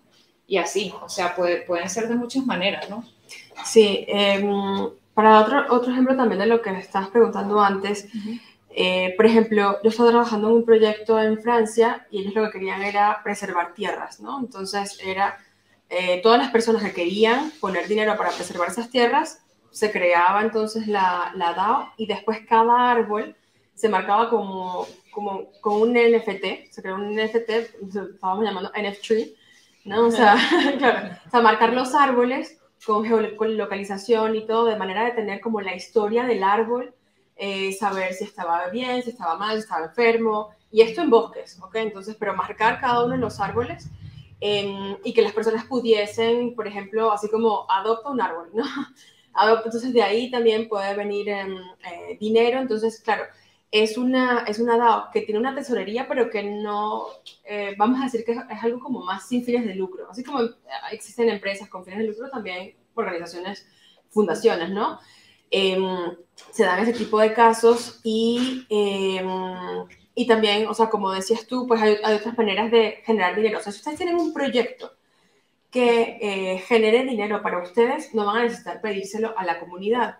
Y 0.49 0.57
así, 0.57 0.93
o 1.01 1.07
sea, 1.09 1.35
puede- 1.35 1.61
pueden 1.61 1.89
ser 1.89 2.07
de 2.09 2.15
muchas 2.15 2.45
maneras, 2.45 2.89
¿no? 2.89 3.03
Sí, 3.63 4.05
em, 4.07 4.89
para 5.13 5.39
otro, 5.41 5.65
otro 5.69 5.91
ejemplo 5.91 6.15
también 6.15 6.39
de 6.39 6.47
lo 6.47 6.61
que 6.61 6.71
estabas 6.71 7.09
preguntando 7.09 7.61
antes, 7.61 8.07
eh, 8.71 9.13
por 9.17 9.25
ejemplo, 9.25 9.77
yo 9.83 9.89
estaba 9.89 10.09
trabajando 10.09 10.49
en 10.49 10.55
un 10.55 10.65
proyecto 10.65 11.19
en 11.19 11.41
Francia 11.41 12.07
y 12.11 12.21
ellos 12.21 12.33
lo 12.35 12.45
que 12.45 12.51
querían 12.59 12.81
era 12.83 13.21
preservar 13.23 13.73
tierras, 13.73 14.19
¿no? 14.19 14.39
Entonces 14.39 14.99
era 15.03 15.37
eh, 15.91 16.19
todas 16.21 16.37
las 16.39 16.51
personas 16.51 16.83
que 16.83 16.93
querían 16.93 17.51
poner 17.59 17.87
dinero 17.87 18.15
para 18.17 18.29
preservar 18.31 18.69
esas 18.69 18.89
tierras, 18.91 19.41
se 19.71 19.91
creaba 19.91 20.41
entonces 20.41 20.87
la, 20.87 21.31
la 21.35 21.53
DAO 21.53 21.89
y 21.97 22.05
después 22.07 22.39
cada 22.47 22.91
árbol 22.91 23.35
se 23.75 23.89
marcaba 23.89 24.29
como, 24.29 24.85
como 25.11 25.49
con 25.61 25.81
un 25.81 25.93
NFT, 25.93 26.69
se 26.71 26.81
creó 26.83 26.95
un 26.95 27.15
NFT, 27.15 27.49
estábamos 28.13 28.45
llamando 28.45 28.71
NFT, 28.75 29.11
¿no? 29.85 30.07
O 30.07 30.11
sea, 30.11 30.35
claro, 30.77 31.09
o 31.25 31.29
sea, 31.29 31.41
marcar 31.41 31.73
los 31.73 31.93
árboles 31.93 32.59
con 32.85 33.05
geolocalización 33.05 34.35
y 34.35 34.45
todo, 34.45 34.65
de 34.65 34.77
manera 34.77 35.03
de 35.03 35.11
tener 35.11 35.41
como 35.41 35.61
la 35.61 35.75
historia 35.75 36.25
del 36.25 36.43
árbol, 36.43 36.93
eh, 37.35 37.73
saber 37.73 38.13
si 38.13 38.23
estaba 38.23 38.67
bien, 38.69 39.03
si 39.03 39.11
estaba 39.11 39.37
mal, 39.37 39.55
si 39.55 39.63
estaba 39.63 39.85
enfermo, 39.85 40.49
y 40.71 40.81
esto 40.81 41.01
en 41.01 41.09
bosques, 41.09 41.59
¿ok? 41.61 41.75
Entonces, 41.75 42.15
pero 42.19 42.35
marcar 42.35 42.79
cada 42.79 43.03
uno 43.03 43.15
de 43.15 43.19
los 43.19 43.39
árboles 43.39 43.89
y 44.41 45.13
que 45.13 45.21
las 45.21 45.33
personas 45.33 45.65
pudiesen, 45.65 46.55
por 46.55 46.67
ejemplo, 46.67 47.11
así 47.11 47.29
como 47.29 47.69
adopta 47.69 48.09
un 48.09 48.21
árbol, 48.21 48.49
¿no? 48.53 48.63
Adopta, 49.33 49.65
entonces 49.65 49.93
de 49.93 50.01
ahí 50.01 50.31
también 50.31 50.67
puede 50.67 50.95
venir 50.95 51.29
em, 51.29 51.55
eh, 51.57 52.17
dinero, 52.19 52.59
entonces, 52.59 52.99
claro, 52.99 53.25
es 53.71 53.97
una, 53.97 54.45
es 54.47 54.59
una 54.59 54.77
DAO 54.77 55.11
que 55.11 55.21
tiene 55.21 55.39
una 55.39 55.53
tesorería, 55.53 56.07
pero 56.07 56.29
que 56.29 56.43
no, 56.43 57.05
eh, 57.43 57.75
vamos 57.77 58.01
a 58.01 58.05
decir 58.05 58.25
que 58.25 58.31
es, 58.31 58.63
algo 58.63 58.79
como 58.79 59.03
más 59.03 59.27
sin 59.27 59.43
fines 59.43 59.65
de 59.65 59.75
lucro. 59.75 60.07
Así 60.09 60.23
como 60.23 60.41
eh, 60.41 60.49
existen 60.91 61.29
empresas 61.29 61.69
con 61.69 61.83
fines 61.83 61.99
de 61.99 62.07
lucro, 62.07 62.29
también 62.29 62.75
organizaciones, 62.95 63.67
fundaciones, 64.09 64.71
¿no? 64.71 64.99
Em, 65.51 66.15
se 66.51 66.63
dan 66.63 66.79
ese 66.79 66.93
tipo 66.93 67.19
de 67.19 67.33
casos 67.33 67.99
y, 68.03 68.65
em, 68.69 69.85
y 70.15 70.27
también, 70.27 70.67
o 70.67 70.73
sea, 70.73 70.89
como 70.89 71.11
decías 71.11 71.45
tú, 71.47 71.67
pues 71.67 71.81
hay, 71.81 71.97
hay 72.03 72.15
otras 72.15 72.37
maneras 72.37 72.71
de 72.71 73.01
generar 73.05 73.35
dinero. 73.35 73.59
O 73.59 73.61
sea, 73.61 73.71
si 73.71 73.79
ustedes 73.79 73.97
tienen 73.97 74.15
un 74.17 74.33
proyecto 74.33 74.93
que 75.71 76.17
eh, 76.21 76.59
genere 76.67 77.03
dinero 77.05 77.41
para 77.41 77.61
ustedes, 77.61 78.13
no 78.15 78.25
van 78.25 78.37
a 78.37 78.43
necesitar 78.43 78.81
pedírselo 78.81 79.37
a 79.37 79.45
la 79.45 79.59
comunidad. 79.59 80.17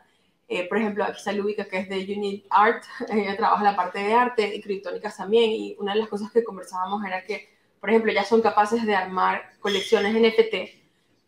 Eh, 0.51 0.67
por 0.67 0.79
ejemplo, 0.79 1.03
aquí 1.03 1.17
está 1.17 1.31
Lubica, 1.31 1.65
que 1.65 1.77
es 1.77 1.87
de 1.89 1.97
Unit 2.17 2.45
Art, 2.49 2.83
ella 3.09 3.37
trabaja 3.37 3.63
la 3.63 3.75
parte 3.75 3.99
de 3.99 4.13
arte 4.13 4.55
y 4.55 4.61
Criptónicas 4.61 5.15
también, 5.15 5.51
y 5.51 5.75
una 5.79 5.93
de 5.93 5.99
las 5.99 6.09
cosas 6.09 6.31
que 6.31 6.43
conversábamos 6.43 7.05
era 7.05 7.23
que, 7.23 7.49
por 7.79 7.89
ejemplo, 7.89 8.11
ya 8.11 8.23
son 8.25 8.41
capaces 8.41 8.83
de 8.85 8.95
armar 8.95 9.51
colecciones 9.59 10.13
NFT 10.15 10.55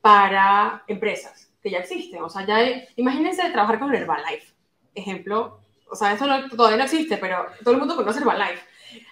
para 0.01 0.83
empresas 0.87 1.51
que 1.61 1.69
ya 1.69 1.79
existen. 1.79 2.21
O 2.23 2.29
sea, 2.29 2.45
ya 2.45 2.55
hay- 2.57 2.87
imagínense 2.95 3.47
trabajar 3.51 3.79
con 3.79 3.93
Herbalife, 3.93 4.53
ejemplo, 4.95 5.59
o 5.89 5.95
sea, 5.95 6.13
eso 6.13 6.25
no- 6.25 6.49
todavía 6.49 6.77
no 6.77 6.83
existe, 6.85 7.17
pero 7.17 7.45
todo 7.63 7.73
el 7.73 7.79
mundo 7.79 7.95
conoce 7.95 8.19
Herbalife. 8.19 8.61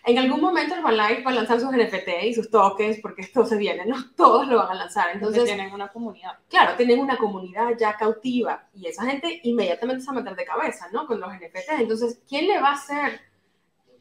En 0.05 0.17
algún 0.17 0.41
momento 0.41 0.75
Herbalife 0.75 1.23
va 1.23 1.31
a 1.31 1.35
lanzar 1.35 1.59
sus 1.59 1.71
NFT 1.71 2.23
y 2.23 2.33
sus 2.33 2.49
tokens, 2.49 2.99
porque 3.01 3.21
esto 3.21 3.45
se 3.45 3.57
viene, 3.57 3.85
¿no? 3.85 3.95
Todos 4.15 4.47
lo 4.47 4.57
van 4.57 4.71
a 4.71 4.75
lanzar. 4.75 5.09
Entonces 5.13 5.45
tienen 5.45 5.73
una 5.73 5.89
comunidad. 5.89 6.37
claro, 6.49 6.75
tienen 6.75 6.99
una 6.99 7.17
comunidad 7.17 7.71
ya 7.77 7.95
cautiva 7.95 8.67
y 8.73 8.87
esa 8.87 9.05
gente 9.05 9.39
inmediatamente 9.43 10.03
se 10.03 10.11
va 10.11 10.17
a 10.17 10.21
meter 10.21 10.37
de 10.37 10.45
cabeza, 10.45 10.87
¿no? 10.91 11.05
Con 11.05 11.19
los 11.19 11.31
NFTs. 11.31 11.79
Entonces, 11.79 12.21
¿quién 12.27 12.47
le 12.47 12.59
va 12.59 12.69
a 12.69 12.73
hacer 12.73 13.21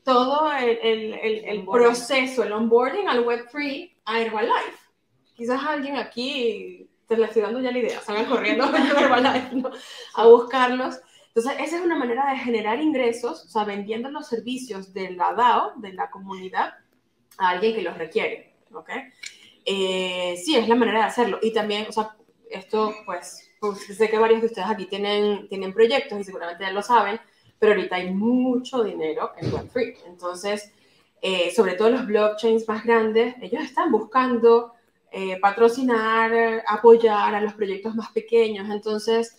todo 0.04 0.52
el, 0.52 0.78
el, 0.82 1.14
el, 1.14 1.44
el 1.44 1.64
proceso, 1.66 2.42
el 2.42 2.52
onboarding 2.52 3.08
al 3.08 3.24
Web3 3.24 3.92
a 4.04 4.20
Herbalife? 4.20 4.78
Quizás 5.34 5.62
alguien 5.62 5.96
aquí, 5.96 6.88
te 7.06 7.16
le 7.16 7.26
estoy 7.26 7.42
dando 7.42 7.60
ya 7.60 7.70
la 7.70 7.78
idea, 7.78 8.00
salgan 8.00 8.26
corriendo 8.26 8.64
a 8.72 9.00
Herbalife, 9.00 9.54
¿no? 9.54 9.70
A 10.14 10.26
buscarlos. 10.26 11.00
Entonces, 11.28 11.52
esa 11.60 11.76
es 11.76 11.82
una 11.82 11.96
manera 11.96 12.30
de 12.30 12.38
generar 12.38 12.80
ingresos, 12.80 13.44
o 13.44 13.48
sea, 13.48 13.64
vendiendo 13.64 14.10
los 14.10 14.26
servicios 14.26 14.92
de 14.92 15.10
la 15.10 15.34
DAO, 15.34 15.74
de 15.76 15.92
la 15.92 16.10
comunidad, 16.10 16.74
a 17.38 17.50
alguien 17.50 17.74
que 17.74 17.82
los 17.82 17.96
requiere, 17.96 18.54
¿ok? 18.72 18.90
Eh, 19.64 20.36
sí, 20.42 20.56
es 20.56 20.68
la 20.68 20.74
manera 20.74 21.00
de 21.00 21.04
hacerlo. 21.06 21.38
Y 21.42 21.52
también, 21.52 21.86
o 21.88 21.92
sea, 21.92 22.16
esto, 22.50 22.94
pues, 23.06 23.50
pues, 23.60 23.86
sé 23.86 24.08
que 24.08 24.18
varios 24.18 24.40
de 24.40 24.46
ustedes 24.46 24.68
aquí 24.68 24.86
tienen, 24.86 25.48
tienen 25.48 25.72
proyectos 25.72 26.18
y 26.18 26.24
seguramente 26.24 26.64
ya 26.64 26.72
lo 26.72 26.82
saben, 26.82 27.20
pero 27.58 27.72
ahorita 27.72 27.96
hay 27.96 28.10
mucho 28.12 28.82
dinero 28.82 29.32
en 29.38 29.52
Web3. 29.52 29.98
Entonces, 30.06 30.72
eh, 31.20 31.52
sobre 31.54 31.74
todo 31.74 31.90
los 31.90 32.06
blockchains 32.06 32.66
más 32.68 32.84
grandes, 32.84 33.34
ellos 33.40 33.62
están 33.62 33.90
buscando 33.90 34.74
eh, 35.10 35.38
patrocinar, 35.40 36.62
apoyar 36.66 37.34
a 37.34 37.40
los 37.40 37.54
proyectos 37.54 37.94
más 37.94 38.10
pequeños. 38.12 38.68
Entonces, 38.70 39.36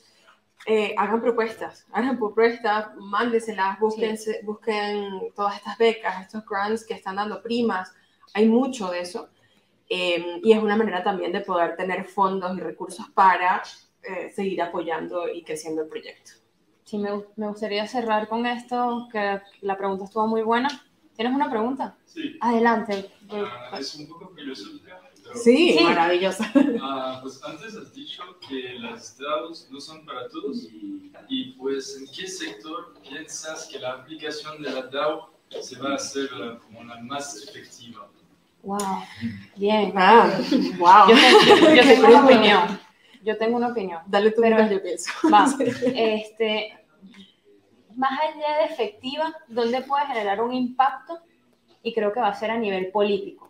eh, 0.66 0.94
hagan 0.98 1.22
propuestas, 1.22 1.88
hagan 1.92 2.18
propuestas, 2.18 2.96
mándeselas, 2.98 3.80
busquen, 3.80 4.18
busquen 4.44 5.34
todas 5.36 5.56
estas 5.56 5.78
becas, 5.78 6.22
estos 6.22 6.46
grants 6.46 6.86
que 6.86 6.94
están 6.94 7.16
dando 7.16 7.42
primas. 7.42 7.94
Hay 8.34 8.48
mucho 8.48 8.92
de 8.92 9.02
eso. 9.02 9.30
Em, 9.88 10.40
y 10.44 10.52
es 10.52 10.62
una 10.62 10.76
manera 10.76 11.04
también 11.04 11.32
de 11.32 11.42
poder 11.42 11.76
tener 11.76 12.06
fondos 12.06 12.56
y 12.56 12.62
recursos 12.62 13.10
para 13.10 13.64
eh, 14.04 14.30
seguir 14.30 14.62
apoyando 14.62 15.28
y 15.28 15.44
creciendo 15.44 15.82
el 15.82 15.90
proyecto. 15.90 16.32
Sí, 16.84 16.98
me, 16.98 17.10
me, 17.36 17.48
gustaría 17.48 17.88
cerrar 17.88 18.28
con 18.28 18.46
esto, 18.46 19.08
que 19.12 19.42
la 19.62 19.78
pregunta 19.78 20.06
estuvo 20.06 20.28
muy 20.28 20.44
buena. 20.44 20.70
¿Tienes 21.16 21.36
una 21.36 21.50
pregunta? 21.50 21.98
Sí. 22.06 22.38
Adelante. 22.40 23.12
Uh, 23.30 23.76
es 23.76 23.96
un 23.96 24.08
poco 24.08 24.30
filosófica. 24.30 24.99
Sí, 25.34 25.76
sí, 25.78 25.84
maravillosa. 25.84 26.52
Uh, 26.56 27.22
pues 27.22 27.42
antes 27.44 27.76
has 27.76 27.94
dicho 27.94 28.24
que 28.48 28.80
las 28.80 29.18
DAOs 29.18 29.70
no 29.70 29.80
son 29.80 30.06
para 30.06 30.28
todos. 30.28 30.68
Y 31.28 31.52
pues, 31.54 31.98
¿en 32.00 32.08
qué 32.16 32.28
sector 32.28 32.94
piensas 33.02 33.68
que 33.68 33.80
la 33.80 33.94
aplicación 33.94 34.62
de 34.62 34.70
la 34.72 34.84
DAO 34.84 35.32
se 35.62 35.78
va 35.80 35.92
a 35.92 35.96
hacer 35.96 36.32
la, 36.32 36.58
como 36.60 36.84
la 36.84 36.98
más 37.02 37.44
efectiva? 37.44 38.10
Wow, 38.64 39.04
bien. 39.56 39.94
Ah, 39.96 40.30
wow. 40.78 41.10
Yo, 41.10 41.16
tengo, 41.16 41.76
yo 41.76 41.82
tengo 41.88 42.08
una 42.08 42.26
opinión. 42.26 42.80
Yo 43.24 43.38
tengo 43.38 43.58
una 43.58 43.68
opinión. 43.68 44.02
Dale 44.08 44.32
tu 44.32 44.42
Pero, 44.42 44.70
yo 44.70 44.82
pienso. 44.82 45.12
Va, 45.32 45.46
este, 45.60 46.78
más 47.96 48.12
allá 48.20 48.60
de 48.60 48.74
efectiva, 48.74 49.34
¿dónde 49.48 49.82
puede 49.82 50.08
generar 50.08 50.42
un 50.42 50.54
impacto? 50.54 51.20
Y 51.84 51.94
creo 51.94 52.12
que 52.12 52.20
va 52.20 52.30
a 52.30 52.34
ser 52.34 52.52
a 52.52 52.58
nivel 52.58 52.92
político. 52.92 53.49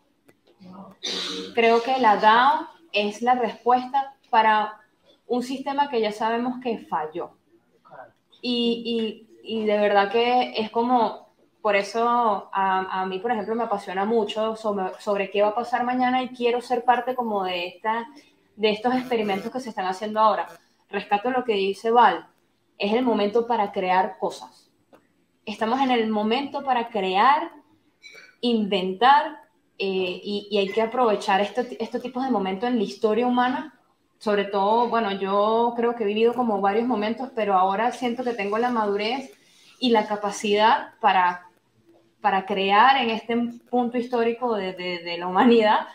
Creo 1.54 1.82
que 1.82 1.98
la 2.00 2.18
DAO 2.18 2.68
es 2.92 3.22
la 3.22 3.36
respuesta 3.36 4.16
para 4.30 4.80
un 5.28 5.44
sistema 5.44 5.90
que 5.90 6.02
ya 6.02 6.12
sabemos 6.12 6.60
que 6.62 6.80
falló. 6.80 7.32
Y, 8.42 9.28
y, 9.44 9.62
y 9.62 9.66
de 9.66 9.78
verdad 9.78 10.12
que 10.12 10.54
es 10.56 10.70
como, 10.70 11.30
por 11.62 11.76
eso 11.76 12.50
a, 12.52 13.02
a, 13.02 13.06
mí, 13.06 13.20
por 13.20 13.32
ejemplo, 13.32 13.56
me 13.56 13.64
apasiona 13.64 14.06
mucho 14.06 14.56
sobre, 14.56 14.94
sobre 15.00 15.30
qué 15.30 15.42
va 15.42 15.50
a 15.50 15.56
pasar 15.56 15.84
mañana 15.84 16.24
y 16.24 16.30
quiero 16.30 16.62
ser 16.62 16.84
parte 16.84 17.16
como 17.16 17.44
de, 17.44 17.68
esta, 17.68 18.08
de 18.56 18.72
estos 18.72 18.96
experimentos 18.96 19.52
que 19.52 19.60
se 19.60 19.70
están 19.70 19.86
haciendo 19.86 20.20
ahora. 20.20 20.48
Rescato 20.90 21.30
lo 21.30 21.44
que 21.44 21.54
dice 21.54 21.92
Val, 21.92 22.28
es 22.78 22.94
el 22.94 23.04
momento 23.04 23.46
para 23.46 23.72
crear 23.72 24.18
cosas. 24.18 24.72
Estamos 25.46 25.82
en 25.82 25.92
el 25.92 26.10
momento 26.10 26.64
para 26.64 26.90
crear, 26.90 27.52
inventar 28.42 29.49
eh, 29.82 30.22
y, 30.24 30.48
y, 30.52 30.58
hay 30.58 30.68
que 30.70 30.82
aprovechar 30.82 31.40
este, 31.40 31.82
estos 31.82 32.02
tipos 32.02 32.24
de 32.26 32.32
momentos 32.32 32.68
en 32.68 32.78
la 32.78 32.84
historia 32.84 33.26
humana. 33.26 33.80
Sobre 34.18 34.44
todo, 34.44 34.90
bueno, 34.90 35.14
yo 35.14 35.74
creo 35.78 35.96
que 35.96 36.04
he 36.04 36.08
vivido 36.08 36.34
como 36.34 36.60
varios 36.60 36.86
momentos, 36.86 37.30
pero 37.34 37.54
ahora 37.54 37.94
siento 37.94 38.26
que 38.26 38.34
tengo 38.34 38.58
la 38.58 38.70
madurez 38.70 39.32
y 39.80 39.92
la 39.92 40.06
capacidad 40.06 40.96
para, 41.00 41.48
para 42.20 42.46
crear 42.46 43.02
en 43.02 43.10
este 43.10 43.38
punto 43.70 43.98
histórico 43.98 44.54
de, 44.56 44.74
de, 44.74 45.00
de 45.00 45.18
la 45.18 45.28
humanidad. 45.28 45.88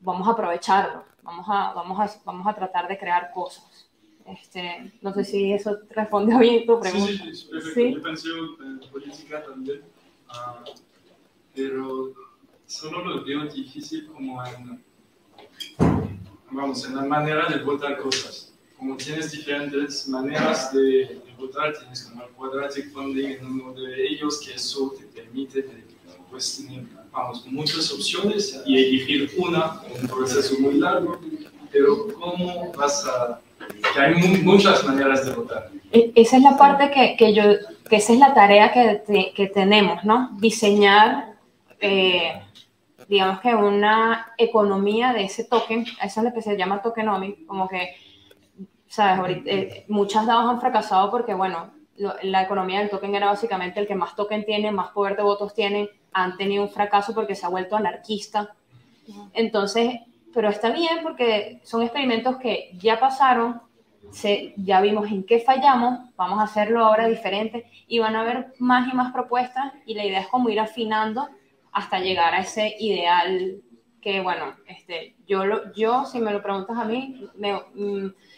Vamos 0.00 0.26
a 0.26 0.32
aprovecharlo, 0.32 1.04
vamos 1.22 1.46
a, 1.48 1.72
vamos, 1.72 2.00
a, 2.00 2.20
vamos 2.24 2.46
a 2.48 2.54
tratar 2.54 2.88
de 2.88 2.98
crear 2.98 3.30
cosas. 3.32 3.88
Este, 4.26 4.92
no 5.02 5.12
sé 5.14 5.22
si 5.22 5.52
eso 5.52 5.78
responde 5.90 6.36
bien 6.36 6.66
tu 6.66 6.80
pregunta. 6.80 7.06
Sí, 7.06 7.16
sí, 7.16 7.34
sí, 7.34 7.48
perfecto. 7.48 7.80
¿Sí? 7.80 7.94
Yo 7.94 8.02
pensé 8.02 8.28
en 8.30 8.90
política 8.90 9.44
también, 9.44 9.82
uh, 10.30 10.70
pero 11.54 12.33
solo 12.66 13.04
lo 13.04 13.24
veo 13.24 13.44
difícil 13.46 14.06
como 14.06 14.44
en, 14.44 14.82
vamos, 16.50 16.84
en 16.86 16.96
la 16.96 17.02
manera 17.02 17.48
de 17.48 17.62
votar 17.62 17.98
cosas. 17.98 18.52
Como 18.76 18.96
tienes 18.96 19.30
diferentes 19.30 20.08
maneras 20.08 20.72
de, 20.72 20.80
de 20.80 21.34
votar, 21.38 21.72
tienes 21.78 22.02
como 22.02 22.24
el 22.24 22.30
quadratic 22.30 22.92
funding 22.92 23.30
en 23.30 23.46
uno 23.46 23.72
de 23.72 24.06
ellos, 24.08 24.40
que 24.40 24.54
eso 24.54 24.94
te 24.98 25.04
permite 25.06 25.62
de, 25.62 25.84
pues, 26.30 26.56
tener, 26.56 26.84
vamos, 27.10 27.46
muchas 27.46 27.90
opciones 27.92 28.60
y 28.66 28.76
elegir 28.76 29.30
una, 29.38 29.80
un 30.00 30.08
proceso 30.08 30.58
muy 30.60 30.74
largo, 30.74 31.20
pero 31.70 32.08
¿cómo 32.14 32.72
vas 32.72 33.06
a 33.06 33.40
que 33.68 34.00
hay 34.00 34.14
muchas 34.42 34.84
maneras 34.84 35.24
de 35.24 35.32
votar. 35.32 35.70
Esa 35.92 36.36
es 36.36 36.42
la 36.42 36.56
parte 36.56 36.90
que, 36.90 37.16
que 37.16 37.34
yo, 37.34 37.42
que 37.88 37.96
esa 37.96 38.12
es 38.12 38.18
la 38.18 38.34
tarea 38.34 38.72
que, 38.72 39.32
que 39.34 39.46
tenemos, 39.48 40.04
¿no? 40.04 40.30
Diseñar, 40.40 41.34
eh, 41.80 42.32
digamos 43.08 43.40
que 43.40 43.54
una 43.54 44.32
economía 44.38 45.12
de 45.12 45.24
ese 45.24 45.44
token, 45.44 45.84
eso 46.02 46.20
es 46.20 46.24
lo 46.24 46.32
que 46.32 46.42
se 46.42 46.56
llama 46.56 46.82
tokenomics, 46.82 47.46
como 47.46 47.68
que, 47.68 47.96
sabes, 48.86 49.18
ahorita, 49.18 49.50
eh, 49.50 49.84
muchas 49.88 50.26
DAOs 50.26 50.50
han 50.50 50.60
fracasado 50.60 51.10
porque, 51.10 51.34
bueno, 51.34 51.72
la 51.96 52.42
economía 52.42 52.80
del 52.80 52.90
token 52.90 53.14
era 53.14 53.26
básicamente 53.26 53.78
el 53.78 53.86
que 53.86 53.94
más 53.94 54.16
token 54.16 54.44
tiene, 54.44 54.72
más 54.72 54.88
poder 54.90 55.16
de 55.16 55.22
votos 55.22 55.54
tiene, 55.54 55.90
han 56.12 56.36
tenido 56.36 56.64
un 56.64 56.70
fracaso 56.70 57.14
porque 57.14 57.34
se 57.34 57.46
ha 57.46 57.50
vuelto 57.50 57.76
anarquista. 57.76 58.54
Entonces, 59.32 60.00
pero 60.32 60.48
está 60.48 60.70
bien 60.70 61.00
porque 61.02 61.60
son 61.62 61.82
experimentos 61.82 62.36
que 62.36 62.70
ya 62.78 62.98
pasaron, 62.98 63.60
se, 64.10 64.54
ya 64.56 64.80
vimos 64.80 65.10
en 65.10 65.24
qué 65.24 65.40
fallamos, 65.40 66.10
vamos 66.16 66.40
a 66.40 66.44
hacerlo 66.44 66.84
ahora 66.84 67.06
diferente 67.06 67.66
y 67.86 68.00
van 68.00 68.16
a 68.16 68.22
haber 68.22 68.54
más 68.58 68.92
y 68.92 68.96
más 68.96 69.12
propuestas 69.12 69.72
y 69.86 69.94
la 69.94 70.04
idea 70.04 70.20
es 70.20 70.28
como 70.28 70.48
ir 70.48 70.60
afinando 70.60 71.28
hasta 71.74 71.98
llegar 71.98 72.34
a 72.34 72.40
ese 72.40 72.74
ideal 72.78 73.60
que, 74.00 74.20
bueno, 74.20 74.54
este, 74.66 75.16
yo, 75.26 75.44
lo, 75.44 75.72
yo 75.74 76.04
si 76.06 76.20
me 76.20 76.32
lo 76.32 76.42
preguntas 76.42 76.78
a 76.78 76.84
mí, 76.84 77.28
me, 77.36 77.60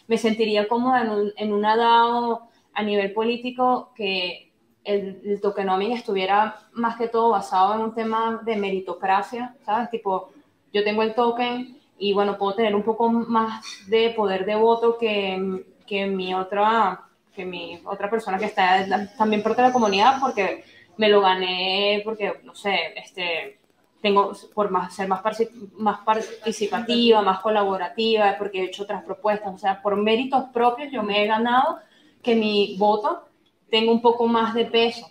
me 0.07 0.19
sentiría 0.19 0.69
cómoda 0.69 1.03
en, 1.03 1.11
un, 1.11 1.33
en 1.37 1.53
una 1.53 1.77
DAO 1.77 2.49
a 2.73 2.83
nivel 2.83 3.13
político 3.13 3.93
que 3.95 4.53
el, 4.85 5.21
el 5.25 5.41
tokenomics 5.41 6.01
estuviera 6.01 6.57
más 6.73 6.97
que 6.97 7.09
todo 7.09 7.31
basado 7.31 7.75
en 7.75 7.81
un 7.81 7.95
tema 7.95 8.41
de 8.45 8.57
meritocracia, 8.57 9.55
¿sabes? 9.65 9.91
Tipo, 9.91 10.31
yo 10.73 10.85
tengo 10.85 11.03
el 11.03 11.15
token, 11.15 11.77
y 11.99 12.13
bueno, 12.13 12.37
puedo 12.37 12.55
tener 12.55 12.75
un 12.75 12.83
poco 12.83 13.09
más 13.11 13.65
de 13.87 14.11
poder 14.11 14.45
de 14.45 14.55
voto 14.55 14.99
que, 14.99 15.65
que 15.87 16.07
mi 16.07 16.35
otra 16.35 17.03
que 17.35 17.45
mi 17.45 17.81
otra 17.85 18.09
persona 18.09 18.39
que 18.39 18.47
está 18.47 18.87
también 19.19 19.43
parte 19.43 19.61
de 19.61 19.69
la 19.69 19.73
comunidad 19.73 20.19
porque 20.21 20.65
me 20.97 21.09
lo 21.09 21.21
gané 21.21 22.03
porque 22.05 22.41
no 22.45 22.55
sé 22.55 22.95
este 22.97 23.59
tengo 24.01 24.33
por 24.55 24.71
más 24.71 24.95
ser 24.95 25.09
más 25.09 25.23
más 25.75 26.01
participativa 26.01 27.23
más 27.23 27.41
colaborativa 27.41 28.37
porque 28.39 28.61
he 28.61 28.65
hecho 28.65 28.85
otras 28.85 29.05
propuestas 29.05 29.55
o 29.55 29.59
sea 29.59 29.83
por 29.83 29.97
méritos 29.97 30.45
propios 30.53 30.93
yo 30.93 31.03
me 31.03 31.23
he 31.23 31.27
ganado 31.27 31.79
que 32.23 32.35
mi 32.35 32.77
voto 32.79 33.27
tenga 33.71 33.93
un 33.93 34.03
poco 34.03 34.27
más 34.27 34.55
de 34.55 34.67
peso 34.67 35.11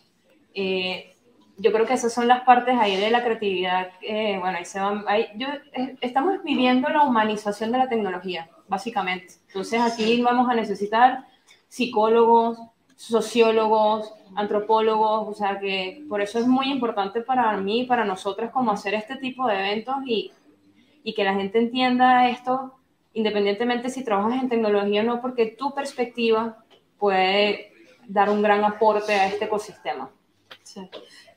eh, 0.53 1.15
yo 1.57 1.71
creo 1.71 1.85
que 1.85 1.93
esas 1.93 2.13
son 2.13 2.27
las 2.27 2.41
partes 2.43 2.75
ahí 2.77 2.97
de 2.97 3.09
la 3.09 3.23
creatividad. 3.23 3.89
Eh, 4.01 4.37
bueno, 4.39 4.57
ahí 4.57 4.65
se 4.65 4.79
van. 4.79 5.05
Ahí, 5.07 5.27
yo, 5.35 5.47
eh, 5.73 5.95
estamos 6.01 6.43
viviendo 6.43 6.89
la 6.89 7.03
humanización 7.03 7.71
de 7.71 7.77
la 7.77 7.89
tecnología, 7.89 8.49
básicamente. 8.67 9.35
Entonces, 9.47 9.81
aquí 9.81 10.21
vamos 10.21 10.49
a 10.49 10.55
necesitar 10.55 11.25
psicólogos, 11.67 12.59
sociólogos, 12.95 14.13
antropólogos, 14.35 15.27
o 15.27 15.33
sea 15.33 15.59
que 15.59 16.03
por 16.09 16.21
eso 16.21 16.39
es 16.39 16.47
muy 16.47 16.71
importante 16.71 17.21
para 17.21 17.55
mí 17.57 17.81
y 17.81 17.85
para 17.85 18.05
nosotras 18.05 18.51
como 18.51 18.71
hacer 18.71 18.93
este 18.93 19.17
tipo 19.17 19.47
de 19.47 19.55
eventos 19.55 19.95
y, 20.05 20.31
y 21.03 21.13
que 21.13 21.23
la 21.23 21.33
gente 21.33 21.59
entienda 21.59 22.29
esto, 22.29 22.73
independientemente 23.13 23.89
si 23.89 24.03
trabajas 24.03 24.41
en 24.41 24.49
tecnología 24.49 25.01
o 25.01 25.05
no, 25.05 25.21
porque 25.21 25.47
tu 25.47 25.73
perspectiva 25.73 26.63
puede 26.97 27.73
dar 28.07 28.29
un 28.29 28.41
gran 28.41 28.63
aporte 28.63 29.13
a 29.13 29.27
este 29.27 29.45
ecosistema. 29.45 30.09
Sí. 30.63 30.81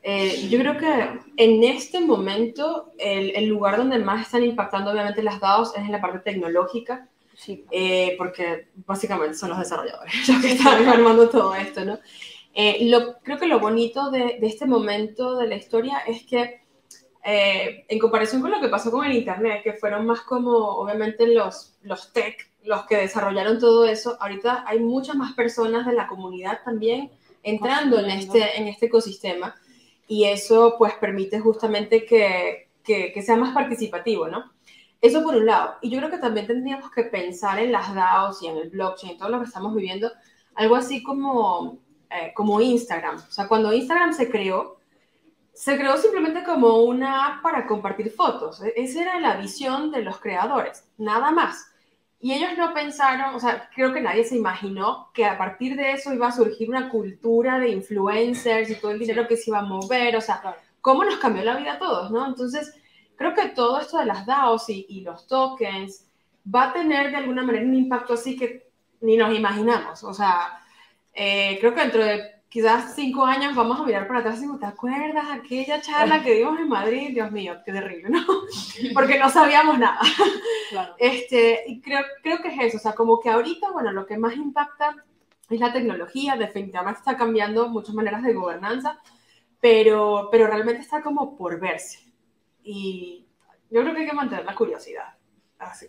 Eh, 0.03 0.49
yo 0.49 0.59
creo 0.61 0.79
que 0.79 1.21
en 1.37 1.65
este 1.65 2.01
momento 2.01 2.93
el, 2.99 3.35
el, 3.35 3.47
lugar 3.47 3.77
donde 3.77 3.99
más 3.99 4.23
están 4.23 4.45
impactando 4.45 4.93
obviamente 4.93 5.23
las 5.23 5.41
DAOs 5.41 5.77
es 5.77 5.83
en 5.83 5.93
la 5.93 6.01
parte 6.01 6.21
tecnológica, 6.21 7.09
sí. 7.39 7.65
eh, 7.71 8.15
porque 8.19 8.69
básicamente 8.87 9.35
son 9.35 9.51
los 9.51 9.59
desarrolladores 9.59 10.15
los 10.29 10.43
que 10.43 10.53
están 10.53 10.87
armando 10.87 11.29
todo 11.31 11.55
esto, 11.55 11.85
¿no? 11.85 11.99
Eh, 12.55 12.89
lo, 12.91 13.19
creo 13.21 13.39
que 13.39 13.47
lo 13.47 13.61
bonito 13.61 14.11
de, 14.11 14.39
de, 14.41 14.47
este 14.47 14.67
momento 14.67 15.37
de 15.37 15.47
la 15.47 15.57
historia 15.57 15.99
es 16.01 16.25
que 16.25 16.63
eh, 17.25 17.85
en 17.89 17.99
comparación 17.99 18.41
con 18.41 18.51
lo 18.51 18.61
que 18.61 18.69
pasó 18.69 18.91
con 18.91 19.05
el 19.05 19.17
Internet, 19.17 19.63
que 19.63 19.75
fueron 19.75 20.07
más 20.07 20.23
como 20.23 20.57
obviamente 20.57 21.27
los, 21.27 21.77
los 21.83 22.13
tech, 22.13 22.51
los 22.65 22.87
que 22.87 22.97
desarrollaron 22.97 23.59
todo 23.59 23.85
eso, 23.85 24.17
ahorita 24.21 24.65
hay 24.67 24.81
muchas 24.81 25.15
más 25.17 25.35
personas 25.35 25.87
de 25.87 25.93
la 25.93 26.07
comunidad 26.07 26.61
también 26.65 27.11
entrando 27.43 27.99
en 28.01 28.11
este, 28.11 28.59
en 28.59 28.69
este 28.69 28.87
ecosistema 28.87 29.55
y 30.07 30.25
eso 30.25 30.77
pues 30.79 30.95
permite 30.95 31.39
justamente 31.39 32.05
que, 32.05 32.69
que, 32.83 33.13
que, 33.13 33.23
sea 33.23 33.37
más 33.37 33.55
participativo, 33.55 34.29
¿no? 34.29 34.51
Eso 35.01 35.23
por 35.23 35.37
un 35.37 35.47
lado. 35.47 35.77
Y 35.81 35.91
yo 35.91 35.99
creo 35.99 36.11
que 36.11 36.19
también 36.19 36.47
tendríamos 36.47 36.91
que 36.91 37.05
pensar 37.05 37.59
en 37.59 37.73
las 37.73 37.95
DAOs 37.95 38.43
y 38.43 38.49
en 38.49 38.57
el 38.57 38.71
blockchain, 38.71 39.17
todo 39.17 39.29
lo 39.29 39.39
que 39.39 39.47
estamos 39.47 39.75
viviendo, 39.75 40.11
algo 40.55 40.77
así 40.77 41.03
como 41.03 41.79
eh, 42.11 42.33
como 42.35 42.61
Instagram. 42.61 43.17
O 43.17 43.31
sea, 43.31 43.47
cuando 43.49 43.73
Instagram 43.73 44.15
se 44.15 44.31
creó, 44.31 44.79
se 45.53 45.77
creó 45.77 45.97
simplemente 45.99 46.43
como 46.43 46.85
una 46.85 47.27
app 47.27 47.43
para 47.43 47.67
compartir 47.67 48.11
fotos. 48.11 48.63
E-, 48.63 48.73
esa 48.77 49.03
era 49.03 49.21
la 49.21 49.37
visión 49.37 49.91
de 49.91 50.03
los 50.03 50.19
creadores, 50.19 50.89
nada 50.97 51.31
más. 51.33 51.67
Y 52.21 52.33
ellos 52.33 52.51
no 52.57 52.73
pensaron, 52.73 53.35
o 53.35 53.41
sea, 53.41 53.69
creo 53.75 53.93
que 53.93 54.01
nadie 54.01 54.25
se 54.25 54.37
imaginó 54.37 55.11
que 55.13 55.27
a 55.27 55.37
partir 55.37 55.77
de 55.77 55.93
eso 55.93 56.15
iba 56.15 56.29
a 56.29 56.33
surgir 56.33 56.69
una 56.71 56.89
cultura 56.89 57.59
de 57.59 57.69
influencers 57.69 58.71
y 58.71 58.77
todo 58.77 58.93
el 58.93 58.99
dinero 58.99 59.29
que 59.29 59.37
se 59.37 59.51
iba 59.51 59.59
a 59.59 59.63
mover, 59.63 60.17
o 60.17 60.21
sea, 60.21 60.57
cómo 60.81 61.05
nos 61.05 61.19
cambió 61.19 61.45
la 61.45 61.57
vida 61.57 61.75
a 61.75 61.79
todos, 61.79 62.11
¿no? 62.11 62.27
Entonces, 62.27 62.75
creo 63.19 63.35
que 63.35 63.49
todo 63.49 63.81
esto 63.81 63.99
de 63.99 64.07
las 64.07 64.25
DAOs 64.25 64.71
y, 64.71 64.87
y 64.89 65.01
los 65.03 65.27
tokens 65.27 66.07
va 66.55 66.71
a 66.71 66.73
tener 66.73 67.11
de 67.11 67.17
alguna 67.17 67.43
manera 67.43 67.67
un 67.67 67.75
impacto 67.75 68.15
así 68.15 68.37
que 68.37 68.69
ni 69.01 69.17
nos 69.17 69.35
imaginamos. 69.35 70.03
O 70.05 70.15
sea, 70.15 70.61
eh, 71.13 71.59
creo 71.61 71.75
que 71.75 71.81
dentro 71.81 72.05
de 72.05 72.39
quizás 72.49 72.95
cinco 72.95 73.25
años 73.25 73.55
vamos 73.55 73.79
a 73.79 73.85
mirar 73.85 74.07
para 74.07 74.21
atrás 74.21 74.41
y 74.43 74.59
¿te 74.59 74.67
acuerdas 74.67 75.27
aquella 75.33 75.81
charla 75.81 76.23
que 76.23 76.35
dimos 76.35 76.59
en 76.59 76.69
Madrid? 76.69 77.11
Dios 77.13 77.31
mío, 77.31 77.59
qué 77.65 77.73
terrible, 77.73 78.09
¿no? 78.09 78.25
Porque 78.95 79.19
no 79.19 79.29
sabíamos 79.29 79.79
nada. 79.79 80.01
Este, 80.99 81.65
y 81.67 81.81
creo, 81.81 82.01
creo 82.23 82.41
que 82.41 82.49
es 82.49 82.61
eso, 82.61 82.77
o 82.77 82.81
sea, 82.81 82.93
como 82.93 83.21
que 83.21 83.31
ahorita, 83.31 83.71
bueno, 83.73 83.93
lo 83.93 84.07
que 84.07 84.17
más 84.17 84.37
impacta 84.37 84.95
es 85.51 85.61
la 85.61 85.73
tecnología, 85.73 86.37
definitivamente 86.37 86.99
está 86.99 87.17
cambiando 87.17 87.69
muchas 87.69 87.95
maneras 87.95 88.23
de 88.23 88.35
gobernanza, 88.35 88.99
pero, 89.61 90.29
pero 90.31 90.47
realmente 90.47 90.83
está 90.83 91.03
como 91.03 91.37
por 91.37 91.59
verse. 91.59 92.08
Y 92.71 93.27
yo 93.71 93.81
creo 93.81 93.95
que 93.95 94.01
hay 94.03 94.07
que 94.07 94.13
mantener 94.13 94.45
la 94.45 94.55
curiosidad, 94.55 95.15
así, 95.59 95.87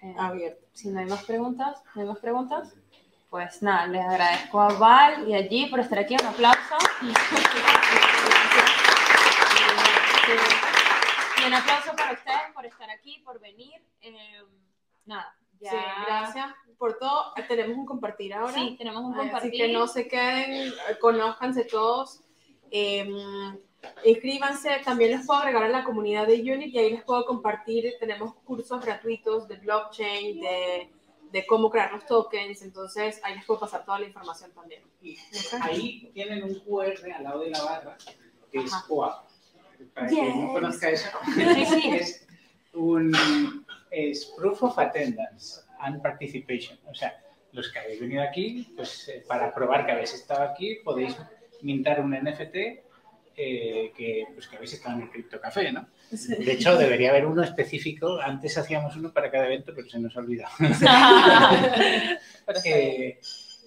eh, 0.00 0.14
abierto. 0.18 0.66
Si 0.72 0.88
no 0.88 1.00
hay 1.00 1.04
más 1.04 1.22
preguntas, 1.24 1.82
¿no 1.94 2.00
hay 2.00 2.08
más 2.08 2.18
preguntas? 2.18 2.74
Pues 3.28 3.62
nada, 3.62 3.86
les 3.88 4.02
agradezco 4.02 4.58
a 4.58 4.72
Val 4.72 5.28
y 5.28 5.34
a 5.34 5.40
G 5.40 5.68
por 5.68 5.80
estar 5.80 5.98
aquí. 5.98 6.16
Un 6.18 6.26
aplauso. 6.26 6.76
Y 11.38 11.44
un 11.44 11.54
aplauso 11.54 11.96
para 11.96 12.12
ustedes 12.12 12.52
por 12.54 12.64
estar 12.64 12.88
aquí, 12.88 13.18
por 13.24 13.40
venir. 13.40 13.82
Eh, 14.00 14.44
nada, 15.04 15.36
ya. 15.60 15.70
Sí, 15.72 15.76
gracias 16.06 16.54
por 16.78 16.98
todo. 16.98 17.34
Tenemos 17.48 17.76
un 17.76 17.84
compartir 17.84 18.32
ahora. 18.32 18.54
Sí, 18.54 18.76
tenemos 18.78 19.02
un 19.02 19.12
compartir. 19.12 19.50
Así 19.50 19.58
que 19.58 19.72
no 19.72 19.88
se 19.88 20.06
queden, 20.08 20.72
conózcanse 21.00 21.64
todos. 21.64 22.22
Eh, 22.70 23.10
inscríbanse, 24.04 24.80
también 24.84 25.12
les 25.12 25.26
puedo 25.26 25.40
agregar 25.40 25.64
a 25.64 25.68
la 25.68 25.84
comunidad 25.84 26.26
de 26.26 26.40
Unit 26.40 26.74
y 26.74 26.78
ahí 26.78 26.90
les 26.90 27.02
puedo 27.02 27.24
compartir, 27.24 27.94
tenemos 27.98 28.34
cursos 28.44 28.84
gratuitos 28.84 29.48
de 29.48 29.56
blockchain, 29.56 30.40
de 30.40 30.90
de 31.32 31.46
cómo 31.46 31.70
crear 31.70 31.92
los 31.92 32.06
tokens, 32.06 32.62
entonces 32.62 33.20
ahí 33.24 33.34
les 33.34 33.44
puedo 33.44 33.60
pasar 33.60 33.84
toda 33.84 33.98
la 33.98 34.06
información 34.06 34.52
también. 34.52 34.82
ahí 35.62 36.10
tienen 36.12 36.44
un 36.44 36.54
QR 36.60 36.94
al 37.16 37.24
lado 37.24 37.40
de 37.40 37.50
la 37.50 37.64
barra, 37.64 37.96
que 38.50 38.58
es 38.58 38.72
COA. 38.86 39.26
Para 39.94 40.06
quien 40.06 40.40
no 40.40 40.52
conozca 40.52 40.90
eso, 40.90 41.08
es 41.36 42.26
un 42.74 43.12
es 43.90 44.26
Proof 44.36 44.62
of 44.62 44.78
Attendance 44.78 45.62
and 45.80 46.00
Participation. 46.02 46.78
O 46.86 46.94
sea, 46.94 47.20
los 47.52 47.72
que 47.72 47.78
habéis 47.78 48.00
venido 48.00 48.22
aquí, 48.22 48.72
pues 48.76 49.08
eh, 49.08 49.24
para 49.26 49.52
probar 49.52 49.86
que 49.86 49.92
habéis 49.92 50.14
estado 50.14 50.44
aquí, 50.44 50.76
podéis 50.84 51.16
mintar 51.62 52.00
un 52.00 52.12
NFT 52.12 52.56
eh, 53.36 53.92
que, 53.96 54.26
pues, 54.34 54.46
que 54.48 54.56
habéis 54.56 54.74
estado 54.74 54.96
en 54.96 55.02
el 55.04 55.10
Crypto 55.10 55.40
Café, 55.40 55.72
¿no? 55.72 55.88
De 56.10 56.52
hecho, 56.52 56.76
debería 56.76 57.10
haber 57.10 57.26
uno 57.26 57.42
específico. 57.42 58.20
Antes 58.20 58.58
hacíamos 58.58 58.96
uno 58.96 59.12
para 59.12 59.30
cada 59.30 59.46
evento, 59.46 59.72
pero 59.74 59.88
se 59.88 59.98
nos 59.98 60.16
ha 60.16 60.20
olvidado. 60.20 60.52
Eh, 62.64 63.18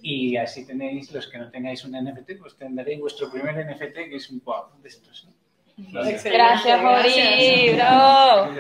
y 0.01 0.37
así 0.37 0.65
tenéis, 0.65 1.11
los 1.11 1.27
que 1.27 1.39
no 1.39 1.49
tengáis 1.49 1.83
un 1.83 1.91
NFT, 1.93 2.37
pues 2.39 2.55
tendréis 2.55 2.99
vuestro 2.99 3.31
primer 3.31 3.55
NFT, 3.65 3.93
que 3.93 4.15
es 4.17 4.29
un 4.29 4.39
wow 4.45 4.65
de 4.81 4.89
estos. 4.89 5.25
¿no? 5.25 5.33
Gracias, 5.77 6.81
Mori, 6.81 7.73
bro. 7.73 8.53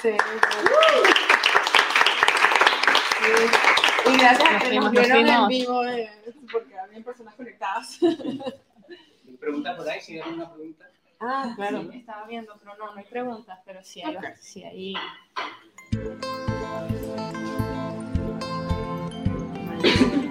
Sí. 0.00 0.10
Y 4.06 4.16
gracias 4.18 4.50
a 4.50 4.58
que 4.58 4.78
nos 4.78 4.90
vieron 4.92 5.26
en 5.26 5.48
vivo, 5.48 5.84
eh, 5.86 6.10
porque 6.50 6.78
había 6.78 7.02
personas 7.02 7.34
conectadas. 7.34 7.98
Pregunta 9.44 9.76
por 9.76 9.86
ahí, 9.86 10.00
si 10.00 10.14
hay 10.14 10.20
alguna 10.20 10.50
pregunta. 10.50 10.86
Ah, 11.20 11.52
claro. 11.54 11.80
estaba 11.92 12.26
viendo, 12.26 12.54
pero 12.58 12.78
no, 12.78 12.94
no 12.94 12.98
hay 12.98 13.04
preguntas, 13.04 13.60
pero 13.66 13.84
sí 13.84 14.00
hay. 14.00 14.16
Sí 14.40 14.64
hay... 14.64 14.94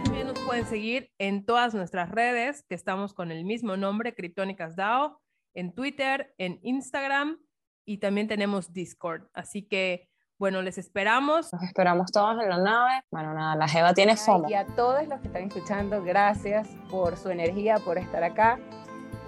También 0.04 0.28
nos 0.28 0.40
pueden 0.40 0.66
seguir 0.66 1.12
en 1.20 1.46
todas 1.46 1.76
nuestras 1.76 2.10
redes, 2.10 2.64
que 2.68 2.74
estamos 2.74 3.14
con 3.14 3.32
el 3.32 3.46
mismo 3.46 3.78
nombre, 3.78 4.16
Criptónicas 4.16 4.76
DAO, 4.76 5.22
en 5.54 5.76
Twitter, 5.76 6.34
en 6.40 6.60
Instagram 6.64 7.38
y 7.86 8.00
también 8.00 8.28
tenemos 8.28 8.74
Discord. 8.74 9.28
Así 9.36 9.68
que, 9.68 10.10
bueno, 10.40 10.64
les 10.64 10.80
esperamos. 10.80 11.54
Nos 11.54 11.62
esperamos 11.62 12.12
todos 12.12 12.42
en 12.42 12.50
la 12.50 12.58
nave. 12.58 13.04
Bueno, 13.12 13.36
nada, 13.36 13.56
la 13.56 13.68
Jeva 13.68 13.94
tiene 13.94 14.18
fomo. 14.18 14.50
Y 14.50 14.56
a 14.56 14.66
todos 14.66 15.08
los 15.08 15.20
que 15.22 15.28
están 15.28 15.44
escuchando, 15.44 16.04
gracias 16.04 16.68
por 16.90 17.16
su 17.16 17.30
energía, 17.30 17.78
por 17.78 18.00
estar 18.00 18.24
acá 18.24 18.58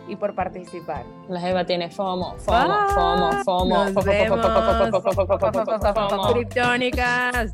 y 0.07 0.15
por 0.15 0.35
participar. 0.35 1.05
La 1.29 1.47
Eva 1.49 1.65
tiene 1.65 1.89
FOMO, 1.89 2.35
FOMO, 2.37 2.89
FOMO, 2.89 3.43
FOMO. 3.43 3.85
Nos 3.89 4.05
vemos. 4.05 4.39
Criptónicas. 6.33 7.53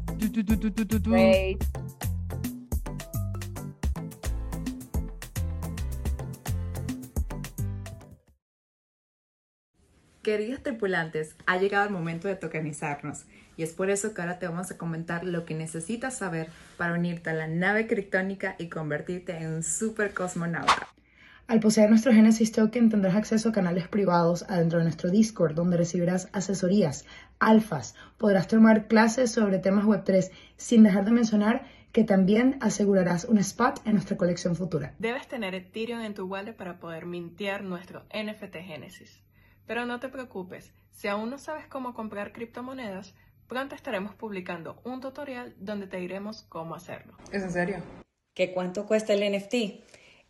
Queridos 10.22 10.62
tripulantes, 10.62 11.36
ha 11.48 11.58
llegado 11.58 11.86
el 11.88 11.92
momento 11.92 12.28
de 12.28 12.36
tokenizarnos 12.36 13.26
y 13.58 13.64
es 13.64 13.74
por 13.74 13.90
eso 13.90 14.14
que 14.14 14.22
ahora 14.22 14.38
te 14.38 14.48
vamos 14.48 14.70
a 14.70 14.78
comentar 14.78 15.24
lo 15.24 15.46
que 15.46 15.56
necesitas 15.56 16.16
saber 16.16 16.50
para 16.78 16.94
unirte 16.94 17.32
a 17.32 17.34
la 17.34 17.48
nave 17.48 17.88
criptónica 17.88 18.56
y 18.60 18.70
convertirte 18.70 19.36
en 19.36 19.48
un 19.48 19.64
super 19.64 20.14
cosmonauta. 20.14 20.88
Al 21.48 21.60
poseer 21.60 21.90
nuestro 21.90 22.14
Genesis 22.14 22.52
Token 22.52 22.90
tendrás 22.90 23.16
acceso 23.16 23.50
a 23.50 23.52
canales 23.52 23.88
privados 23.88 24.46
adentro 24.48 24.80
de 24.80 24.86
nuestro 24.86 25.10
Discord, 25.10 25.54
donde 25.54 25.78
recibirás 25.78 26.30
asesorías, 26.32 27.06
alfas, 27.40 27.96
podrás 28.18 28.48
tomar 28.48 28.88
clases 28.88 29.32
sobre 29.32 29.60
temas 29.60 29.86
Web3, 29.86 30.32
sin 30.56 30.84
dejar 30.84 31.06
de 31.06 31.12
mencionar 31.12 31.66
que 31.92 32.04
también 32.04 32.58
asegurarás 32.62 33.26
un 33.26 33.38
spot 33.38 33.82
en 33.86 33.94
nuestra 33.94 34.16
colección 34.16 34.56
futura. 34.56 34.96
Debes 35.00 35.28
tener 35.28 35.54
Ethereum 35.56 36.02
en 36.02 36.14
tu 36.14 36.26
wallet 36.26 36.54
para 36.54 36.80
poder 36.80 37.06
mintear 37.06 37.64
nuestro 37.64 38.04
NFT 38.14 38.56
Genesis. 38.64 39.22
Pero 39.66 39.86
no 39.86 40.00
te 40.00 40.10
preocupes, 40.10 40.74
si 40.92 41.08
aún 41.08 41.30
no 41.30 41.38
sabes 41.38 41.68
cómo 41.68 41.94
comprar 41.94 42.32
criptomonedas, 42.32 43.14
pronto 43.48 43.76
estaremos 43.76 44.16
publicando 44.16 44.82
un 44.86 45.02
tutorial 45.02 45.54
donde 45.60 45.88
te 45.88 45.98
diremos 45.98 46.44
cómo 46.44 46.76
hacerlo. 46.76 47.18
¿Es 47.32 47.44
en 47.44 47.52
serio? 47.52 47.78
¿Qué 48.34 48.54
cuánto 48.54 48.86
cuesta 48.86 49.14
el 49.14 49.30
NFT? 49.30 49.54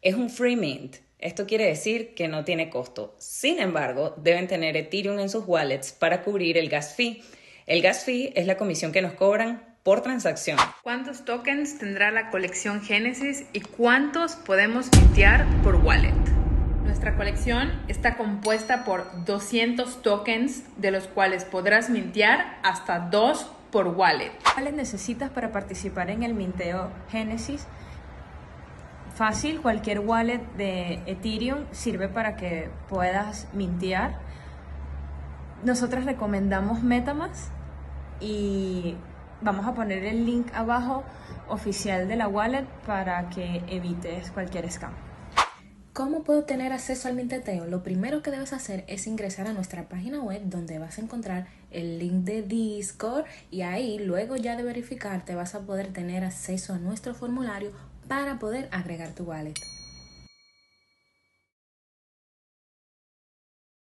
Es 0.02 0.16
un 0.16 0.30
free 0.30 0.56
mint 0.56 0.98
esto 1.22 1.46
quiere 1.46 1.68
decir 1.68 2.16
que 2.16 2.28
no 2.28 2.44
tiene 2.44 2.72
costo. 2.72 3.16
Sin 3.20 3.60
embargo, 3.60 4.16
deben 4.18 4.48
tener 4.48 4.76
Ethereum 4.76 5.20
en 5.20 5.30
sus 5.30 5.44
wallets 5.46 5.92
para 5.92 6.24
cubrir 6.24 6.58
el 6.58 6.68
gas 6.68 6.96
fee. 6.96 7.24
El 7.68 7.84
gas 7.84 8.04
fee 8.06 8.34
es 8.36 8.48
la 8.48 8.58
comisión 8.58 8.92
que 8.92 9.04
nos 9.04 9.14
cobran 9.14 9.64
por 9.84 10.02
transacción. 10.02 10.58
¿Cuántos 10.82 11.24
tokens 11.24 11.78
tendrá 11.78 12.10
la 12.10 12.32
colección 12.32 12.82
Genesis 12.82 13.46
y 13.54 13.60
cuántos 13.60 14.36
podemos 14.36 14.90
mintear 14.98 15.46
por 15.62 15.76
wallet? 15.76 16.16
Nuestra 16.84 17.16
colección 17.16 17.72
está 17.88 18.18
compuesta 18.18 18.84
por 18.84 19.24
200 19.26 20.02
tokens, 20.02 20.64
de 20.78 20.90
los 20.90 21.06
cuales 21.06 21.46
podrás 21.46 21.92
mintear 21.92 22.60
hasta 22.64 22.98
2 22.98 23.46
por 23.72 23.90
wallet. 23.90 24.32
¿Cuáles 24.56 24.74
necesitas 24.74 25.30
para 25.30 25.52
participar 25.52 26.10
en 26.10 26.24
el 26.24 26.34
minteo 26.34 26.92
Genesis? 27.12 27.68
Fácil, 29.22 29.62
cualquier 29.62 30.00
wallet 30.00 30.42
de 30.58 30.94
Ethereum 31.06 31.66
sirve 31.70 32.10
para 32.10 32.36
que 32.38 32.72
puedas 32.90 33.48
mintear. 33.54 34.18
Nosotros 35.64 36.06
recomendamos 36.06 36.82
Metamask 36.82 37.52
y 38.20 38.96
vamos 39.40 39.68
a 39.68 39.76
poner 39.76 40.06
el 40.06 40.26
link 40.26 40.48
abajo 40.56 41.04
oficial 41.50 42.08
de 42.08 42.16
la 42.16 42.28
wallet 42.28 42.66
para 42.88 43.30
que 43.30 43.62
evites 43.68 44.32
cualquier 44.32 44.72
scam. 44.72 44.94
¿Cómo 45.94 46.24
puedo 46.24 46.46
tener 46.46 46.74
acceso 46.74 47.08
al 47.08 47.14
minteteo? 47.14 47.68
Lo 47.68 47.84
primero 47.84 48.24
que 48.24 48.32
debes 48.32 48.54
hacer 48.54 48.86
es 48.88 49.06
ingresar 49.06 49.46
a 49.46 49.54
nuestra 49.54 49.88
página 49.88 50.20
web 50.20 50.42
donde 50.46 50.80
vas 50.80 50.98
a 50.98 51.02
encontrar 51.02 51.46
el 51.70 52.00
link 52.00 52.24
de 52.24 52.42
Discord 52.42 53.26
y 53.52 53.62
ahí 53.62 54.00
luego 54.00 54.36
ya 54.36 54.56
de 54.56 54.64
verificar 54.64 55.24
te 55.26 55.36
vas 55.36 55.54
a 55.54 55.60
poder 55.60 55.94
tener 55.94 56.24
acceso 56.24 56.74
a 56.74 56.80
nuestro 56.80 57.14
formulario 57.14 57.91
para 58.12 58.40
poder 58.40 58.68
agregar 58.74 59.16
tu 59.16 59.24
wallet. 59.24 59.58